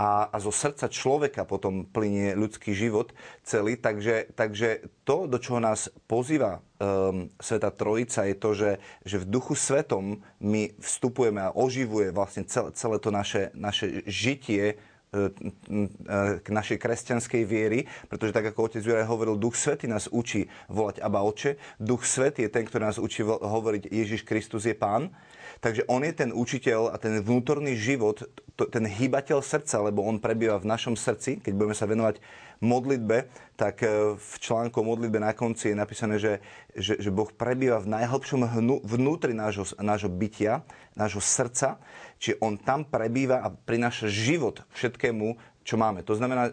a, 0.00 0.32
a 0.32 0.36
zo 0.40 0.48
srdca 0.48 0.88
človeka 0.88 1.44
potom 1.44 1.84
plinie 1.84 2.32
ľudský 2.32 2.72
život 2.72 3.12
celý. 3.44 3.76
Takže, 3.76 4.32
takže 4.32 4.88
to, 5.04 5.28
do 5.28 5.36
čoho 5.36 5.60
nás 5.60 5.92
pozýva 6.08 6.64
um, 6.80 7.28
Sveta 7.36 7.68
Trojica, 7.68 8.24
je 8.24 8.36
to, 8.36 8.50
že, 8.56 8.70
že 9.04 9.20
v 9.20 9.28
duchu 9.28 9.52
svetom 9.52 10.24
my 10.40 10.72
vstupujeme 10.80 11.44
a 11.44 11.52
oživuje 11.52 12.16
vlastne 12.16 12.48
celé, 12.48 12.72
celé 12.72 12.96
to 12.96 13.12
naše, 13.12 13.52
naše 13.52 14.00
žitie 14.08 14.64
e, 14.72 14.74
k 16.40 16.46
našej 16.46 16.78
kresťanskej 16.78 17.42
viery, 17.42 17.90
pretože 18.06 18.30
tak 18.30 18.46
ako 18.54 18.70
otec 18.70 18.82
Juraj 18.86 19.10
hovoril, 19.10 19.34
Duch 19.34 19.58
Svety 19.58 19.90
nás 19.90 20.06
učí 20.06 20.46
volať 20.70 21.02
Aba 21.02 21.26
Oče, 21.26 21.58
Duch 21.82 22.06
Svety 22.06 22.46
je 22.46 22.50
ten, 22.50 22.62
ktorý 22.62 22.86
nás 22.86 22.98
učí 23.02 23.26
hovoriť 23.26 23.90
Ježiš 23.90 24.22
Kristus 24.22 24.70
je 24.70 24.74
Pán 24.78 25.10
Takže 25.60 25.84
on 25.92 26.00
je 26.00 26.14
ten 26.16 26.32
učiteľ 26.32 26.88
a 26.88 26.96
ten 26.96 27.20
vnútorný 27.20 27.76
život, 27.76 28.24
ten 28.56 28.84
hýbateľ 28.88 29.44
srdca, 29.44 29.84
lebo 29.84 30.00
on 30.00 30.16
prebýva 30.16 30.56
v 30.56 30.70
našom 30.72 30.96
srdci. 30.96 31.36
Keď 31.44 31.52
budeme 31.52 31.76
sa 31.76 31.84
venovať 31.84 32.16
modlitbe, 32.60 33.28
tak 33.56 33.82
e, 33.82 34.16
v 34.16 34.34
článku 34.40 34.80
o 34.80 34.84
modlitbe 34.84 35.20
na 35.20 35.32
konci 35.32 35.72
je 35.72 35.76
napísané, 35.76 36.20
že, 36.20 36.44
že, 36.76 37.00
že 37.00 37.10
Boh 37.12 37.28
prebýva 37.32 37.80
v 37.80 37.92
najhlbšom 37.92 38.44
hnu, 38.56 38.84
vnútri 38.84 39.32
nášho, 39.32 39.68
nášho 39.80 40.12
bytia, 40.12 40.64
nášho 40.92 41.24
srdca, 41.24 41.80
čiže 42.20 42.40
on 42.44 42.60
tam 42.60 42.84
prebýva 42.84 43.40
a 43.40 43.48
prináša 43.52 44.12
život 44.12 44.64
všetkému, 44.76 45.36
čo 45.64 45.76
máme. 45.80 46.04
To 46.04 46.12
znamená, 46.16 46.52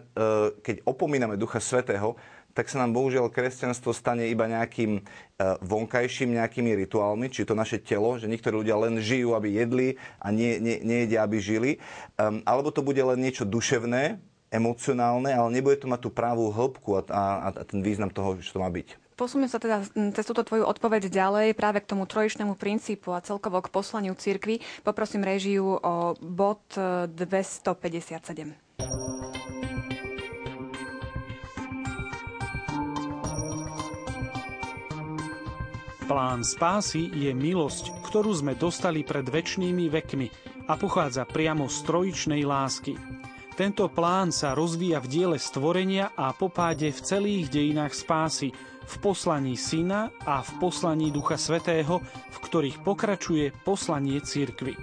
keď 0.64 0.84
opomíname 0.88 1.36
Ducha 1.36 1.60
Svetého, 1.60 2.16
tak 2.56 2.66
sa 2.66 2.82
nám 2.82 2.90
bohužiaľ 2.90 3.30
kresťanstvo 3.30 3.94
stane 3.94 4.26
iba 4.26 4.50
nejakým 4.50 4.98
e, 4.98 5.00
vonkajším 5.62 6.34
nejakými 6.42 6.74
rituálmi, 6.74 7.30
či 7.30 7.46
to 7.46 7.54
naše 7.54 7.78
telo, 7.78 8.18
že 8.18 8.26
niektorí 8.26 8.66
ľudia 8.66 8.74
len 8.74 8.98
žijú, 8.98 9.38
aby 9.38 9.62
jedli 9.62 9.88
a 10.18 10.34
nie, 10.34 10.58
nie, 10.58 10.82
nejedia, 10.82 11.22
aby 11.22 11.38
žili. 11.38 11.70
Um, 12.18 12.42
alebo 12.42 12.74
to 12.74 12.82
bude 12.82 12.98
len 12.98 13.22
niečo 13.22 13.46
duševné, 13.46 14.18
emocionálne, 14.48 15.32
ale 15.32 15.48
nebude 15.52 15.80
to 15.80 15.86
mať 15.88 16.08
tú 16.08 16.10
právú 16.12 16.48
hĺbku 16.48 16.98
a, 16.98 17.00
a, 17.08 17.22
a 17.52 17.62
ten 17.64 17.84
význam 17.84 18.08
toho, 18.08 18.40
čo 18.40 18.56
to 18.56 18.62
má 18.64 18.68
byť. 18.72 19.08
Posúme 19.18 19.50
sa 19.50 19.58
teda 19.58 19.82
cez 20.14 20.22
túto 20.22 20.46
tvoju 20.46 20.62
odpoveď 20.62 21.10
ďalej 21.10 21.58
práve 21.58 21.82
k 21.82 21.90
tomu 21.90 22.06
trojičnému 22.06 22.54
princípu 22.54 23.10
a 23.10 23.18
celkovo 23.18 23.58
k 23.58 23.66
poslaniu 23.66 24.14
cirkvi. 24.14 24.62
Poprosím 24.86 25.26
režiu 25.26 25.74
o 25.74 26.14
bod 26.22 26.62
257. 26.70 27.10
E, 28.46 28.54
Plán 36.06 36.40
spásy 36.46 37.10
je 37.10 37.34
milosť, 37.34 37.90
ktorú 38.06 38.30
sme 38.32 38.54
dostali 38.54 39.02
pred 39.02 39.26
väčšnými 39.26 39.90
vekmi 39.92 40.30
a 40.70 40.78
pochádza 40.78 41.26
priamo 41.26 41.66
z 41.66 41.84
trojičnej 41.84 42.46
lásky. 42.46 42.94
Tento 43.58 43.90
plán 43.90 44.30
sa 44.30 44.54
rozvíja 44.54 45.02
v 45.02 45.10
diele 45.10 45.34
stvorenia 45.34 46.14
a 46.14 46.30
popáde 46.30 46.94
v 46.94 47.00
celých 47.02 47.50
dejinách 47.50 47.90
spásy, 47.90 48.54
v 48.86 48.94
poslaní 49.02 49.58
Syna 49.58 50.14
a 50.22 50.46
v 50.46 50.50
poslaní 50.62 51.10
Ducha 51.10 51.34
Svetého, 51.34 51.98
v 52.06 52.36
ktorých 52.38 52.86
pokračuje 52.86 53.50
poslanie 53.66 54.22
cirkvy. 54.22 54.78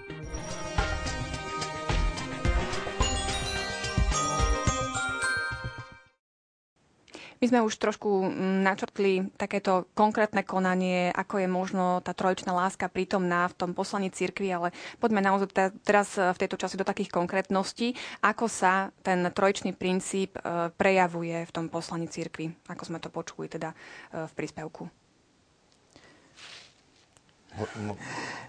My 7.46 7.62
sme 7.62 7.70
už 7.70 7.78
trošku 7.78 8.10
mm, 8.26 8.66
načrtli 8.66 9.30
takéto 9.38 9.86
konkrétne 9.94 10.42
konanie, 10.42 11.14
ako 11.14 11.46
je 11.46 11.46
možno 11.46 12.02
tá 12.02 12.10
trojičná 12.18 12.50
láska 12.50 12.90
prítomná 12.90 13.46
v 13.54 13.54
tom 13.54 13.72
poslaní 13.78 14.10
cirkvi, 14.10 14.50
ale 14.50 14.74
poďme 14.98 15.22
naozaj 15.22 15.78
teraz 15.86 16.18
v 16.18 16.42
tejto 16.42 16.58
časti 16.58 16.82
do 16.82 16.90
takých 16.90 17.14
konkrétností, 17.14 17.94
ako 18.26 18.50
sa 18.50 18.90
ten 19.06 19.30
trojičný 19.30 19.78
princíp 19.78 20.42
e, 20.42 20.74
prejavuje 20.74 21.46
v 21.46 21.54
tom 21.54 21.70
poslaní 21.70 22.10
cirkvi, 22.10 22.50
ako 22.66 22.82
sme 22.82 22.98
to 22.98 23.14
počuli 23.14 23.46
teda 23.46 23.78
e, 24.10 24.26
v 24.26 24.32
príspevku. 24.34 25.05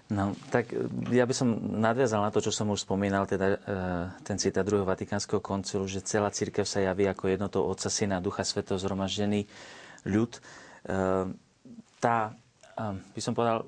No, 0.07 0.31
tak 0.51 0.71
e, 0.71 0.87
ja 1.11 1.27
by 1.27 1.33
som 1.35 1.51
nadviazal 1.83 2.23
na 2.23 2.31
to, 2.31 2.39
čo 2.39 2.51
som 2.51 2.71
už 2.71 2.87
spomínal, 2.87 3.27
teda 3.27 3.45
e, 3.47 3.57
ten 4.23 4.39
citát 4.39 4.63
druhého 4.63 4.87
Vatikánskeho 4.87 5.43
koncilu, 5.43 5.83
že 5.83 6.03
celá 6.03 6.31
církev 6.31 6.63
sa 6.63 6.79
javí 6.79 7.03
ako 7.07 7.27
jednotou 7.27 7.67
Otca, 7.67 7.91
Syna, 7.91 8.23
Ducha 8.23 8.47
Svetého 8.47 8.79
zhromaždený 8.79 9.43
ľud. 10.07 10.31
E, 10.31 10.39
tá, 11.99 12.17
by 12.77 13.21
som 13.23 13.33
povedal, 13.35 13.67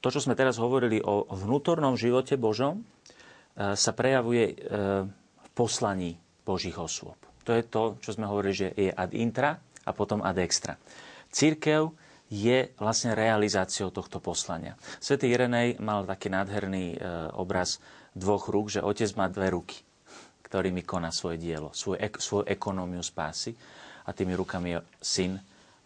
to, 0.00 0.08
čo 0.08 0.22
sme 0.22 0.38
teraz 0.38 0.56
hovorili 0.56 1.02
o 1.02 1.26
vnútornom 1.34 1.98
živote 1.98 2.38
Božom, 2.38 2.86
sa 3.58 3.90
prejavuje 3.90 4.54
v 4.54 5.48
poslaní 5.50 6.14
Božích 6.46 6.78
osôb. 6.78 7.18
To 7.42 7.50
je 7.50 7.66
to, 7.66 7.98
čo 7.98 8.14
sme 8.14 8.30
hovorili, 8.30 8.54
že 8.54 8.68
je 8.70 8.94
ad 8.94 9.10
intra 9.18 9.58
a 9.82 9.90
potom 9.90 10.22
ad 10.22 10.38
extra. 10.38 10.78
Církev 11.34 11.90
je 12.26 12.74
vlastne 12.82 13.14
realizáciou 13.14 13.94
tohto 13.94 14.18
poslania. 14.18 14.74
Svetý 14.98 15.30
Irenej 15.30 15.78
mal 15.78 16.02
taký 16.02 16.26
nádherný 16.26 16.84
e, 16.94 16.98
obraz 17.38 17.78
dvoch 18.16 18.50
rúk, 18.50 18.72
že 18.72 18.82
otec 18.82 19.10
má 19.14 19.30
dve 19.30 19.54
ruky, 19.54 19.78
ktorými 20.42 20.82
koná 20.82 21.14
svoje 21.14 21.38
dielo, 21.38 21.70
svoju, 21.70 22.02
ek, 22.02 22.18
svoju 22.18 22.44
ekonómiu 22.50 23.02
spásy 23.02 23.54
a 24.06 24.10
tými 24.10 24.34
rukami 24.34 24.74
je 24.74 24.78
syn 24.98 25.32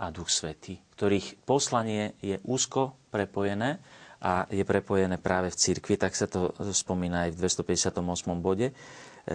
a 0.01 0.09
duch 0.09 0.33
svetý, 0.33 0.81
ktorých 0.97 1.45
poslanie 1.45 2.17
je 2.25 2.41
úzko 2.49 2.97
prepojené 3.13 3.77
a 4.21 4.49
je 4.49 4.65
prepojené 4.65 5.21
práve 5.21 5.53
v 5.53 5.61
cirkvi, 5.61 5.97
tak 5.97 6.17
sa 6.17 6.29
to 6.29 6.53
spomína 6.73 7.29
aj 7.29 7.37
v 7.37 7.41
258. 7.41 8.01
bode 8.41 8.69
e, 8.69 8.75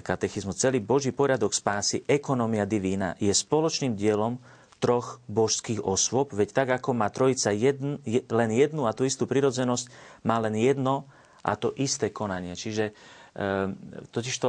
katechizmu. 0.01 0.57
Celý 0.57 0.81
Boží 0.81 1.13
poriadok 1.13 1.53
spásy, 1.53 2.01
ekonomia 2.09 2.65
divína, 2.65 3.13
je 3.21 3.29
spoločným 3.29 3.93
dielom 3.93 4.41
troch 4.85 5.17
božských 5.25 5.81
osôb, 5.81 6.29
veď 6.29 6.53
tak 6.53 6.69
ako 6.77 6.93
má 6.93 7.09
trojica 7.09 7.49
jedn, 7.49 7.97
je, 8.05 8.21
len 8.29 8.53
jednu 8.53 8.85
a 8.85 8.93
tú 8.93 9.01
istú 9.01 9.25
prirodzenosť, 9.25 9.89
má 10.21 10.37
len 10.37 10.53
jedno 10.53 11.09
a 11.41 11.57
to 11.57 11.73
isté 11.73 12.13
konanie. 12.13 12.53
Čiže 12.53 12.93
e, 12.93 12.93
totižto, 14.13 14.47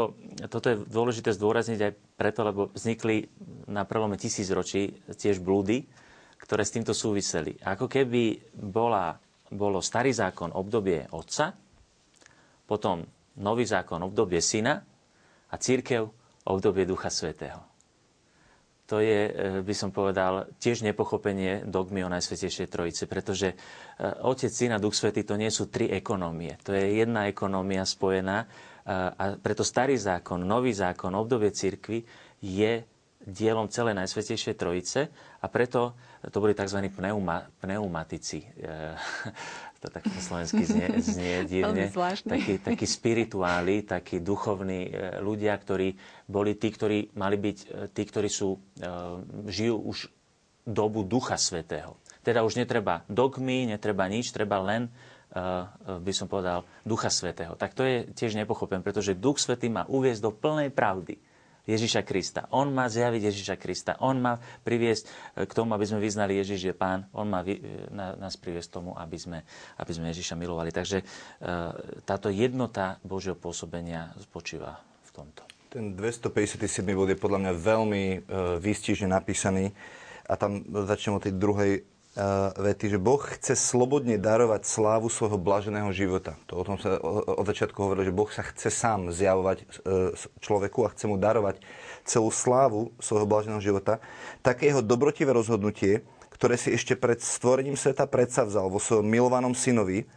toto 0.53 0.67
je 0.69 0.77
dôležité 0.85 1.33
zdôrazniť 1.33 1.81
aj 1.81 1.93
preto, 2.21 2.45
lebo 2.45 2.69
vznikli 2.77 3.33
na 3.65 3.89
prelome 3.89 4.21
tisícročí 4.21 5.09
tiež 5.09 5.41
blúdy, 5.41 5.89
ktoré 6.37 6.69
s 6.69 6.77
týmto 6.77 6.93
súviseli. 6.93 7.57
Ako 7.65 7.89
keby 7.89 8.53
bola, 8.61 9.17
bolo 9.49 9.81
starý 9.81 10.13
zákon 10.13 10.53
obdobie 10.53 11.09
otca, 11.17 11.57
potom 12.69 13.09
nový 13.41 13.65
zákon 13.65 14.05
obdobie 14.05 14.45
syna 14.45 14.85
a 15.49 15.55
církev 15.57 16.05
obdobie 16.45 16.85
Ducha 16.85 17.09
Svetého 17.09 17.76
to 18.87 19.03
je, 19.03 19.21
e, 19.27 19.33
by 19.67 19.75
som 19.75 19.91
povedal, 19.91 20.47
tiež 20.63 20.87
nepochopenie 20.87 21.67
dogmy 21.67 22.07
o 22.07 22.13
Najsvetejšej 22.13 22.71
Trojice, 22.71 23.05
pretože 23.11 23.53
e, 23.53 23.57
Otec, 24.23 24.55
Syn 24.55 24.75
a 24.75 24.79
Duch 24.79 24.95
Svetý 24.95 25.27
to 25.27 25.35
nie 25.35 25.51
sú 25.51 25.67
tri 25.67 25.91
ekonómie. 25.91 26.55
To 26.63 26.71
je 26.71 27.03
jedna 27.03 27.27
ekonómia 27.27 27.83
spojená 27.83 28.47
e, 28.47 28.47
a 28.95 29.35
preto 29.43 29.67
starý 29.67 29.99
zákon, 29.99 30.39
nový 30.47 30.71
zákon, 30.71 31.11
obdobie 31.19 31.51
cirkvy 31.51 32.07
je 32.39 32.87
dielom 33.27 33.67
celej 33.67 33.99
Najsvetejšej 33.99 34.55
Trojice 34.55 35.11
a 35.43 35.47
preto 35.51 35.99
to 36.31 36.39
boli 36.39 36.55
tzv. 36.55 36.79
Pneuma, 36.95 37.43
pneumatici. 37.59 38.39
To 39.87 39.95
tak 39.95 40.03
po 40.03 40.19
slovensky 40.19 40.67
znie, 40.67 40.99
znie 40.99 41.37
divne. 41.63 41.87
Takí, 42.27 42.59
takí 42.59 42.87
spirituáli, 42.91 43.87
takí 43.87 44.19
duchovní 44.19 44.91
ľudia, 45.23 45.55
ktorí 45.55 45.95
boli 46.27 46.59
tí, 46.59 46.75
ktorí 46.75 47.15
mali 47.15 47.39
byť 47.39 47.59
e, 47.63 47.67
tí, 47.95 48.03
ktorí 48.03 48.27
sú, 48.27 48.59
e, 48.59 48.89
žijú 49.47 49.79
už 49.79 50.11
dobu 50.67 51.07
Ducha 51.07 51.39
Svetého. 51.39 51.95
Teda 52.27 52.43
už 52.43 52.59
netreba 52.59 53.07
dogmy, 53.07 53.71
netreba 53.71 54.11
nič, 54.11 54.35
treba 54.35 54.59
len, 54.59 54.91
e, 54.91 54.91
by 55.87 56.13
som 56.13 56.27
povedal, 56.27 56.67
Ducha 56.83 57.15
Svetého. 57.15 57.55
Tak 57.55 57.79
to 57.79 57.87
je 57.87 58.11
tiež 58.11 58.35
nepochopené, 58.35 58.83
pretože 58.83 59.15
Duch 59.15 59.39
Svetý 59.39 59.71
má 59.71 59.87
uviezť 59.87 60.21
do 60.27 60.35
plnej 60.35 60.75
pravdy 60.75 61.23
Ježiša 61.67 62.07
Krista. 62.07 62.47
On 62.55 62.71
má 62.71 62.87
zjaviť 62.87 63.23
Ježiša 63.29 63.57
Krista. 63.59 63.99
On 64.01 64.15
má 64.17 64.39
priviesť 64.63 65.05
k 65.45 65.53
tomu, 65.53 65.75
aby 65.75 65.85
sme 65.85 65.99
vyznali 65.99 66.39
Ježiš 66.39 66.71
je 66.71 66.75
Pán. 66.75 67.11
On 67.13 67.27
má 67.27 67.43
nás 67.93 68.39
priviesť 68.39 68.79
tomu, 68.79 68.95
aby 68.95 69.19
sme, 69.19 69.39
aby 69.83 69.93
sme 69.93 70.11
Ježiša 70.15 70.39
milovali. 70.39 70.71
Takže 70.71 71.03
táto 72.07 72.31
jednota 72.31 73.03
Božieho 73.03 73.35
pôsobenia 73.35 74.15
spočíva 74.23 74.79
v 75.07 75.11
tomto. 75.11 75.43
Ten 75.67 75.93
257 75.93 76.87
bod 76.95 77.11
je 77.11 77.19
podľa 77.19 77.39
mňa 77.43 77.53
veľmi 77.53 78.05
uh, 78.07 78.57
výstižne 78.63 79.13
napísaný 79.13 79.75
a 80.25 80.39
tam 80.39 80.65
začnem 80.65 81.19
od 81.19 81.23
tej 81.27 81.35
druhej 81.37 81.73
uh, 81.83 81.96
vety, 82.57 82.97
že 82.97 82.99
Boh 82.99 83.21
chce 83.21 83.53
slobodne 83.53 84.17
darovať 84.17 84.65
slávu 84.65 85.13
svojho 85.13 85.37
blaženého 85.37 85.93
života. 85.93 86.41
To 86.49 86.61
o 86.61 86.65
tom 86.65 86.81
sa 86.81 86.97
od 87.01 87.45
začiatku 87.45 87.77
hovorilo, 87.77 88.09
že 88.09 88.17
Boh 88.17 88.31
sa 88.33 88.41
chce 88.41 88.73
sám 88.73 89.13
zjavovať 89.13 89.59
uh, 89.61 90.17
človeku 90.41 90.89
a 90.89 90.93
chce 90.97 91.05
mu 91.13 91.21
darovať 91.21 91.61
celú 92.09 92.33
slávu 92.33 92.97
svojho 92.97 93.29
blaženého 93.29 93.61
života. 93.61 94.01
Také 94.41 94.73
jeho 94.73 94.81
dobrotivé 94.81 95.37
rozhodnutie, 95.37 96.09
ktoré 96.33 96.57
si 96.57 96.73
ešte 96.73 96.97
pred 96.97 97.21
stvorením 97.21 97.77
sveta 97.77 98.09
predsavzal 98.09 98.73
vo 98.73 98.81
svojom 98.81 99.05
milovanom 99.05 99.53
synovi 99.53 100.09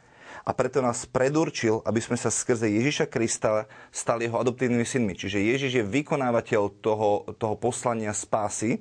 a 0.47 0.55
preto 0.55 0.79
nás 0.79 1.03
predurčil, 1.03 1.83
aby 1.83 1.99
sme 1.99 2.15
sa 2.15 2.31
skrze 2.31 2.71
Ježiša 2.71 3.11
Krista 3.11 3.67
stali 3.91 4.27
jeho 4.27 4.39
adoptívnymi 4.39 4.87
synmi. 4.87 5.13
Čiže 5.19 5.43
Ježiš 5.43 5.71
je 5.83 5.83
vykonávateľ 5.83 6.79
toho, 6.79 7.27
toho 7.35 7.55
poslania 7.59 8.15
spásy 8.15 8.79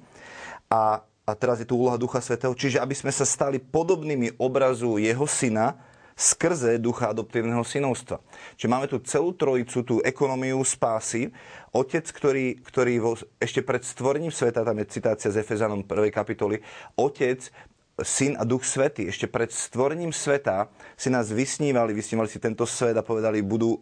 a, 0.70 1.02
a 1.28 1.36
teraz 1.36 1.60
je 1.60 1.68
tu 1.68 1.76
úloha 1.76 2.00
Ducha 2.00 2.24
Svetého, 2.24 2.56
čiže 2.56 2.80
aby 2.80 2.96
sme 2.96 3.12
sa 3.12 3.28
stali 3.28 3.60
podobnými 3.60 4.40
obrazu 4.40 4.96
jeho 4.96 5.28
syna, 5.28 5.76
skrze 6.18 6.82
ducha 6.82 7.14
adoptívneho 7.14 7.62
synovstva. 7.62 8.18
Čiže 8.58 8.72
máme 8.72 8.90
tu 8.90 8.98
celú 9.06 9.30
trojicu, 9.38 9.86
tú 9.86 9.96
ekonómiu 10.02 10.58
spásy. 10.66 11.30
Otec, 11.70 12.10
ktorý, 12.10 12.58
ktorý 12.58 12.94
vo, 12.98 13.14
ešte 13.38 13.62
pred 13.62 13.86
stvorením 13.86 14.34
sveta, 14.34 14.66
tam 14.66 14.82
je 14.82 14.90
citácia 14.90 15.30
z 15.30 15.38
Efezanom 15.38 15.86
1. 15.86 16.10
kapitoly, 16.10 16.58
Otec 16.98 17.46
Syn 18.02 18.34
a 18.34 18.42
Duch 18.42 18.66
Svetý. 18.66 19.06
Ešte 19.06 19.30
pred 19.30 19.54
stvorením 19.54 20.10
sveta 20.10 20.66
si 20.98 21.06
nás 21.06 21.30
vysnívali, 21.30 21.94
vysnívali 21.94 22.26
si 22.26 22.42
tento 22.42 22.66
svet 22.66 22.98
a 22.98 23.06
povedali, 23.06 23.38
budú 23.38 23.78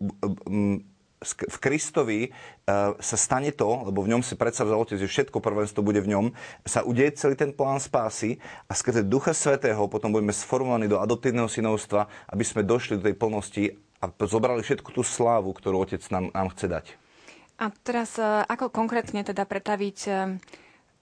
v 1.24 1.56
Kristovi 1.58 2.20
sa 3.00 3.16
stane 3.16 3.48
to, 3.54 3.88
lebo 3.88 4.04
v 4.04 4.12
ňom 4.12 4.20
si 4.20 4.36
predsa 4.36 4.68
vzal 4.68 4.84
Otec, 4.84 5.00
že 5.00 5.08
všetko 5.08 5.40
prvenstvo 5.40 5.80
bude 5.80 6.04
v 6.04 6.12
ňom, 6.12 6.24
sa 6.68 6.84
udeje 6.84 7.16
celý 7.16 7.38
ten 7.38 7.56
plán 7.56 7.80
spásy 7.80 8.36
a 8.68 8.76
skrze 8.76 9.00
Ducha 9.00 9.32
Svetého 9.32 9.80
potom 9.88 10.12
budeme 10.12 10.36
sformovaní 10.36 10.92
do 10.92 11.00
adoptívneho 11.00 11.48
synovstva, 11.48 12.08
aby 12.28 12.44
sme 12.44 12.68
došli 12.68 13.00
do 13.00 13.06
tej 13.08 13.16
plnosti 13.16 13.64
a 14.04 14.12
zobrali 14.28 14.60
všetku 14.60 14.92
tú 14.92 15.00
slávu, 15.00 15.56
ktorú 15.56 15.88
Otec 15.88 16.04
nám, 16.12 16.28
nám 16.36 16.52
chce 16.52 16.66
dať. 16.68 16.86
A 17.56 17.72
teraz 17.72 18.20
ako 18.20 18.68
konkrétne 18.68 19.24
teda 19.24 19.48
pretaviť 19.48 19.98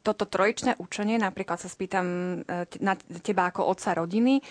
toto 0.05 0.29
trojičné 0.29 0.77
učenie, 0.77 1.17
napríklad 1.17 1.57
sa 1.57 1.73
spýtam 1.73 2.07
e, 2.45 2.69
na 2.85 2.93
teba 3.25 3.49
ako 3.49 3.65
otca 3.73 3.97
rodiny, 3.97 4.39
e, 4.39 4.43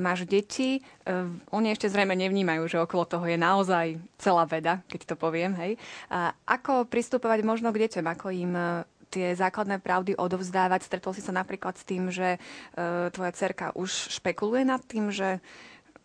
máš 0.00 0.24
deti, 0.24 0.80
e, 0.80 1.12
oni 1.52 1.68
ešte 1.76 1.92
zrejme 1.92 2.16
nevnímajú, 2.16 2.64
že 2.64 2.80
okolo 2.80 3.04
toho 3.04 3.28
je 3.28 3.36
naozaj 3.36 4.00
celá 4.16 4.48
veda, 4.48 4.80
keď 4.88 5.12
to 5.12 5.14
poviem, 5.20 5.52
hej. 5.60 5.76
A 6.08 6.32
ako 6.48 6.88
pristupovať 6.88 7.44
možno 7.44 7.68
k 7.76 7.84
deťom, 7.84 8.06
ako 8.08 8.26
im 8.32 8.52
tie 9.12 9.36
základné 9.36 9.84
pravdy 9.84 10.16
odovzdávať. 10.16 10.88
Stretol 10.88 11.12
si 11.12 11.20
sa 11.20 11.36
napríklad 11.36 11.76
s 11.76 11.84
tým, 11.84 12.08
že 12.08 12.40
tvoja 13.12 13.32
cerka 13.36 13.68
už 13.76 14.08
špekuluje 14.08 14.64
nad 14.64 14.80
tým, 14.80 15.12
že 15.12 15.44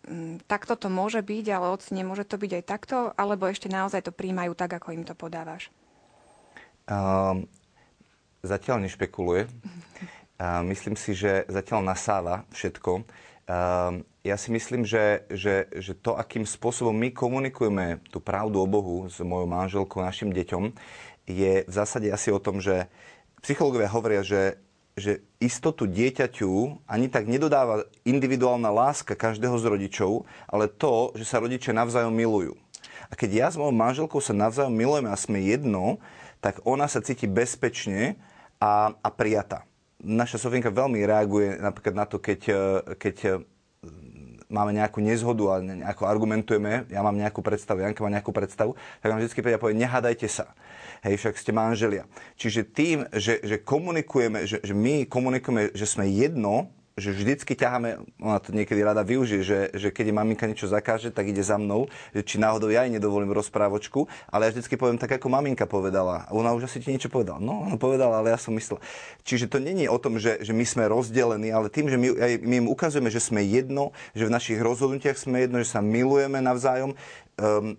mm, 0.03 0.43
takto 0.43 0.75
to 0.75 0.91
môže 0.91 1.23
byť, 1.23 1.45
ale 1.55 1.71
oci 1.71 1.95
nemôže 1.95 2.27
to 2.27 2.35
byť 2.35 2.51
aj 2.59 2.63
takto, 2.67 3.15
alebo 3.15 3.47
ešte 3.47 3.71
naozaj 3.71 4.03
to 4.03 4.11
príjmajú 4.11 4.51
tak, 4.59 4.75
ako 4.75 4.91
im 4.91 5.07
to 5.07 5.15
podávaš? 5.15 5.71
Um, 6.91 7.47
zatiaľ 8.47 8.87
nešpekuluje. 8.87 9.51
A 10.37 10.61
myslím 10.63 10.95
si, 10.95 11.17
že 11.17 11.43
zatiaľ 11.49 11.83
nasáva 11.83 12.45
všetko. 12.53 13.03
Ja 14.27 14.35
si 14.35 14.51
myslím, 14.51 14.83
že, 14.83 15.23
že, 15.31 15.71
že 15.71 15.95
to, 15.95 16.19
akým 16.19 16.43
spôsobom 16.43 16.91
my 16.91 17.15
komunikujeme 17.15 18.03
tú 18.11 18.19
pravdu 18.19 18.59
o 18.59 18.67
Bohu 18.67 19.07
s 19.07 19.23
mojou 19.23 19.47
manželkou, 19.47 20.03
našim 20.03 20.35
deťom, 20.35 20.75
je 21.27 21.63
v 21.63 21.71
zásade 21.71 22.11
asi 22.11 22.31
o 22.31 22.43
tom, 22.43 22.59
že 22.59 22.91
psychológovia 23.39 23.87
hovoria, 23.87 24.23
že, 24.23 24.59
že 24.99 25.23
istotu 25.39 25.87
dieťaťu 25.87 26.83
ani 26.87 27.07
tak 27.07 27.27
nedodáva 27.27 27.87
individuálna 28.03 28.67
láska 28.67 29.15
každého 29.15 29.55
z 29.55 29.65
rodičov, 29.67 30.27
ale 30.47 30.67
to, 30.67 31.15
že 31.15 31.23
sa 31.23 31.39
rodičia 31.39 31.71
navzájom 31.71 32.11
milujú. 32.11 32.59
A 33.07 33.15
keď 33.15 33.29
ja 33.31 33.47
s 33.47 33.55
mojou 33.55 33.71
manželkou 33.71 34.19
sa 34.19 34.35
navzájom 34.35 34.75
milujeme 34.75 35.07
a 35.07 35.15
sme 35.15 35.39
jedno, 35.39 36.03
tak 36.43 36.59
ona 36.67 36.91
sa 36.91 36.99
cíti 36.99 37.31
bezpečne 37.31 38.19
a, 38.57 38.93
a 38.93 39.09
prijatá. 39.13 39.63
Naša 39.97 40.37
Sofinka 40.37 40.69
veľmi 40.69 41.01
reaguje 41.05 41.57
napríklad 41.57 41.95
na 41.97 42.05
to, 42.05 42.21
keď, 42.21 42.41
e, 42.49 42.55
keď 43.01 43.15
e, 43.25 43.29
máme 44.47 44.71
nejakú 44.77 45.01
nezhodu 45.01 45.57
a 45.57 45.63
nejako 45.63 46.05
argumentujeme, 46.05 46.85
ja 46.87 47.01
mám 47.01 47.17
nejakú 47.17 47.41
predstavu, 47.41 47.81
Janka 47.81 48.05
má 48.05 48.13
nejakú 48.13 48.29
predstavu, 48.29 48.77
tak 49.01 49.09
vám 49.09 49.19
vždy 49.19 49.41
príde 49.41 49.57
a 49.57 49.61
povie, 49.61 49.81
nehádajte 49.81 50.27
sa. 50.29 50.53
Hej, 51.05 51.21
však 51.21 51.37
ste 51.37 51.51
manželia. 51.53 52.09
Čiže 52.37 52.61
tým, 52.73 52.97
že, 53.13 53.37
že 53.45 53.61
komunikujeme, 53.61 54.49
že, 54.49 54.57
že 54.65 54.73
my 54.73 55.05
komunikujeme, 55.05 55.73
že 55.77 55.85
sme 55.85 56.09
jedno, 56.09 56.73
že 56.97 57.13
vždycky 57.13 57.53
ťaháme, 57.53 58.01
ona 58.17 58.41
to 58.41 58.49
niekedy 58.49 58.81
rada 58.81 59.05
využije, 59.05 59.41
že, 59.45 59.59
že 59.77 59.87
keď 59.93 60.09
maminka 60.09 60.49
niečo 60.49 60.65
zakáže, 60.65 61.13
tak 61.13 61.29
ide 61.29 61.45
za 61.45 61.61
mnou, 61.61 61.85
že 62.09 62.25
či 62.25 62.41
náhodou 62.41 62.73
ja 62.73 62.83
jej 62.83 62.97
nedovolím 62.97 63.29
rozprávočku, 63.37 64.09
ale 64.33 64.49
ja 64.49 64.53
vždycky 64.57 64.81
poviem 64.81 64.97
tak, 64.97 65.13
ako 65.13 65.29
maminka 65.29 65.69
povedala. 65.69 66.25
Ona 66.33 66.57
už 66.57 66.65
asi 66.65 66.81
ti 66.81 66.89
niečo 66.89 67.13
povedala. 67.13 67.37
No, 67.37 67.69
ona 67.69 67.77
povedala, 67.77 68.17
ale 68.17 68.33
ja 68.33 68.39
som 68.41 68.57
myslel. 68.57 68.81
Čiže 69.21 69.45
to 69.45 69.61
není 69.61 69.85
o 69.85 70.01
tom, 70.01 70.17
že, 70.17 70.41
že 70.41 70.57
my 70.57 70.65
sme 70.65 70.89
rozdelení, 70.89 71.53
ale 71.53 71.69
tým, 71.69 71.85
že 71.85 72.01
my, 72.01 72.41
my 72.41 72.55
im 72.65 72.67
ukazujeme, 72.67 73.13
že 73.13 73.21
sme 73.21 73.45
jedno, 73.45 73.93
že 74.17 74.25
v 74.25 74.33
našich 74.33 74.57
rozhodnutiach 74.57 75.21
sme 75.21 75.45
jedno, 75.45 75.61
že 75.61 75.69
sa 75.69 75.85
milujeme 75.85 76.41
navzájom, 76.41 76.97
um, 77.37 77.77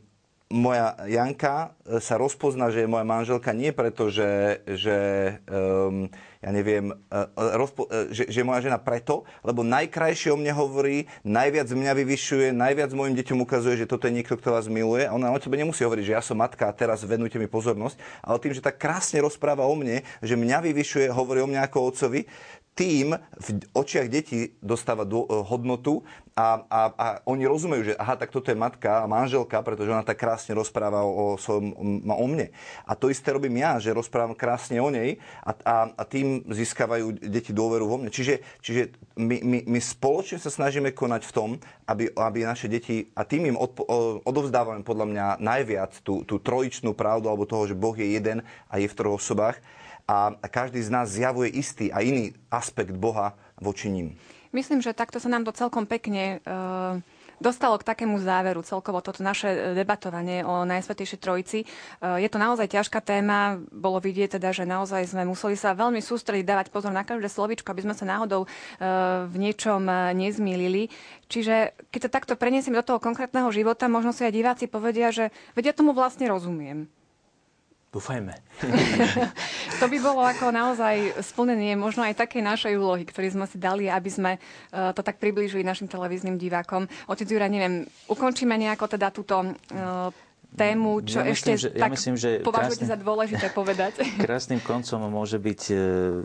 moja 0.49 0.97
Janka 1.05 1.77
e, 1.85 2.01
sa 2.01 2.17
rozpozná, 2.17 2.73
že 2.73 2.85
je 2.85 2.89
moja 2.89 3.05
manželka 3.05 3.53
nie 3.53 3.69
preto, 3.69 4.09
že, 4.09 4.65
že 4.65 4.97
um, 5.45 6.09
ja 6.41 6.51
neviem, 6.55 6.95
uh, 7.13 7.29
rozpo, 7.59 7.85
uh, 7.85 8.09
že, 8.09 8.33
že 8.33 8.41
je 8.41 8.49
moja 8.49 8.65
žena 8.65 8.81
preto, 8.81 9.29
lebo 9.45 9.61
najkrajšie 9.61 10.33
o 10.33 10.41
mne 10.41 10.57
hovorí, 10.57 11.05
najviac 11.21 11.69
mňa 11.69 11.93
vyvyšuje, 11.93 12.47
najviac 12.57 12.91
mojim 12.97 13.19
deťom 13.21 13.45
ukazuje, 13.45 13.85
že 13.85 13.91
toto 13.91 14.09
je 14.09 14.17
niekto, 14.17 14.41
kto 14.41 14.57
vás 14.57 14.73
miluje. 14.73 15.05
A 15.05 15.13
ona 15.13 15.29
o 15.29 15.43
tebe 15.43 15.61
nemusí 15.61 15.85
hovoriť, 15.85 16.05
že 16.09 16.17
ja 16.17 16.23
som 16.25 16.41
matka 16.41 16.65
a 16.65 16.73
teraz 16.73 17.05
venujte 17.05 17.37
mi 17.37 17.51
pozornosť, 17.51 18.01
ale 18.25 18.41
tým, 18.41 18.57
že 18.57 18.65
tak 18.65 18.81
krásne 18.81 19.21
rozpráva 19.21 19.69
o 19.69 19.75
mne, 19.77 20.01
že 20.25 20.33
mňa 20.33 20.65
vyvyšuje, 20.65 21.13
hovorí 21.13 21.45
o 21.45 21.51
mňa 21.51 21.69
ako 21.69 21.93
otcovi, 21.93 22.25
tým 22.79 23.19
v 23.19 23.49
očiach 23.75 24.07
detí 24.07 24.55
dostáva 24.63 25.03
do, 25.03 25.27
eh, 25.27 25.43
hodnotu 25.43 26.07
a, 26.39 26.63
a, 26.71 26.81
a 26.95 27.07
oni 27.27 27.51
rozumejú, 27.51 27.83
že 27.91 27.99
aha, 27.99 28.15
tak 28.15 28.31
toto 28.31 28.55
je 28.55 28.55
matka 28.55 29.03
a 29.03 29.11
manželka, 29.11 29.59
pretože 29.67 29.91
ona 29.91 30.07
tak 30.07 30.23
krásne 30.23 30.55
rozpráva 30.55 31.03
o, 31.03 31.35
svojom, 31.35 31.75
o 32.07 32.27
mne. 32.31 32.55
A 32.87 32.95
to 32.95 33.11
isté 33.11 33.35
robím 33.35 33.59
ja, 33.59 33.83
že 33.83 33.91
rozprávam 33.91 34.39
krásne 34.39 34.79
o 34.79 34.87
nej 34.87 35.19
a, 35.43 35.51
a, 35.67 35.77
a 35.99 36.03
tým 36.07 36.47
získavajú 36.47 37.19
deti 37.19 37.51
dôveru 37.51 37.91
vo 37.91 37.99
mne. 37.99 38.15
Čiže, 38.15 38.39
čiže 38.63 38.95
my, 39.19 39.43
my, 39.43 39.59
my 39.67 39.81
spoločne 39.83 40.39
sa 40.39 40.55
snažíme 40.55 40.95
konať 40.95 41.27
v 41.27 41.35
tom, 41.35 41.51
aby, 41.91 42.07
aby 42.15 42.47
naše 42.47 42.71
deti, 42.71 43.11
a 43.19 43.27
tým 43.27 43.51
im 43.51 43.59
odpo, 43.59 43.83
odovzdávame 44.23 44.87
podľa 44.87 45.07
mňa 45.11 45.27
najviac 45.43 46.07
tú, 46.07 46.23
tú 46.23 46.39
trojičnú 46.39 46.95
pravdu, 46.95 47.27
alebo 47.27 47.51
toho, 47.51 47.67
že 47.67 47.75
Boh 47.75 47.99
je 47.99 48.15
jeden 48.15 48.47
a 48.71 48.79
je 48.79 48.87
v 48.87 48.95
troch 48.95 49.19
osobách, 49.19 49.59
a 50.09 50.47
každý 50.49 50.81
z 50.81 50.89
nás 50.89 51.13
zjavuje 51.13 51.53
istý 51.53 51.93
a 51.93 52.01
iný 52.01 52.33
aspekt 52.49 52.97
Boha 52.97 53.37
voči 53.61 53.93
ním. 53.93 54.17
Myslím, 54.57 54.81
že 54.81 54.97
takto 54.97 55.21
sa 55.21 55.29
nám 55.29 55.45
to 55.45 55.53
celkom 55.53 55.85
pekne 55.85 56.41
uh, 56.49 56.97
dostalo 57.37 57.77
k 57.77 57.85
takému 57.85 58.17
záveru 58.17 58.65
celkovo 58.65 59.05
toto 59.05 59.21
naše 59.21 59.77
debatovanie 59.77 60.41
o 60.41 60.65
Najsvetejšej 60.65 61.21
Trojici. 61.21 61.69
Uh, 62.01 62.17
je 62.17 62.33
to 62.33 62.41
naozaj 62.41 62.65
ťažká 62.65 63.05
téma. 63.05 63.61
Bolo 63.69 64.01
vidieť 64.01 64.41
teda, 64.41 64.57
že 64.57 64.65
naozaj 64.65 65.13
sme 65.13 65.29
museli 65.29 65.53
sa 65.53 65.77
veľmi 65.77 66.01
sústrediť, 66.01 66.49
dávať 66.49 66.67
pozor 66.73 66.97
na 66.97 67.05
každé 67.05 67.29
slovičko, 67.29 67.69
aby 67.69 67.85
sme 67.85 67.93
sa 67.93 68.09
náhodou 68.09 68.49
uh, 68.49 69.29
v 69.29 69.37
niečom 69.37 69.85
nezmýlili. 70.17 70.89
Čiže 71.29 71.77
keď 71.93 72.09
to 72.09 72.15
takto 72.17 72.35
preniesiem 72.41 72.73
do 72.73 72.81
toho 72.81 72.97
konkrétneho 72.97 73.53
života, 73.53 73.85
možno 73.85 74.17
si 74.17 74.25
aj 74.25 74.33
diváci 74.33 74.65
povedia, 74.65 75.13
že 75.13 75.29
vedia 75.53 75.77
tomu 75.77 75.93
vlastne 75.93 76.25
rozumiem. 76.25 76.89
Dúfajme. 77.99 78.31
to 79.83 79.91
by 79.91 79.99
bolo 79.99 80.23
ako 80.23 80.55
naozaj 80.55 81.19
splnenie 81.19 81.75
možno 81.75 82.07
aj 82.07 82.15
takej 82.15 82.47
našej 82.47 82.79
úlohy, 82.79 83.03
ktorý 83.03 83.35
sme 83.35 83.51
si 83.51 83.59
dali, 83.59 83.91
aby 83.91 84.07
sme 84.07 84.39
uh, 84.39 84.95
to 84.95 85.03
tak 85.03 85.19
priblížili 85.19 85.67
našim 85.67 85.91
televíznym 85.91 86.39
divákom. 86.39 86.87
Otec 87.11 87.27
Jura, 87.27 87.51
neviem, 87.51 87.91
ukončíme 88.07 88.55
nejako 88.55 88.87
teda 88.87 89.11
túto 89.11 89.43
uh, 89.43 90.15
tému, 90.55 91.03
čo 91.03 91.27
ja 91.27 91.27
myslím, 91.27 91.35
ešte 91.35 91.51
že, 91.59 91.69
tak 91.75 91.91
ja 91.91 91.95
myslím, 91.99 92.15
že 92.15 92.31
považujete 92.47 92.87
krásnym, 92.87 92.95
za 92.95 92.99
dôležité 93.03 93.47
povedať. 93.59 93.93
Krásnym 94.23 94.63
koncom 94.63 94.99
môže 95.11 95.43
byť 95.43 95.63
uh, 95.75 95.79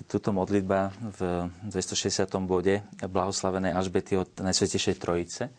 túto 0.06 0.30
modlitba 0.30 0.94
v 1.18 1.50
260. 1.74 2.30
bode 2.46 2.86
blahoslavenej 3.02 3.74
Alžbety 3.74 4.14
od 4.14 4.30
Najsvetejšej 4.38 4.96
Trojice. 5.02 5.50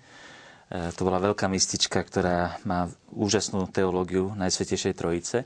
To 0.74 1.06
bola 1.06 1.20
veľká 1.20 1.44
mistička, 1.46 2.00
ktorá 2.00 2.56
má 2.64 2.88
úžasnú 3.12 3.68
teológiu 3.68 4.32
Najsvetejšej 4.32 4.94
Trojice 4.96 5.38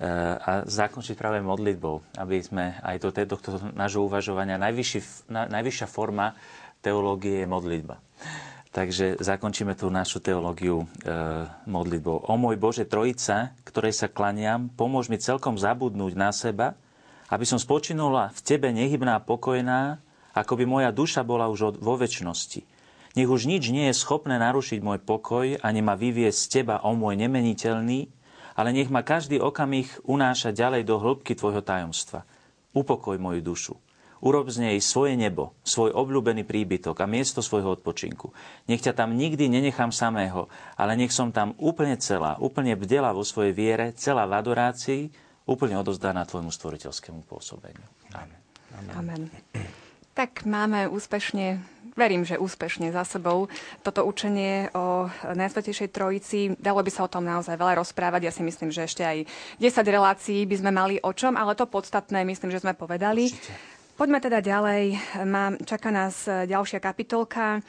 a 0.00 0.64
zakončiť 0.64 1.12
práve 1.12 1.44
modlitbou, 1.44 2.16
aby 2.16 2.40
sme 2.40 2.80
aj 2.80 2.96
do 3.04 3.12
tohto 3.12 3.60
nášho 3.76 4.00
uvažovania, 4.08 4.56
najvyšší, 4.56 5.28
na, 5.28 5.44
najvyššia 5.44 5.84
forma 5.92 6.32
teológie 6.80 7.44
je 7.44 7.46
modlitba. 7.46 8.00
Takže 8.70 9.20
zakončíme 9.20 9.76
tú 9.76 9.90
našu 9.92 10.22
teológiu 10.22 10.86
e, 10.86 11.12
modlitbou. 11.66 12.30
O 12.30 12.34
môj 12.38 12.56
Bože 12.56 12.86
Trojica, 12.86 13.52
ktorej 13.66 13.92
sa 13.92 14.06
klaniam, 14.06 14.70
pomôž 14.72 15.10
mi 15.10 15.18
celkom 15.18 15.58
zabudnúť 15.58 16.12
na 16.14 16.30
seba, 16.30 16.78
aby 17.28 17.44
som 17.44 17.58
spočinula 17.58 18.30
v 18.32 18.40
Tebe 18.40 18.70
nehybná 18.70 19.20
pokojná, 19.20 19.98
ako 20.32 20.54
by 20.54 20.64
moja 20.64 20.90
duša 20.94 21.26
bola 21.26 21.50
už 21.50 21.60
od, 21.60 21.76
vo 21.82 21.98
väčšnosti. 21.98 22.62
Nech 23.18 23.26
už 23.26 23.50
nič 23.50 23.74
nie 23.74 23.90
je 23.90 24.00
schopné 24.00 24.38
narušiť 24.38 24.78
môj 24.86 25.02
pokoj, 25.02 25.58
ani 25.60 25.82
ma 25.82 25.98
vyviesť 25.98 26.38
z 26.38 26.46
Teba, 26.48 26.78
o 26.86 26.94
môj 26.94 27.18
nemeniteľný, 27.18 28.06
ale 28.60 28.76
nech 28.76 28.92
ma 28.92 29.00
každý 29.00 29.40
okamih 29.40 29.88
unáša 30.04 30.52
ďalej 30.52 30.84
do 30.84 31.00
hĺbky 31.00 31.32
Tvojho 31.32 31.64
tajomstva. 31.64 32.28
Upokoj 32.76 33.16
moju 33.16 33.40
dušu. 33.40 33.74
Urob 34.20 34.52
z 34.52 34.60
nej 34.60 34.76
svoje 34.84 35.16
nebo, 35.16 35.56
svoj 35.64 35.96
obľúbený 35.96 36.44
príbytok 36.44 37.00
a 37.00 37.08
miesto 37.08 37.40
svojho 37.40 37.72
odpočinku. 37.72 38.28
Nech 38.68 38.84
ťa 38.84 38.92
tam 38.92 39.16
nikdy 39.16 39.48
nenechám 39.48 39.88
samého, 39.88 40.52
ale 40.76 40.92
nech 40.92 41.08
som 41.08 41.32
tam 41.32 41.56
úplne 41.56 41.96
celá, 41.96 42.36
úplne 42.36 42.76
bdela 42.76 43.16
vo 43.16 43.24
svojej 43.24 43.56
viere, 43.56 43.96
celá 43.96 44.28
v 44.28 44.36
adorácii, 44.36 45.08
úplne 45.48 45.80
odozdaná 45.80 46.28
tvojmu 46.28 46.52
stvoriteľskému 46.52 47.24
pôsobeniu. 47.24 47.80
Amen. 48.12 48.36
Amen. 48.76 48.92
Amen. 48.92 49.22
Tak 50.12 50.44
máme 50.44 50.84
úspešne 50.92 51.64
verím, 51.94 52.26
že 52.26 52.40
úspešne 52.40 52.90
za 52.90 53.06
sebou 53.06 53.46
toto 53.80 54.04
učenie 54.04 54.70
o 54.74 55.08
Najsvetejšej 55.30 55.88
Trojici. 55.94 56.40
Dalo 56.58 56.82
by 56.82 56.90
sa 56.90 57.06
o 57.06 57.12
tom 57.12 57.26
naozaj 57.26 57.56
veľa 57.56 57.80
rozprávať. 57.80 58.28
Ja 58.28 58.32
si 58.34 58.42
myslím, 58.42 58.74
že 58.74 58.86
ešte 58.86 59.02
aj 59.06 59.24
10 59.58 59.86
relácií 59.86 60.44
by 60.44 60.56
sme 60.58 60.70
mali 60.74 60.96
o 61.00 61.10
čom, 61.14 61.38
ale 61.38 61.56
to 61.58 61.70
podstatné 61.70 62.22
myslím, 62.26 62.50
že 62.50 62.62
sme 62.62 62.74
povedali. 62.74 63.30
Určite. 63.30 63.80
Poďme 64.00 64.16
teda 64.16 64.40
ďalej. 64.40 64.96
Mám, 65.28 65.60
čaká 65.68 65.92
nás 65.92 66.24
ďalšia 66.24 66.80
kapitolka 66.80 67.60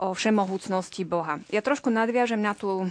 o 0.00 0.12
všemohúcnosti 0.12 1.08
Boha. 1.08 1.40
Ja 1.48 1.64
trošku 1.64 1.92
nadviažem 1.92 2.40
na 2.40 2.56
tú 2.56 2.84
e, 2.84 2.88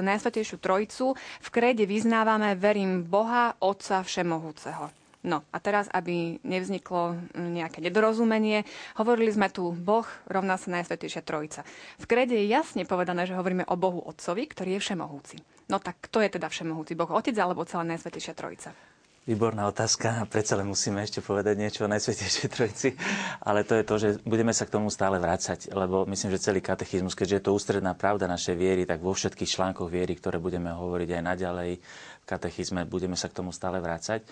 Najsvetejšiu 0.00 0.56
Trojicu. 0.60 1.16
V 1.16 1.48
krede 1.48 1.88
vyznávame 1.88 2.56
verím 2.56 3.04
Boha, 3.04 3.56
Otca 3.60 4.04
Všemohúceho. 4.04 5.01
No 5.22 5.46
a 5.54 5.62
teraz, 5.62 5.86
aby 5.94 6.42
nevzniklo 6.42 7.14
nejaké 7.38 7.78
nedorozumenie, 7.78 8.66
hovorili 8.98 9.30
sme 9.30 9.46
tu 9.54 9.70
Boh 9.70 10.02
rovná 10.26 10.58
sa 10.58 10.74
Najsvetejšia 10.74 11.22
Trojica. 11.22 11.62
V 12.02 12.10
krede 12.10 12.34
je 12.34 12.50
jasne 12.50 12.82
povedané, 12.82 13.30
že 13.30 13.38
hovoríme 13.38 13.62
o 13.70 13.78
Bohu 13.78 14.02
Otcovi, 14.02 14.50
ktorý 14.50 14.76
je 14.78 14.82
všemohúci. 14.82 15.36
No 15.70 15.78
tak 15.78 16.02
kto 16.10 16.26
je 16.26 16.34
teda 16.34 16.50
všemohúci? 16.50 16.98
Boh 16.98 17.10
Otec 17.14 17.38
alebo 17.38 17.62
celá 17.62 17.86
Najsvetejšia 17.86 18.34
Trojica? 18.34 18.74
Výborná 19.22 19.70
otázka 19.70 20.26
predsa 20.26 20.58
len 20.58 20.66
musíme 20.66 20.98
ešte 20.98 21.22
povedať 21.22 21.54
niečo 21.54 21.86
o 21.86 21.92
Najsvetejšej 21.94 22.48
Trojici, 22.50 22.98
ale 23.46 23.62
to 23.62 23.78
je 23.78 23.86
to, 23.86 23.94
že 23.94 24.08
budeme 24.26 24.50
sa 24.50 24.66
k 24.66 24.74
tomu 24.74 24.90
stále 24.90 25.22
vrácať, 25.22 25.70
lebo 25.70 26.02
myslím, 26.10 26.34
že 26.34 26.50
celý 26.50 26.58
katechizmus, 26.58 27.14
keďže 27.14 27.38
je 27.38 27.44
to 27.46 27.54
ústredná 27.54 27.94
pravda 27.94 28.26
našej 28.26 28.58
viery, 28.58 28.82
tak 28.82 28.98
vo 28.98 29.14
všetkých 29.14 29.46
článkoch 29.46 29.86
viery, 29.86 30.18
ktoré 30.18 30.42
budeme 30.42 30.74
hovoriť 30.74 31.14
aj 31.14 31.22
naďalej 31.22 31.70
v 31.78 32.24
katechizme, 32.26 32.82
budeme 32.82 33.14
sa 33.14 33.30
k 33.30 33.38
tomu 33.38 33.54
stále 33.54 33.78
vrácať. 33.78 34.26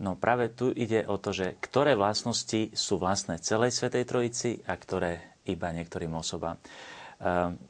No 0.00 0.16
práve 0.16 0.48
tu 0.48 0.72
ide 0.72 1.04
o 1.04 1.20
to, 1.20 1.36
že 1.36 1.60
ktoré 1.60 1.92
vlastnosti 1.92 2.72
sú 2.72 2.96
vlastné 2.96 3.36
celej 3.36 3.76
Svetej 3.76 4.08
Trojici 4.08 4.50
a 4.64 4.72
ktoré 4.72 5.36
iba 5.44 5.68
niektorým 5.76 6.16
osobám. 6.16 6.56
Ehm, 7.20 7.60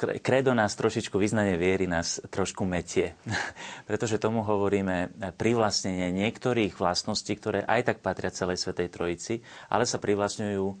kredo 0.00 0.56
nás 0.56 0.72
trošičku, 0.72 1.20
vyznanie 1.20 1.60
viery 1.60 1.84
nás 1.84 2.24
trošku 2.32 2.64
metie, 2.64 3.12
pretože 3.88 4.16
tomu 4.16 4.40
hovoríme 4.40 5.12
privlastnenie 5.36 6.08
niektorých 6.08 6.72
vlastností, 6.80 7.36
ktoré 7.36 7.68
aj 7.68 7.92
tak 7.92 7.98
patria 8.00 8.32
celej 8.32 8.64
Svetej 8.64 8.88
Trojici, 8.88 9.34
ale 9.68 9.84
sa 9.84 10.00
privlastňujú 10.00 10.66
e, 10.72 10.76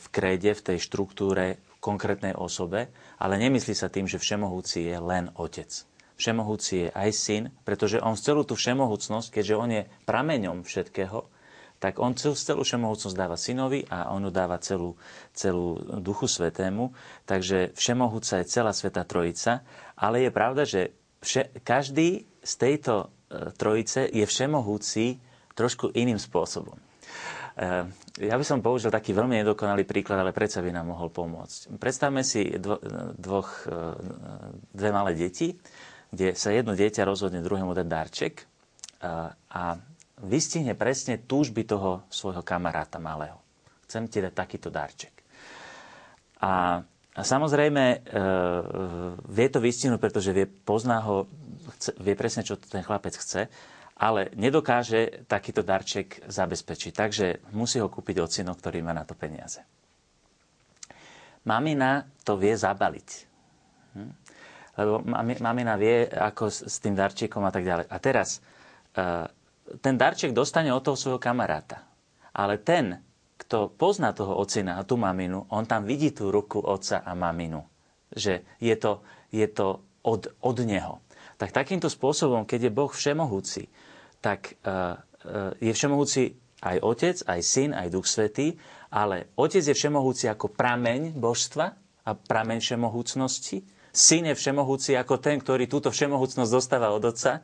v 0.00 0.06
kréde, 0.08 0.56
v 0.56 0.64
tej 0.64 0.78
štruktúre 0.80 1.60
konkrétnej 1.76 2.32
osobe, 2.32 2.88
ale 3.20 3.36
nemyslí 3.36 3.76
sa 3.76 3.92
tým, 3.92 4.08
že 4.08 4.16
všemohúci 4.16 4.88
je 4.88 4.96
len 4.96 5.28
Otec 5.36 5.95
všemohúci 6.16 6.88
je 6.88 6.88
aj 6.92 7.10
syn, 7.12 7.42
pretože 7.62 8.00
on 8.00 8.16
celú 8.16 8.42
tú 8.42 8.56
všemohúcnosť, 8.56 9.28
keďže 9.30 9.54
on 9.54 9.70
je 9.70 9.82
prameňom 10.08 10.64
všetkého, 10.64 11.28
tak 11.76 12.00
on 12.00 12.16
celú, 12.16 12.34
všemohúcnosť 12.64 13.16
dáva 13.16 13.36
synovi 13.36 13.84
a 13.92 14.08
on 14.16 14.24
ju 14.24 14.32
dáva 14.32 14.56
celú, 14.56 14.96
celú 15.36 15.76
duchu 16.00 16.24
svetému. 16.24 16.92
Takže 17.28 17.76
všemohúca 17.76 18.40
je 18.40 18.48
celá 18.48 18.72
sveta 18.72 19.04
trojica, 19.04 19.60
ale 19.92 20.24
je 20.24 20.30
pravda, 20.32 20.62
že 20.64 20.96
vše, 21.20 21.52
každý 21.60 22.24
z 22.40 22.52
tejto 22.56 22.94
e, 23.28 23.52
trojice 23.60 24.08
je 24.08 24.24
všemohúci 24.24 25.20
trošku 25.52 25.92
iným 25.92 26.16
spôsobom. 26.16 26.80
E, 27.56 27.88
ja 28.24 28.34
by 28.40 28.44
som 28.44 28.64
použil 28.64 28.88
taký 28.88 29.12
veľmi 29.12 29.44
nedokonalý 29.44 29.84
príklad, 29.84 30.24
ale 30.24 30.32
predsa 30.32 30.64
by 30.64 30.72
nám 30.72 30.96
mohol 30.96 31.12
pomôcť. 31.12 31.76
Predstavme 31.76 32.24
si 32.24 32.56
dvo, 32.56 32.80
dvoch, 33.20 33.68
e, 33.68 33.76
dve 34.72 34.90
malé 34.96 35.12
deti, 35.12 35.52
kde 36.16 36.32
sa 36.32 36.48
jedno 36.48 36.72
dieťa 36.72 37.04
rozhodne 37.04 37.44
druhému 37.44 37.76
dať 37.76 37.86
darček 37.86 38.34
a, 39.04 39.76
vystihne 40.16 40.72
presne 40.72 41.20
túžby 41.20 41.68
toho 41.68 42.08
svojho 42.08 42.40
kamaráta 42.40 42.96
malého. 42.96 43.36
Chcem 43.84 44.08
ti 44.08 44.24
dať 44.24 44.32
takýto 44.32 44.72
darček. 44.72 45.12
A, 46.40 46.80
a 47.12 47.20
samozrejme 47.20 47.84
e, 47.84 47.98
vie 49.28 49.46
to 49.52 49.60
vystihnúť, 49.60 50.00
pretože 50.00 50.32
vie, 50.32 50.48
pozná 50.48 51.04
ho, 51.04 51.28
chce, 51.76 51.92
vie 52.00 52.16
presne, 52.16 52.48
čo 52.48 52.56
ten 52.56 52.80
chlapec 52.80 53.12
chce, 53.12 53.52
ale 54.00 54.32
nedokáže 54.36 55.28
takýto 55.28 55.60
darček 55.60 56.24
zabezpečiť. 56.24 56.92
Takže 56.96 57.26
musí 57.52 57.76
ho 57.76 57.92
kúpiť 57.92 58.16
ocino, 58.24 58.56
ktorý 58.56 58.80
má 58.80 58.96
na 58.96 59.04
to 59.04 59.12
peniaze. 59.12 59.60
Mamina 61.44 62.08
to 62.24 62.40
vie 62.40 62.56
zabaliť. 62.56 63.08
Hm? 64.00 64.12
Lebo 64.76 65.00
mamina 65.40 65.74
vie, 65.80 66.04
ako 66.04 66.52
s 66.52 66.76
tým 66.84 66.92
darčekom 66.92 67.40
a 67.40 67.52
tak 67.52 67.64
ďalej. 67.64 67.86
A 67.88 67.96
teraz, 67.96 68.44
e, 68.92 69.24
ten 69.80 69.94
darček 69.96 70.36
dostane 70.36 70.68
od 70.68 70.84
toho 70.84 70.96
svojho 71.00 71.20
kamaráta. 71.20 71.80
Ale 72.36 72.60
ten, 72.60 73.00
kto 73.40 73.72
pozná 73.72 74.12
toho 74.12 74.36
ocina 74.36 74.76
a 74.76 74.84
tú 74.84 75.00
maminu, 75.00 75.48
on 75.48 75.64
tam 75.64 75.88
vidí 75.88 76.12
tú 76.12 76.28
ruku 76.28 76.60
otca 76.60 77.00
a 77.00 77.16
maminu. 77.16 77.64
Že 78.12 78.44
je 78.60 78.76
to, 78.76 79.00
je 79.32 79.48
to 79.48 79.80
od, 80.04 80.28
od 80.44 80.56
neho. 80.62 81.00
Tak 81.40 81.52
takýmto 81.52 81.88
spôsobom, 81.88 82.44
keď 82.44 82.68
je 82.68 82.76
Boh 82.76 82.92
všemohúci, 82.92 83.68
tak 84.24 84.56
uh, 84.64 84.96
uh, 84.96 85.52
je 85.60 85.72
všemohúci 85.72 86.36
aj 86.64 86.76
Otec, 86.80 87.16
aj 87.28 87.40
Syn, 87.44 87.70
aj 87.76 87.92
Duch 87.92 88.08
Svetý, 88.08 88.56
ale 88.88 89.28
Otec 89.36 89.60
je 89.60 89.76
všemohúci 89.76 90.32
ako 90.32 90.52
prameň 90.56 91.12
božstva 91.12 91.66
a 92.06 92.10
prameň 92.16 92.58
všemohúcnosti 92.64 93.75
Syn 93.96 94.28
je 94.28 94.36
všemohúci 94.36 94.92
ako 94.92 95.16
ten, 95.16 95.40
ktorý 95.40 95.64
túto 95.64 95.88
všemohúcnosť 95.88 96.52
dostáva 96.52 96.92
od 96.92 97.00
Otca. 97.00 97.40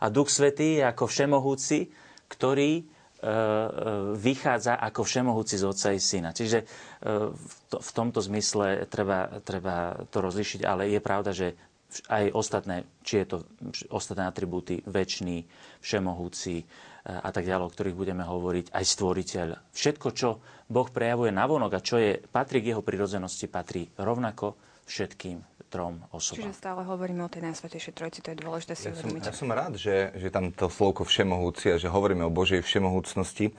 A 0.00 0.06
Duch 0.08 0.32
Svetý 0.32 0.80
je 0.80 0.88
ako 0.88 1.04
všemohúci, 1.04 1.92
ktorý 2.24 2.80
e, 2.80 2.82
e, 2.82 2.84
vychádza 4.16 4.80
ako 4.80 5.04
všemohúci 5.04 5.60
z 5.60 5.68
Otca 5.68 5.92
i 5.92 6.00
Syna. 6.00 6.32
Čiže 6.32 6.64
e, 6.64 6.66
v 7.68 7.90
tomto 7.92 8.24
zmysle 8.24 8.88
treba, 8.88 9.44
treba 9.44 10.08
to 10.08 10.24
rozlišiť, 10.24 10.64
ale 10.64 10.88
je 10.88 11.00
pravda, 11.04 11.36
že 11.36 11.52
aj 12.08 12.32
ostatné, 12.32 12.88
či 13.04 13.20
je 13.24 13.26
to 13.28 13.36
ostatné 13.92 14.24
atribúty, 14.24 14.80
väčší, 14.88 15.44
všemohúci 15.80 16.64
a 17.08 17.32
tak 17.32 17.48
ďalej, 17.48 17.64
o 17.64 17.72
ktorých 17.72 17.96
budeme 17.96 18.20
hovoriť, 18.28 18.76
aj 18.76 18.84
stvoriteľ. 18.84 19.46
Všetko, 19.72 20.08
čo 20.12 20.36
Boh 20.68 20.88
prejavuje 20.92 21.32
navonok 21.32 21.72
a 21.72 21.84
čo 21.84 21.96
je, 21.96 22.20
patrí 22.20 22.60
k 22.60 22.76
jeho 22.76 22.84
prirodzenosti, 22.84 23.48
patrí 23.48 23.88
rovnako 23.96 24.52
všetkým 24.84 25.57
trom 25.68 26.00
osobám. 26.10 26.48
Čiže 26.48 26.56
stále 26.56 26.80
hovoríme 26.82 27.22
o 27.22 27.30
tej 27.30 27.44
Najsvetejšej 27.44 27.92
Trojici, 27.92 28.20
to 28.24 28.32
je 28.32 28.38
dôležité 28.40 28.72
si 28.74 28.88
ja 28.88 28.96
uvedomiť. 28.96 29.28
Ja 29.28 29.36
som 29.36 29.52
rád, 29.52 29.76
že, 29.76 30.16
že 30.16 30.28
tam 30.32 30.50
to 30.50 30.72
slovko 30.72 31.04
všemohúci 31.04 31.70
a 31.72 31.76
že 31.76 31.92
hovoríme 31.92 32.24
o 32.24 32.32
Božej 32.32 32.64
všemohúcnosti. 32.64 33.52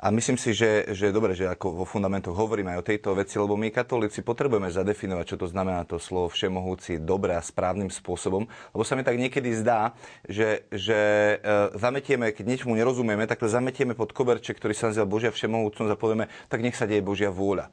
A 0.00 0.08
myslím 0.08 0.40
si, 0.40 0.56
že, 0.56 0.88
že 0.96 1.12
je 1.12 1.16
dobré, 1.16 1.36
že 1.36 1.44
ako 1.44 1.84
vo 1.84 1.86
fundamentoch 1.86 2.32
hovoríme 2.32 2.72
aj 2.72 2.80
o 2.80 2.88
tejto 2.88 3.12
veci, 3.12 3.36
lebo 3.36 3.52
my 3.52 3.68
katolíci 3.68 4.24
potrebujeme 4.24 4.72
zadefinovať, 4.72 5.36
čo 5.36 5.36
to 5.36 5.46
znamená 5.52 5.84
to 5.84 6.00
slovo 6.00 6.32
všemohúci 6.32 7.04
dobre 7.04 7.36
a 7.36 7.44
správnym 7.44 7.92
spôsobom, 7.92 8.48
lebo 8.48 8.80
sa 8.80 8.96
mi 8.96 9.04
tak 9.04 9.20
niekedy 9.20 9.52
zdá, 9.52 9.92
že, 10.24 10.64
že 10.72 10.96
e, 11.36 11.76
zametieme, 11.76 12.32
keď 12.32 12.44
niečomu 12.48 12.80
nerozumieme, 12.80 13.28
tak 13.28 13.44
to 13.44 13.52
zametieme 13.52 13.92
pod 13.92 14.16
koberček, 14.16 14.56
ktorý 14.56 14.72
sa 14.72 14.88
nazýva 14.88 15.04
Božia 15.04 15.36
všemohúcnosť 15.36 15.92
a 15.92 16.00
povieme, 16.00 16.32
tak 16.48 16.64
nech 16.64 16.80
sa 16.80 16.88
deje 16.88 17.04
Božia 17.04 17.28
vôľa. 17.28 17.68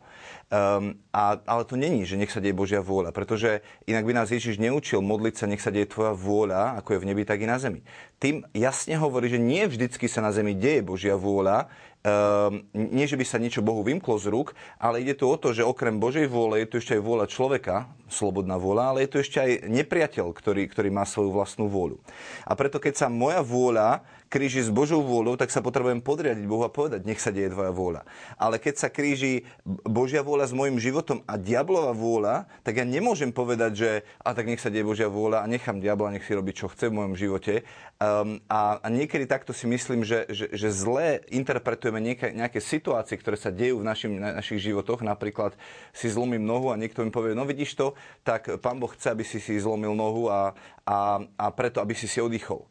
Um, 0.47 0.95
a, 1.11 1.43
ale 1.43 1.67
to 1.67 1.75
není, 1.75 2.07
že 2.07 2.15
nech 2.15 2.31
sa 2.31 2.39
deje 2.39 2.55
Božia 2.55 2.79
vôľa, 2.79 3.11
pretože 3.11 3.59
inak 3.83 4.07
by 4.07 4.15
nás 4.15 4.31
Ježiš 4.31 4.63
neučil 4.63 5.03
modliť 5.03 5.35
sa, 5.35 5.43
nech 5.43 5.59
sa 5.59 5.75
deje 5.75 5.91
tvoja 5.91 6.15
vôľa, 6.15 6.79
ako 6.79 6.95
je 6.95 7.01
v 7.03 7.07
nebi, 7.11 7.27
tak 7.27 7.43
i 7.43 7.51
na 7.51 7.59
zemi. 7.59 7.83
Tým 8.15 8.47
jasne 8.55 8.95
hovorí, 8.95 9.27
že 9.27 9.43
nie 9.43 9.67
vždycky 9.67 10.07
sa 10.07 10.23
na 10.23 10.31
zemi 10.31 10.55
deje 10.55 10.87
Božia 10.87 11.19
vôľa, 11.19 11.67
Um, 12.07 12.63
nie, 12.71 13.03
že 13.03 13.19
by 13.19 13.25
sa 13.27 13.35
niečo 13.35 13.59
Bohu 13.59 13.83
vymklo 13.83 14.15
z 14.15 14.31
rúk, 14.31 14.55
ale 14.79 15.03
ide 15.03 15.11
tu 15.11 15.27
o 15.27 15.35
to, 15.35 15.51
že 15.51 15.65
okrem 15.65 15.99
Božej 15.99 16.31
vôle 16.31 16.63
je 16.63 16.69
tu 16.71 16.79
ešte 16.79 16.95
aj 16.95 17.03
vôľa 17.03 17.25
človeka, 17.27 17.89
slobodná 18.07 18.55
vôľa, 18.55 18.83
ale 18.95 18.99
je 19.05 19.11
tu 19.11 19.17
ešte 19.19 19.37
aj 19.39 19.51
nepriateľ, 19.67 20.31
ktorý, 20.31 20.67
ktorý 20.71 20.89
má 20.91 21.03
svoju 21.03 21.31
vlastnú 21.31 21.67
vôľu. 21.67 21.99
A 22.47 22.55
preto, 22.55 22.79
keď 22.79 23.05
sa 23.05 23.07
moja 23.07 23.43
vôľa 23.43 24.03
kríži 24.27 24.59
s 24.59 24.69
Božou 24.71 24.99
vôľou, 24.99 25.39
tak 25.39 25.49
sa 25.49 25.63
potrebujem 25.63 26.03
podriadiť 26.03 26.45
Bohu 26.45 26.67
a 26.67 26.71
povedať, 26.71 27.07
nech 27.07 27.19
sa 27.19 27.31
deje 27.31 27.51
tvoja 27.51 27.71
vôľa. 27.71 28.01
Ale 28.35 28.59
keď 28.59 28.75
sa 28.75 28.87
kríži 28.91 29.47
Božia 29.87 30.21
vôľa 30.21 30.51
s 30.51 30.53
mojim 30.53 30.75
životom 30.77 31.23
a 31.23 31.39
diablová 31.39 31.95
vôľa, 31.95 32.35
tak 32.67 32.79
ja 32.79 32.85
nemôžem 32.85 33.31
povedať, 33.31 33.71
že 33.73 33.89
a 34.19 34.35
tak 34.35 34.51
nech 34.51 34.59
sa 34.59 34.67
deje 34.67 34.83
Božia 34.83 35.07
vôľa 35.07 35.47
a 35.47 35.49
nechám 35.49 35.79
diabla, 35.79 36.11
nech 36.11 36.27
si 36.27 36.35
robí, 36.35 36.51
čo 36.51 36.67
chce 36.67 36.91
v 36.91 36.97
mojom 36.99 37.15
živote. 37.15 37.63
Um, 37.97 38.43
a, 38.51 38.77
a 38.83 38.87
niekedy 38.91 39.25
takto 39.25 39.55
si 39.55 39.65
myslím, 39.65 40.05
že, 40.05 40.27
že, 40.29 40.53
že 40.53 40.69
zle 40.69 41.23
interpretujeme 41.33 41.97
nejaké, 41.97 42.35
nejaké 42.35 42.59
situácie, 42.61 43.17
ktoré 43.17 43.39
sa 43.39 43.49
dejú 43.49 43.81
v 43.81 43.87
našim, 43.87 44.11
na, 44.21 44.37
našich 44.37 44.61
životoch. 44.61 45.01
Napríklad 45.01 45.57
si 45.95 46.11
zlomím 46.11 46.45
nohu 46.45 46.69
a 46.69 46.77
niekto 46.77 47.01
mi 47.01 47.09
povie, 47.09 47.33
no 47.33 47.47
vidíš 47.47 47.73
to, 47.73 47.96
tak 48.21 48.59
Pán 48.59 48.77
Boh 48.77 48.91
chce, 48.91 49.13
aby 49.13 49.23
si 49.23 49.39
si 49.41 49.59
zlomil 49.59 49.93
nohu 49.93 50.29
a, 50.29 50.53
a, 50.87 51.21
a 51.37 51.45
preto, 51.53 51.81
aby 51.81 51.97
si 51.97 52.09
si 52.09 52.21
oddychol. 52.23 52.65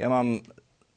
Ja 0.00 0.08
mám 0.10 0.42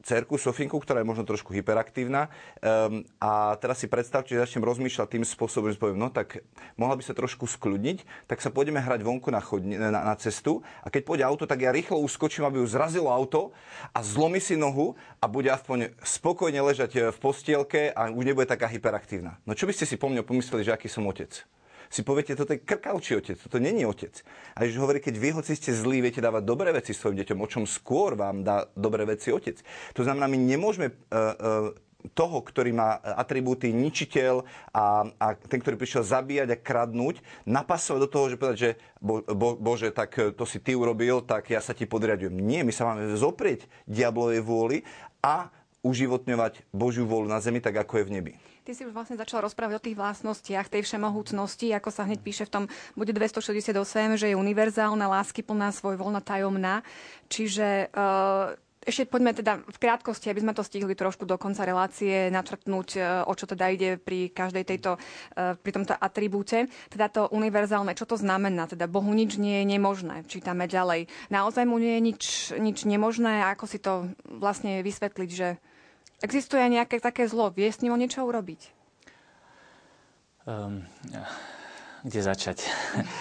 cerku 0.05 0.38
Sofinku, 0.38 0.77
ktorá 0.77 1.01
je 1.01 1.09
možno 1.09 1.25
trošku 1.25 1.49
hyperaktívna. 1.49 2.29
Um, 2.61 3.01
a 3.17 3.57
teraz 3.57 3.81
si 3.81 3.89
predstavte, 3.89 4.38
že 4.38 4.45
začnem 4.45 4.61
rozmýšľať 4.61 5.17
tým 5.17 5.25
spôsobom, 5.25 5.73
že 5.73 5.81
poviem, 5.81 5.97
no 5.97 6.13
tak 6.13 6.45
mohla 6.77 6.93
by 6.93 7.01
sa 7.01 7.17
trošku 7.17 7.49
skľudniť, 7.49 8.29
tak 8.29 8.38
sa 8.45 8.53
pôjdeme 8.53 8.77
hrať 8.77 9.01
vonku 9.01 9.33
na, 9.33 9.41
chodni, 9.41 9.81
na, 9.81 9.89
na 9.89 10.15
cestu 10.21 10.61
a 10.86 10.93
keď 10.93 11.01
pôjde 11.01 11.25
auto, 11.25 11.49
tak 11.49 11.65
ja 11.65 11.73
rýchlo 11.73 11.97
uskočím, 12.05 12.45
aby 12.45 12.61
ju 12.61 12.69
zrazilo 12.69 13.09
auto 13.09 13.49
a 13.89 14.05
zlomí 14.05 14.38
si 14.38 14.53
nohu 14.53 14.93
a 15.17 15.25
bude 15.25 15.49
aspoň 15.49 15.97
spokojne 16.05 16.61
ležať 16.61 16.91
e, 16.93 16.99
v 17.09 17.17
postielke 17.17 17.89
a 17.89 18.13
už 18.13 18.23
nebude 18.29 18.45
taká 18.45 18.69
hyperaktívna. 18.69 19.41
No 19.49 19.57
čo 19.57 19.65
by 19.65 19.73
ste 19.73 19.89
si 19.89 19.97
po 19.97 20.05
mne 20.05 20.21
pomysleli, 20.21 20.69
že 20.69 20.77
aký 20.77 20.86
som 20.86 21.09
otec? 21.09 21.33
Si 21.89 22.01
poviete, 22.01 22.38
toto 22.38 22.53
je 22.53 22.63
krkavčí 22.63 23.15
otec, 23.17 23.38
toto 23.39 23.57
není 23.61 23.86
otec. 23.86 24.11
A 24.55 24.63
Ježiš 24.65 24.81
hovorí, 24.81 24.99
keď 24.99 25.15
vy, 25.17 25.29
hoci 25.36 25.53
ste 25.55 25.71
zlí, 25.73 26.01
viete 26.01 26.23
dávať 26.23 26.43
dobré 26.45 26.69
veci 26.71 26.91
svojim 26.93 27.21
deťom, 27.23 27.38
o 27.39 27.47
čom 27.47 27.63
skôr 27.65 28.13
vám 28.17 28.45
dá 28.45 28.69
dobré 28.73 29.05
veci 29.05 29.31
otec. 29.31 29.59
To 29.93 30.01
znamená, 30.01 30.29
my 30.29 30.38
nemôžeme 30.38 30.91
uh, 30.91 30.93
uh, 30.93 31.86
toho, 32.13 32.38
ktorý 32.45 32.69
má 32.75 33.01
atribúty 33.01 33.73
ničiteľ 33.73 34.45
a, 34.69 35.09
a 35.17 35.27
ten, 35.33 35.57
ktorý 35.57 35.73
prišiel 35.73 36.05
zabíjať 36.05 36.53
a 36.53 36.61
kradnúť, 36.61 37.25
napasovať 37.49 37.99
do 38.05 38.09
toho, 38.11 38.25
že 38.29 38.38
povedať, 38.38 38.57
že 38.61 38.71
bo, 39.01 39.25
bo, 39.25 39.57
Bože, 39.57 39.89
tak 39.89 40.13
to 40.38 40.45
si 40.45 40.61
ty 40.61 40.77
urobil, 40.77 41.25
tak 41.25 41.49
ja 41.49 41.57
sa 41.63 41.73
ti 41.73 41.89
podriadujem. 41.89 42.38
Nie, 42.38 42.61
my 42.61 42.69
sa 42.69 42.86
máme 42.86 43.17
zoprieť 43.17 43.65
diablovej 43.89 44.45
vôli 44.45 44.77
a 45.25 45.49
uživotňovať 45.81 46.69
Božiu 46.73 47.09
vôľu 47.09 47.29
na 47.29 47.41
zemi, 47.41 47.61
tak 47.61 47.77
ako 47.77 48.01
je 48.01 48.07
v 48.09 48.13
nebi. 48.13 48.33
Ty 48.66 48.74
si 48.74 48.82
už 48.82 48.97
vlastne 48.97 49.13
začal 49.13 49.45
rozprávať 49.45 49.78
o 49.78 49.86
tých 49.86 49.93
vlastnostiach 49.93 50.74
tej 50.74 50.82
všemohúcnosti, 50.89 51.70
ako 51.70 51.93
sa 51.93 52.01
hneď 52.09 52.18
píše 52.26 52.49
v 52.49 52.53
tom 52.57 52.63
bude 52.97 53.13
268, 53.13 53.78
že 54.18 54.34
je 54.34 54.36
univerzálna, 54.41 55.05
lásky 55.05 55.45
plná, 55.45 55.70
svoj 55.70 56.01
voľna 56.01 56.18
tajomná. 56.18 56.82
Čiže 57.30 57.93
uh, 57.93 58.57
ešte 58.82 59.05
poďme 59.05 59.38
teda 59.38 59.61
v 59.61 59.78
krátkosti, 59.78 60.34
aby 60.34 60.41
sme 60.41 60.57
to 60.57 60.66
stihli 60.66 60.97
trošku 60.97 61.30
do 61.30 61.38
konca 61.38 61.61
relácie 61.61 62.30
načrtnúť, 62.30 62.89
e, 62.93 63.01
o 63.26 63.34
čo 63.34 63.49
teda 63.49 63.74
ide 63.74 63.97
pri 63.97 64.30
každej 64.30 64.61
tejto, 64.61 65.01
e, 65.34 65.57
pri 65.57 65.72
tomto 65.74 65.97
atribúte. 65.97 66.70
Teda 66.93 67.09
to 67.09 67.26
univerzálne, 67.34 67.97
čo 67.97 68.05
to 68.05 68.13
znamená? 68.13 68.70
Teda 68.70 68.86
Bohu 68.86 69.09
nič 69.09 69.41
nie 69.41 69.66
je 69.66 69.74
nemožné. 69.74 70.30
Čítame 70.30 70.70
ďalej. 70.70 71.09
Naozaj 71.34 71.66
mu 71.66 71.82
nie 71.82 71.97
je 71.97 72.01
nič, 72.05 72.24
nič 72.61 72.86
nemožné? 72.86 73.49
Ako 73.57 73.66
si 73.66 73.82
to 73.82 74.05
vlastne 74.30 74.86
vysvetliť, 74.86 75.30
že 75.34 75.57
Existuje 76.24 76.63
nejaké 76.72 77.03
také 77.03 77.28
zlo? 77.28 77.51
Vie 77.51 77.68
s 77.68 77.84
ním 77.84 77.95
o 77.95 77.99
niečo 77.99 78.24
urobiť? 78.24 78.72
Um, 80.45 80.86
kde 82.05 82.22
začať? 82.22 82.70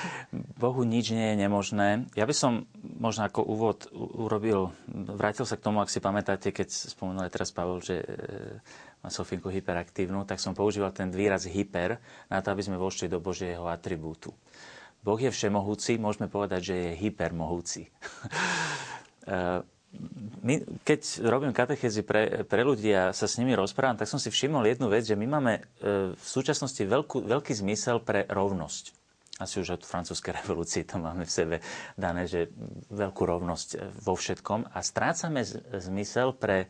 Bohu 0.63 0.85
nič 0.85 1.17
nie 1.17 1.33
je 1.33 1.41
nemožné. 1.41 2.05
Ja 2.13 2.29
by 2.29 2.35
som 2.37 2.69
možno 2.79 3.25
ako 3.25 3.41
úvod 3.41 3.89
urobil, 3.97 4.77
vrátil 4.93 5.49
sa 5.49 5.57
k 5.57 5.65
tomu, 5.65 5.81
ak 5.81 5.89
si 5.89 6.05
pamätáte, 6.05 6.53
keď 6.53 6.69
spomenul 6.69 7.33
teraz 7.33 7.49
Pavel, 7.49 7.81
že 7.81 8.05
e, 8.05 8.07
má 9.01 9.09
Sofinku 9.09 9.49
hyperaktívnu, 9.49 10.29
tak 10.29 10.37
som 10.37 10.53
používal 10.53 10.93
ten 10.93 11.09
výraz 11.09 11.49
hyper 11.49 11.97
na 12.29 12.45
to, 12.45 12.53
aby 12.53 12.61
sme 12.61 12.77
vošli 12.77 13.09
do 13.09 13.25
Božieho 13.25 13.65
atribútu. 13.73 14.37
Boh 15.01 15.21
je 15.21 15.33
všemohúci, 15.33 15.97
môžeme 15.97 16.29
povedať, 16.29 16.61
že 16.61 16.75
je 16.77 16.91
hypermohúci. 17.09 17.89
My, 20.45 20.61
keď 20.85 21.25
robím 21.25 21.57
katechézy 21.57 22.05
pre, 22.05 22.45
pre 22.45 22.61
ľudí 22.61 22.93
a 22.93 23.17
sa 23.17 23.25
s 23.25 23.41
nimi 23.41 23.57
rozprávam, 23.57 23.97
tak 23.97 24.11
som 24.11 24.21
si 24.21 24.29
všimol 24.29 24.69
jednu 24.69 24.93
vec, 24.93 25.09
že 25.09 25.17
my 25.17 25.25
máme 25.25 25.53
e, 25.57 25.63
v 26.13 26.27
súčasnosti 26.27 26.85
veľkú, 26.85 27.25
veľký 27.25 27.53
zmysel 27.65 28.05
pre 28.05 28.29
rovnosť. 28.29 28.93
Asi 29.41 29.59
už 29.59 29.81
od 29.81 29.83
francúzskej 29.83 30.37
revolúcie 30.45 30.85
to 30.85 31.01
máme 31.01 31.25
v 31.25 31.33
sebe 31.33 31.57
dané, 31.97 32.29
že 32.29 32.53
veľkú 32.93 33.25
rovnosť 33.25 33.69
e, 33.73 33.77
vo 34.05 34.13
všetkom 34.13 34.77
a 34.77 34.79
strácame 34.85 35.49
zmysel 35.81 36.37
pre, 36.37 36.69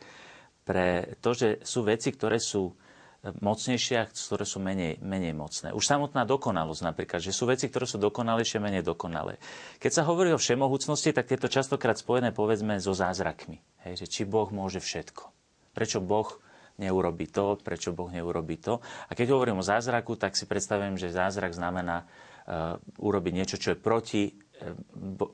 pre 0.62 1.18
to, 1.18 1.34
že 1.34 1.48
sú 1.66 1.82
veci, 1.82 2.14
ktoré 2.14 2.38
sú 2.38 2.78
mocnejšie 3.24 3.96
a 3.96 4.04
ktoré 4.04 4.44
sú 4.44 4.60
menej, 4.60 5.00
menej 5.00 5.32
mocné. 5.32 5.72
Už 5.72 5.88
samotná 5.88 6.28
dokonalosť 6.28 6.82
napríklad, 6.84 7.20
že 7.24 7.32
sú 7.32 7.48
veci, 7.48 7.72
ktoré 7.72 7.88
sú 7.88 7.96
dokonalejšie, 7.96 8.60
menej 8.60 8.84
dokonalé. 8.84 9.40
Keď 9.80 9.90
sa 9.90 10.02
hovorí 10.04 10.36
o 10.36 10.40
všemohúcnosti, 10.40 11.16
tak 11.16 11.32
je 11.32 11.40
to 11.40 11.48
častokrát 11.48 11.96
spojené 11.96 12.36
povedzme 12.36 12.76
so 12.76 12.92
zázrakmi. 12.92 13.64
Hej, 13.88 14.04
že 14.04 14.06
či 14.10 14.22
Boh 14.28 14.52
môže 14.52 14.84
všetko. 14.84 15.32
Prečo 15.72 16.04
Boh 16.04 16.28
neurobi 16.76 17.30
to, 17.30 17.56
prečo 17.62 17.94
Boh 17.94 18.10
neurobi 18.10 18.60
to. 18.60 18.82
A 19.08 19.12
keď 19.16 19.32
hovorím 19.32 19.62
o 19.62 19.64
zázraku, 19.64 20.18
tak 20.18 20.34
si 20.34 20.44
predstavujem, 20.44 20.98
že 20.98 21.14
zázrak 21.14 21.54
znamená 21.54 22.04
uh, 22.04 22.76
urobiť 22.98 23.32
niečo, 23.32 23.56
čo 23.56 23.72
je 23.72 23.78
proti, 23.78 24.22
uh, 24.34 24.74
bo, 24.92 25.32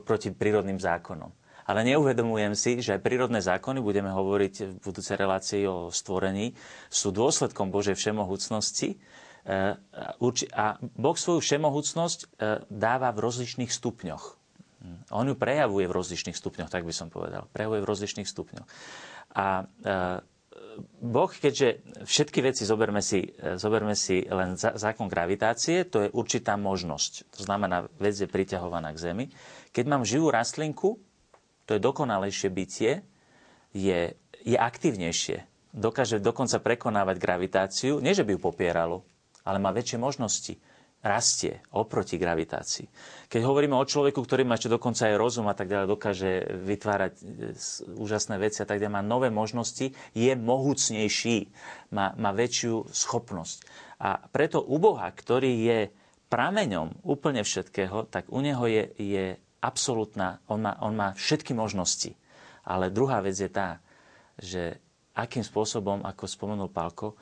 proti 0.00 0.30
prírodným 0.30 0.78
zákonom. 0.78 1.39
Ale 1.70 1.86
neuvedomujem 1.86 2.58
si, 2.58 2.82
že 2.82 2.98
prírodné 2.98 3.38
zákony, 3.38 3.78
budeme 3.78 4.10
hovoriť 4.10 4.54
v 4.58 4.74
budúcej 4.82 5.14
relácii 5.14 5.62
o 5.70 5.94
stvorení, 5.94 6.50
sú 6.90 7.14
dôsledkom 7.14 7.70
Božej 7.70 7.94
všemohúcnosti. 7.94 8.98
E, 9.46 9.78
a 10.50 10.66
Boh 10.82 11.14
svoju 11.14 11.38
všemohúcnosť 11.38 12.18
e, 12.18 12.26
dáva 12.66 13.14
v 13.14 13.22
rozličných 13.22 13.70
stupňoch. 13.70 14.24
Hm. 14.82 15.14
On 15.14 15.30
ju 15.30 15.38
prejavuje 15.38 15.86
v 15.86 15.94
rozličných 15.94 16.34
stupňoch, 16.34 16.74
tak 16.74 16.82
by 16.82 16.90
som 16.90 17.06
povedal. 17.06 17.46
Prejavuje 17.54 17.86
v 17.86 17.90
rozličných 17.94 18.26
stupňoch. 18.26 18.66
A 19.38 19.62
e, 19.62 19.64
Boh, 20.98 21.30
keďže 21.30 21.86
všetky 22.02 22.42
veci 22.42 22.66
zoberme 22.66 22.98
si, 22.98 23.30
zoberme 23.38 23.94
si 23.94 24.26
len 24.26 24.58
zákon 24.58 25.06
gravitácie, 25.06 25.86
to 25.86 26.02
je 26.02 26.08
určitá 26.10 26.58
možnosť. 26.58 27.30
To 27.38 27.40
znamená, 27.46 27.86
vec 28.02 28.18
je 28.18 28.26
priťahovaná 28.26 28.90
k 28.90 29.02
Zemi. 29.12 29.26
Keď 29.70 29.84
mám 29.86 30.02
živú 30.08 30.32
rastlinku, 30.32 30.98
to 31.70 31.78
je 31.78 31.86
dokonalejšie 31.86 32.50
bytie, 32.50 33.06
je, 33.70 34.18
je 34.42 34.56
aktívnejšie. 34.58 35.46
Dokáže 35.70 36.18
dokonca 36.18 36.58
prekonávať 36.58 37.22
gravitáciu, 37.22 38.02
nie 38.02 38.10
že 38.10 38.26
by 38.26 38.34
ju 38.34 38.40
popieralo, 38.42 39.06
ale 39.46 39.62
má 39.62 39.70
väčšie 39.70 40.02
možnosti. 40.02 40.58
Rastie 41.00 41.64
oproti 41.72 42.20
gravitácii. 42.20 42.84
Keď 43.32 43.40
hovoríme 43.40 43.72
o 43.72 43.88
človeku, 43.88 44.20
ktorý 44.20 44.44
má 44.44 44.60
ešte 44.60 44.68
dokonca 44.68 45.08
aj 45.08 45.16
rozum 45.16 45.48
a 45.48 45.56
tak 45.56 45.72
ďalej, 45.72 45.88
dokáže 45.88 46.30
vytvárať 46.60 47.12
e, 47.16 47.22
úžasné 47.96 48.36
veci 48.36 48.60
a 48.60 48.68
tak 48.68 48.84
ďalej, 48.84 49.00
má 49.00 49.00
nové 49.00 49.32
možnosti, 49.32 49.96
je 50.12 50.32
mohúcnejší, 50.36 51.48
má, 51.96 52.12
má 52.20 52.36
väčšiu 52.36 52.92
schopnosť. 52.92 53.64
A 53.96 54.20
preto 54.28 54.60
u 54.60 54.76
Boha, 54.76 55.08
ktorý 55.08 55.48
je 55.64 55.78
prameňom 56.28 57.00
úplne 57.00 57.48
všetkého, 57.48 58.04
tak 58.04 58.28
u 58.28 58.44
neho 58.44 58.68
je, 58.68 58.84
je 59.00 59.24
absolútna, 59.60 60.40
on 60.48 60.64
má, 60.64 60.72
on 60.80 60.96
má 60.96 61.12
všetky 61.16 61.52
možnosti. 61.52 62.16
Ale 62.64 62.92
druhá 62.92 63.20
vec 63.24 63.36
je 63.36 63.48
tá, 63.48 63.80
že 64.40 64.80
akým 65.16 65.44
spôsobom, 65.44 66.04
ako 66.04 66.24
spomenul 66.24 66.72
Pálko, 66.72 67.16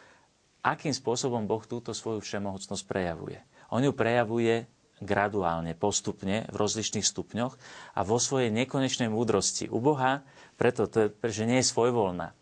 akým 0.62 0.94
spôsobom 0.94 1.46
Boh 1.46 1.62
túto 1.66 1.94
svoju 1.94 2.22
všemohocnosť 2.22 2.84
prejavuje. 2.86 3.38
On 3.70 3.82
ju 3.82 3.92
prejavuje 3.94 4.66
graduálne, 4.98 5.78
postupne, 5.78 6.46
v 6.50 6.56
rozličných 6.58 7.06
stupňoch 7.06 7.54
a 7.94 8.00
vo 8.02 8.18
svojej 8.18 8.50
nekonečnej 8.50 9.06
múdrosti. 9.06 9.70
U 9.70 9.78
Boha, 9.78 10.26
preto 10.58 10.90
to 10.90 11.06
je, 11.06 11.08
že 11.30 11.46
nie 11.46 11.62
je 11.62 11.70
svojvoľná. 11.70 12.34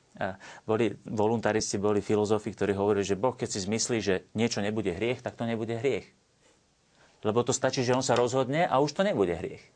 Boli, 0.64 0.96
voluntaristi 1.04 1.76
boli 1.76 2.00
filozofi, 2.00 2.48
ktorí 2.48 2.72
hovorili, 2.72 3.04
že 3.04 3.20
Boh, 3.20 3.36
keď 3.36 3.48
si 3.52 3.68
zmyslí, 3.68 3.96
že 4.00 4.24
niečo 4.32 4.64
nebude 4.64 4.88
hriech, 4.88 5.20
tak 5.20 5.36
to 5.36 5.44
nebude 5.44 5.76
hriech. 5.76 6.08
Lebo 7.20 7.44
to 7.44 7.52
stačí, 7.52 7.84
že 7.84 7.92
on 7.92 8.00
sa 8.00 8.16
rozhodne 8.16 8.64
a 8.64 8.80
už 8.80 8.96
to 8.96 9.04
nebude 9.04 9.36
hriech. 9.36 9.75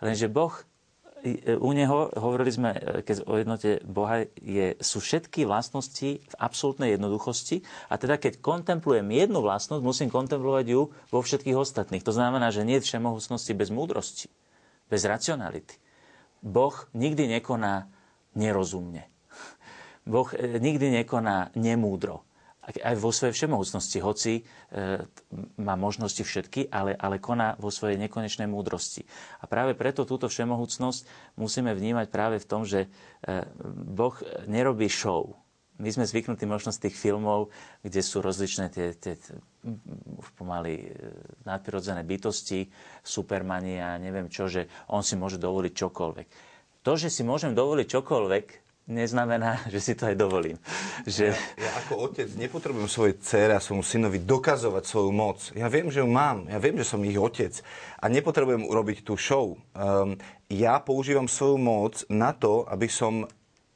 Lenže 0.00 0.32
Boh, 0.32 0.52
u 1.60 1.70
neho, 1.76 2.08
hovorili 2.16 2.52
sme, 2.52 2.70
e, 2.72 2.80
keď 3.04 3.28
o 3.28 3.34
jednote 3.36 3.70
Boha, 3.84 4.24
je, 4.40 4.76
sú 4.80 5.04
všetky 5.04 5.44
vlastnosti 5.44 6.20
v 6.20 6.34
absolútnej 6.40 6.96
jednoduchosti 6.96 7.60
a 7.92 8.00
teda 8.00 8.16
keď 8.16 8.40
kontemplujem 8.40 9.04
jednu 9.12 9.44
vlastnosť, 9.44 9.84
musím 9.84 10.08
kontemplovať 10.08 10.66
ju 10.72 10.88
vo 11.12 11.20
všetkých 11.20 11.56
ostatných. 11.56 12.04
To 12.04 12.16
znamená, 12.16 12.48
že 12.48 12.64
nie 12.64 12.80
je 12.80 12.86
všemohúcnosti 12.88 13.52
bez 13.52 13.68
múdrosti, 13.68 14.32
bez 14.88 15.04
racionality. 15.04 15.76
Boh 16.40 16.72
nikdy 16.96 17.28
nekoná 17.40 17.92
nerozumne. 18.32 19.04
Boh 20.08 20.28
e, 20.32 20.56
nikdy 20.56 21.04
nekoná 21.04 21.52
nemúdro 21.52 22.24
aj 22.60 22.94
vo 23.00 23.10
svojej 23.10 23.32
všemohúcnosti, 23.32 23.98
hoci 24.04 24.32
e, 24.36 24.42
má 25.58 25.74
možnosti 25.80 26.20
všetky, 26.20 26.68
ale, 26.68 26.92
ale 26.92 27.16
koná 27.16 27.56
vo 27.56 27.72
svojej 27.72 27.96
nekonečnej 27.96 28.46
múdrosti. 28.46 29.08
A 29.40 29.48
práve 29.48 29.72
preto 29.72 30.04
túto 30.04 30.28
všemohúcnosť 30.28 31.08
musíme 31.40 31.72
vnímať 31.72 32.06
práve 32.12 32.36
v 32.36 32.48
tom, 32.48 32.62
že 32.68 32.86
e, 32.86 32.88
Boh 33.72 34.14
nerobí 34.44 34.92
show. 34.92 35.34
My 35.80 35.88
sme 35.88 36.04
zvyknutí 36.04 36.44
možno 36.44 36.76
z 36.76 36.88
tých 36.88 36.96
filmov, 37.00 37.48
kde 37.80 38.04
sú 38.04 38.20
rozličné 38.20 38.68
tie, 38.68 38.92
tie 38.92 39.16
už 40.20 40.28
pomaly 40.36 40.74
e, 40.76 40.86
nadprirodzené 41.48 42.04
bytosti, 42.04 42.68
supermani 43.00 43.80
neviem 43.96 44.28
čo, 44.28 44.52
že 44.52 44.68
on 44.92 45.00
si 45.00 45.16
môže 45.16 45.40
dovoliť 45.40 45.72
čokoľvek. 45.72 46.28
To, 46.84 46.92
že 46.96 47.08
si 47.08 47.24
môžem 47.24 47.56
dovoliť 47.56 47.86
čokoľvek, 47.88 48.69
neznamená, 48.90 49.62
že 49.72 49.78
si 49.78 49.92
to 49.94 50.10
aj 50.10 50.16
dovolím. 50.18 50.58
Že... 51.06 51.32
Ja, 51.32 51.70
ja 51.70 51.70
ako 51.86 52.10
otec 52.10 52.28
nepotrebujem 52.34 52.90
svojej 52.90 53.14
dcere 53.22 53.52
a 53.56 53.62
svojmu 53.62 53.86
synovi 53.86 54.18
dokazovať 54.20 54.84
svoju 54.84 55.10
moc. 55.14 55.38
Ja 55.54 55.70
viem, 55.70 55.88
že 55.88 56.02
ju 56.02 56.08
mám, 56.10 56.50
ja 56.50 56.58
viem, 56.58 56.74
že 56.74 56.84
som 56.84 57.00
ich 57.06 57.16
otec 57.16 57.54
a 58.02 58.10
nepotrebujem 58.10 58.66
urobiť 58.66 59.06
tú 59.06 59.14
show. 59.14 59.54
Um, 59.72 60.18
ja 60.50 60.82
používam 60.82 61.30
svoju 61.30 61.56
moc 61.62 62.02
na 62.10 62.34
to, 62.34 62.66
aby 62.66 62.90
som 62.90 63.30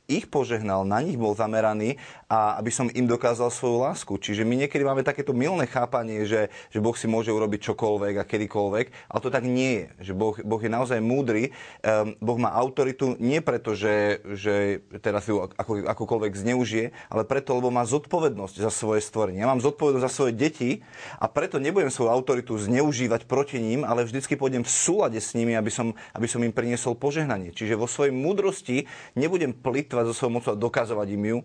ich 0.05 0.29
požehnal, 0.29 0.85
na 0.85 1.01
nich 1.01 1.17
bol 1.17 1.33
zameraný 1.33 1.97
a 2.29 2.61
aby 2.61 2.69
som 2.69 2.93
im 2.93 3.09
dokázal 3.09 3.49
svoju 3.49 3.89
lásku. 3.89 4.13
Čiže 4.21 4.45
my 4.45 4.65
niekedy 4.65 4.85
máme 4.85 5.01
takéto 5.01 5.33
milné 5.33 5.65
chápanie, 5.65 6.29
že, 6.29 6.53
že 6.69 6.79
Boh 6.85 6.93
si 6.93 7.09
môže 7.09 7.33
urobiť 7.33 7.73
čokoľvek 7.73 8.15
a 8.21 8.29
kedykoľvek, 8.29 8.87
ale 9.09 9.21
to 9.25 9.31
tak 9.33 9.45
nie 9.49 9.73
je. 9.73 9.87
Že 10.11 10.13
boh, 10.13 10.37
boh 10.45 10.61
je 10.61 10.71
naozaj 10.71 11.01
múdry. 11.01 11.57
Um, 11.81 12.17
boh 12.21 12.37
má 12.37 12.53
autoritu 12.53 13.17
nie 13.17 13.41
preto, 13.41 13.73
že, 13.73 14.21
že 14.37 14.85
teraz 15.01 15.25
ju 15.25 15.41
ako, 15.41 15.89
akokoľvek 15.89 16.33
zneužije, 16.37 16.93
ale 17.09 17.23
preto, 17.25 17.57
lebo 17.57 17.73
má 17.73 17.89
zodpovednosť 17.89 18.61
za 18.61 18.69
svoje 18.69 19.01
stvorenie. 19.01 19.41
Ja 19.41 19.49
mám 19.49 19.65
zodpovednosť 19.65 20.05
za 20.05 20.13
svoje 20.13 20.33
deti 20.37 20.85
a 21.17 21.33
preto 21.33 21.57
nebudem 21.57 21.89
svoju 21.89 22.13
autoritu 22.13 22.61
zneužívať 22.61 23.25
proti 23.25 23.57
ním, 23.57 23.89
ale 23.89 24.05
vždycky 24.05 24.37
pôjdem 24.37 24.69
v 24.69 24.73
súlade 24.73 25.17
s 25.17 25.33
nimi, 25.33 25.57
aby 25.57 25.73
som, 25.73 25.97
aby 26.13 26.29
som 26.29 26.45
im 26.45 26.53
priniesol 26.53 26.93
požehnanie. 26.93 27.57
Čiže 27.57 27.81
vo 27.81 27.89
svojej 27.89 28.13
múdrosti 28.13 28.85
nebudem 29.17 29.57
plitvať 29.57 29.94
plitvať 29.95 30.11
so 30.11 30.15
svojou 30.19 30.35
mocou 30.35 30.51
a 30.51 30.59
dokazovať 30.59 31.09
im 31.15 31.23
ju. 31.23 31.39
E, 31.39 31.45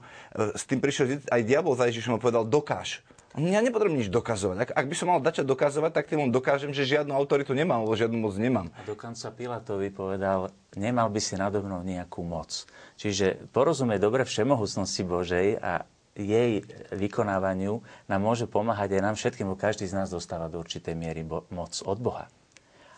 s 0.58 0.66
tým 0.66 0.82
prišiel 0.82 1.22
aj 1.30 1.41
diabol 1.45 1.78
za 1.78 1.86
Ježišom 1.86 2.18
a 2.18 2.20
povedal, 2.20 2.50
dokáž. 2.50 3.06
Ja 3.38 3.62
nepotrebujem 3.62 4.02
nič 4.02 4.10
dokazovať. 4.10 4.58
Ak, 4.66 4.70
ak 4.74 4.86
by 4.89 4.95
som 4.97 5.14
mal 5.14 5.22
začať 5.22 5.45
dokazovať, 5.45 5.91
tak 5.93 6.10
tým 6.10 6.34
dokážem, 6.34 6.74
že 6.74 6.89
žiadnu 6.89 7.14
autoritu 7.14 7.54
nemám, 7.54 7.86
alebo 7.86 7.93
žiadnu 7.93 8.18
moc 8.18 8.34
nemám. 8.41 8.74
A 8.74 8.82
dokonca 8.89 9.30
Pilatovi 9.30 9.93
povedal, 9.93 10.50
nemal 10.74 11.14
by 11.14 11.22
si 11.22 11.38
nado 11.38 11.62
mnou 11.62 11.86
nejakú 11.86 12.26
moc. 12.26 12.66
Čiže 12.97 13.54
porozumie 13.54 14.02
dobre 14.02 14.26
všemohúcnosti 14.26 15.06
Božej 15.06 15.62
a 15.62 15.86
jej 16.18 16.66
vykonávaniu 16.89 17.86
nám 18.10 18.22
môže 18.26 18.50
pomáhať 18.50 18.97
aj 18.97 19.02
nám 19.06 19.16
všetkým, 19.16 19.54
každý 19.54 19.86
z 19.86 19.93
nás 19.93 20.10
dostáva 20.10 20.50
do 20.50 20.58
určitej 20.58 20.97
miery 20.97 21.22
moc 21.30 21.74
od 21.86 21.97
Boha. 22.02 22.28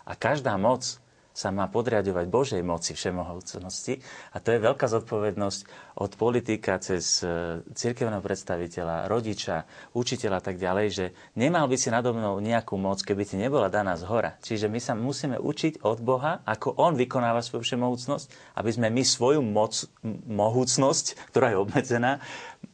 A 0.08 0.16
každá 0.16 0.56
moc 0.56 1.01
sa 1.32 1.50
má 1.50 1.68
podriadovať 1.72 2.26
Božej 2.28 2.62
moci 2.62 2.92
všemohúcnosti 2.94 4.04
a 4.36 4.38
to 4.44 4.52
je 4.52 4.60
veľká 4.60 4.86
zodpovednosť 4.88 5.60
od 6.00 6.12
politika 6.16 6.80
cez 6.80 7.24
e, 7.24 7.60
cirkevného 7.72 8.24
predstaviteľa, 8.24 9.08
rodiča, 9.08 9.64
učiteľa 9.96 10.38
a 10.40 10.44
tak 10.44 10.58
ďalej, 10.60 10.88
že 10.92 11.06
nemal 11.36 11.68
by 11.68 11.76
si 11.80 11.92
nado 11.92 12.12
mnou 12.12 12.40
nejakú 12.40 12.76
moc, 12.76 13.00
keby 13.04 13.24
ti 13.28 13.36
nebola 13.36 13.72
daná 13.72 13.96
z 13.96 14.08
hora. 14.08 14.36
Čiže 14.44 14.72
my 14.72 14.80
sa 14.80 14.94
musíme 14.96 15.40
učiť 15.40 15.84
od 15.84 16.00
Boha, 16.04 16.44
ako 16.44 16.76
On 16.80 16.96
vykonáva 16.96 17.44
svoju 17.44 17.64
všemohúcnosť, 17.64 18.58
aby 18.60 18.70
sme 18.72 18.88
my 18.92 19.04
svoju 19.04 19.40
moc, 19.44 19.88
mohúcnosť, 20.28 21.32
ktorá 21.32 21.56
je 21.56 21.58
obmedzená, 21.60 22.24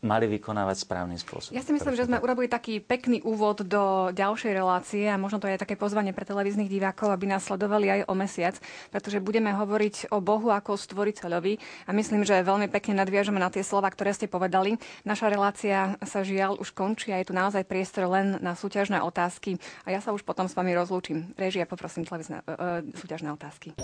mali 0.08 0.26
vykonávať 0.32 0.88
správnym 0.88 1.20
spôsobom. 1.20 1.52
Ja 1.52 1.62
si 1.62 1.76
myslím, 1.76 2.00
že 2.00 2.08
sme 2.08 2.24
urobili 2.24 2.48
taký 2.48 2.80
pekný 2.80 3.20
úvod 3.28 3.68
do 3.68 4.16
ďalšej 4.16 4.52
relácie 4.56 5.06
a 5.12 5.20
možno 5.20 5.44
to 5.44 5.52
je 5.52 5.60
také 5.60 5.76
pozvanie 5.76 6.16
pre 6.16 6.24
televíznych 6.24 6.72
divákov, 6.72 7.12
aby 7.12 7.28
nás 7.28 7.44
sledovali 7.44 7.92
aj 7.92 8.02
o 8.08 8.14
mesiac, 8.16 8.56
pretože 8.90 9.20
budeme 9.20 9.52
hovoriť 9.52 10.16
o 10.16 10.24
Bohu 10.24 10.48
ako 10.48 10.80
stvoriteľovi 10.80 11.60
a 11.86 11.92
myslím, 11.92 12.24
že 12.24 12.40
veľmi 12.40 12.72
pekne 12.72 13.04
nadviažeme 13.04 13.38
na 13.38 13.52
tie 13.52 13.62
slova, 13.68 13.92
ktoré 13.92 14.16
ste 14.16 14.32
povedali. 14.32 14.80
Naša 15.04 15.28
relácia 15.28 16.00
sa 16.08 16.24
žiaľ 16.24 16.56
už 16.64 16.72
končí 16.72 17.12
a 17.12 17.20
je 17.20 17.28
tu 17.28 17.34
naozaj 17.36 17.68
priestor 17.68 18.08
len 18.08 18.40
na 18.40 18.56
súťažné 18.56 19.04
otázky 19.04 19.60
a 19.84 19.92
ja 19.92 20.00
sa 20.00 20.16
už 20.16 20.24
potom 20.24 20.48
s 20.48 20.56
vami 20.56 20.72
rozlúčim. 20.72 21.36
Režia, 21.36 21.68
poprosím 21.68 22.08
televízne, 22.08 22.46
uh, 22.48 22.80
súťažné 22.96 23.34
otázky. 23.36 23.76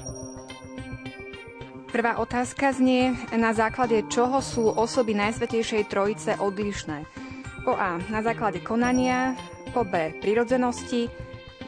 Prvá 1.94 2.18
otázka 2.18 2.74
znie, 2.74 3.14
na 3.38 3.54
základe 3.54 4.02
čoho 4.10 4.42
sú 4.42 4.66
osoby 4.66 5.14
Najsvetejšej 5.14 5.94
Trojice 5.94 6.34
odlišné? 6.42 7.06
Po 7.62 7.78
A. 7.78 8.02
Na 8.10 8.26
základe 8.26 8.66
konania, 8.66 9.38
po 9.78 9.86
B. 9.86 10.10
prirodzenosti, 10.18 11.06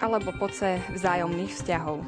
alebo 0.02 0.34
po 0.34 0.50
C. 0.50 0.82
vzájomných 0.98 1.54
vzťahov. 1.54 2.02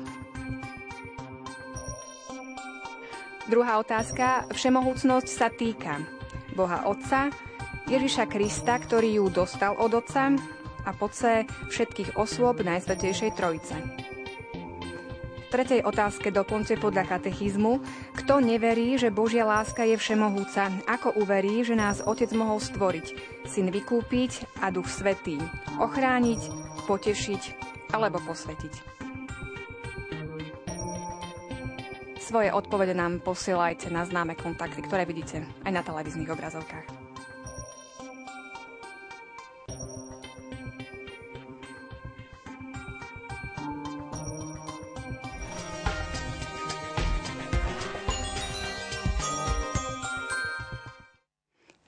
Druhá 3.53 3.77
otázka. 3.77 4.49
Všemohúcnosť 4.49 5.29
sa 5.29 5.53
týka 5.53 6.01
Boha 6.57 6.89
Otca, 6.89 7.29
Ježiša 7.85 8.25
Krista, 8.33 8.81
ktorý 8.81 9.21
ju 9.21 9.25
dostal 9.29 9.77
od 9.77 9.93
Otca 9.93 10.33
a 10.83 10.89
po 10.89 11.05
C. 11.13 11.45
všetkých 11.69 12.17
osôb 12.17 12.65
Najsvetejšej 12.65 13.37
Trojice 13.37 13.77
tretej 15.47 15.83
otázke 15.83 16.31
doplňte 16.31 16.79
podľa 16.79 17.17
katechizmu. 17.17 17.79
Kto 18.15 18.43
neverí, 18.43 18.99
že 18.99 19.13
Božia 19.13 19.47
láska 19.47 19.87
je 19.87 19.95
všemohúca, 19.95 20.71
ako 20.87 21.15
uverí, 21.19 21.63
že 21.63 21.75
nás 21.75 22.03
Otec 22.03 22.31
mohol 22.35 22.59
stvoriť, 22.59 23.15
Syn 23.47 23.71
vykúpiť 23.71 24.61
a 24.63 24.71
Duch 24.71 24.91
Svetý, 24.91 25.39
ochrániť, 25.79 26.41
potešiť 26.85 27.41
alebo 27.95 28.19
posvetiť? 28.23 28.97
Svoje 32.27 32.51
odpovede 32.51 32.91
nám 32.91 33.23
posielajte 33.23 33.87
na 33.87 34.03
známe 34.03 34.35
kontakty, 34.35 34.83
ktoré 34.83 35.07
vidíte 35.07 35.47
aj 35.63 35.71
na 35.71 35.79
televíznych 35.79 36.27
obrazovkách. 36.27 36.96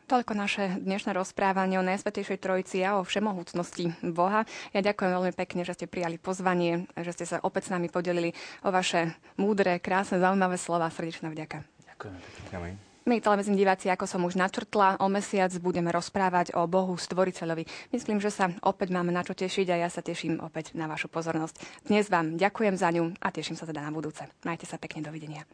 Toľko 0.09 0.33
naše 0.33 0.81
dnešné 0.81 1.13
rozprávanie 1.13 1.77
o 1.77 1.85
Najsvetejšej 1.85 2.41
Trojici 2.41 2.81
a 2.81 2.97
o 2.97 3.05
všemohúcnosti 3.05 3.93
Boha. 4.01 4.41
Ja 4.73 4.81
ďakujem 4.81 5.13
veľmi 5.13 5.33
pekne, 5.37 5.61
že 5.61 5.77
ste 5.77 5.85
prijali 5.85 6.17
pozvanie, 6.17 6.89
že 6.97 7.13
ste 7.13 7.29
sa 7.29 7.37
opäť 7.45 7.69
s 7.69 7.73
nami 7.77 7.93
podelili 7.93 8.33
o 8.65 8.73
vaše 8.73 9.13
múdre, 9.37 9.77
krásne, 9.77 10.17
zaujímavé 10.17 10.57
slova. 10.57 10.89
Srdečná 10.89 11.29
vďaka. 11.29 11.61
Ďakujem. 11.93 12.15
Ďakujem. 12.49 12.75
My, 13.05 13.21
televízni 13.21 13.53
diváci, 13.53 13.85
ako 13.93 14.09
som 14.09 14.25
už 14.25 14.33
načrtla, 14.33 14.97
o 14.97 15.05
mesiac 15.13 15.53
budeme 15.61 15.93
rozprávať 15.93 16.57
o 16.57 16.65
Bohu 16.65 16.97
Stvoriteľovi. 16.97 17.93
Myslím, 17.93 18.17
že 18.17 18.33
sa 18.33 18.49
opäť 18.65 18.89
máme 18.89 19.13
na 19.13 19.21
čo 19.21 19.37
tešiť 19.37 19.69
a 19.77 19.85
ja 19.85 19.89
sa 19.93 20.01
teším 20.01 20.41
opäť 20.41 20.73
na 20.73 20.89
vašu 20.89 21.05
pozornosť. 21.13 21.85
Dnes 21.85 22.09
vám 22.09 22.33
ďakujem 22.33 22.73
za 22.73 22.89
ňu 22.89 23.13
a 23.21 23.29
teším 23.29 23.61
sa 23.61 23.69
teda 23.69 23.85
na 23.85 23.93
budúce. 23.93 24.25
Majte 24.41 24.65
sa 24.65 24.81
pekne, 24.81 25.05
dovidenia. 25.05 25.45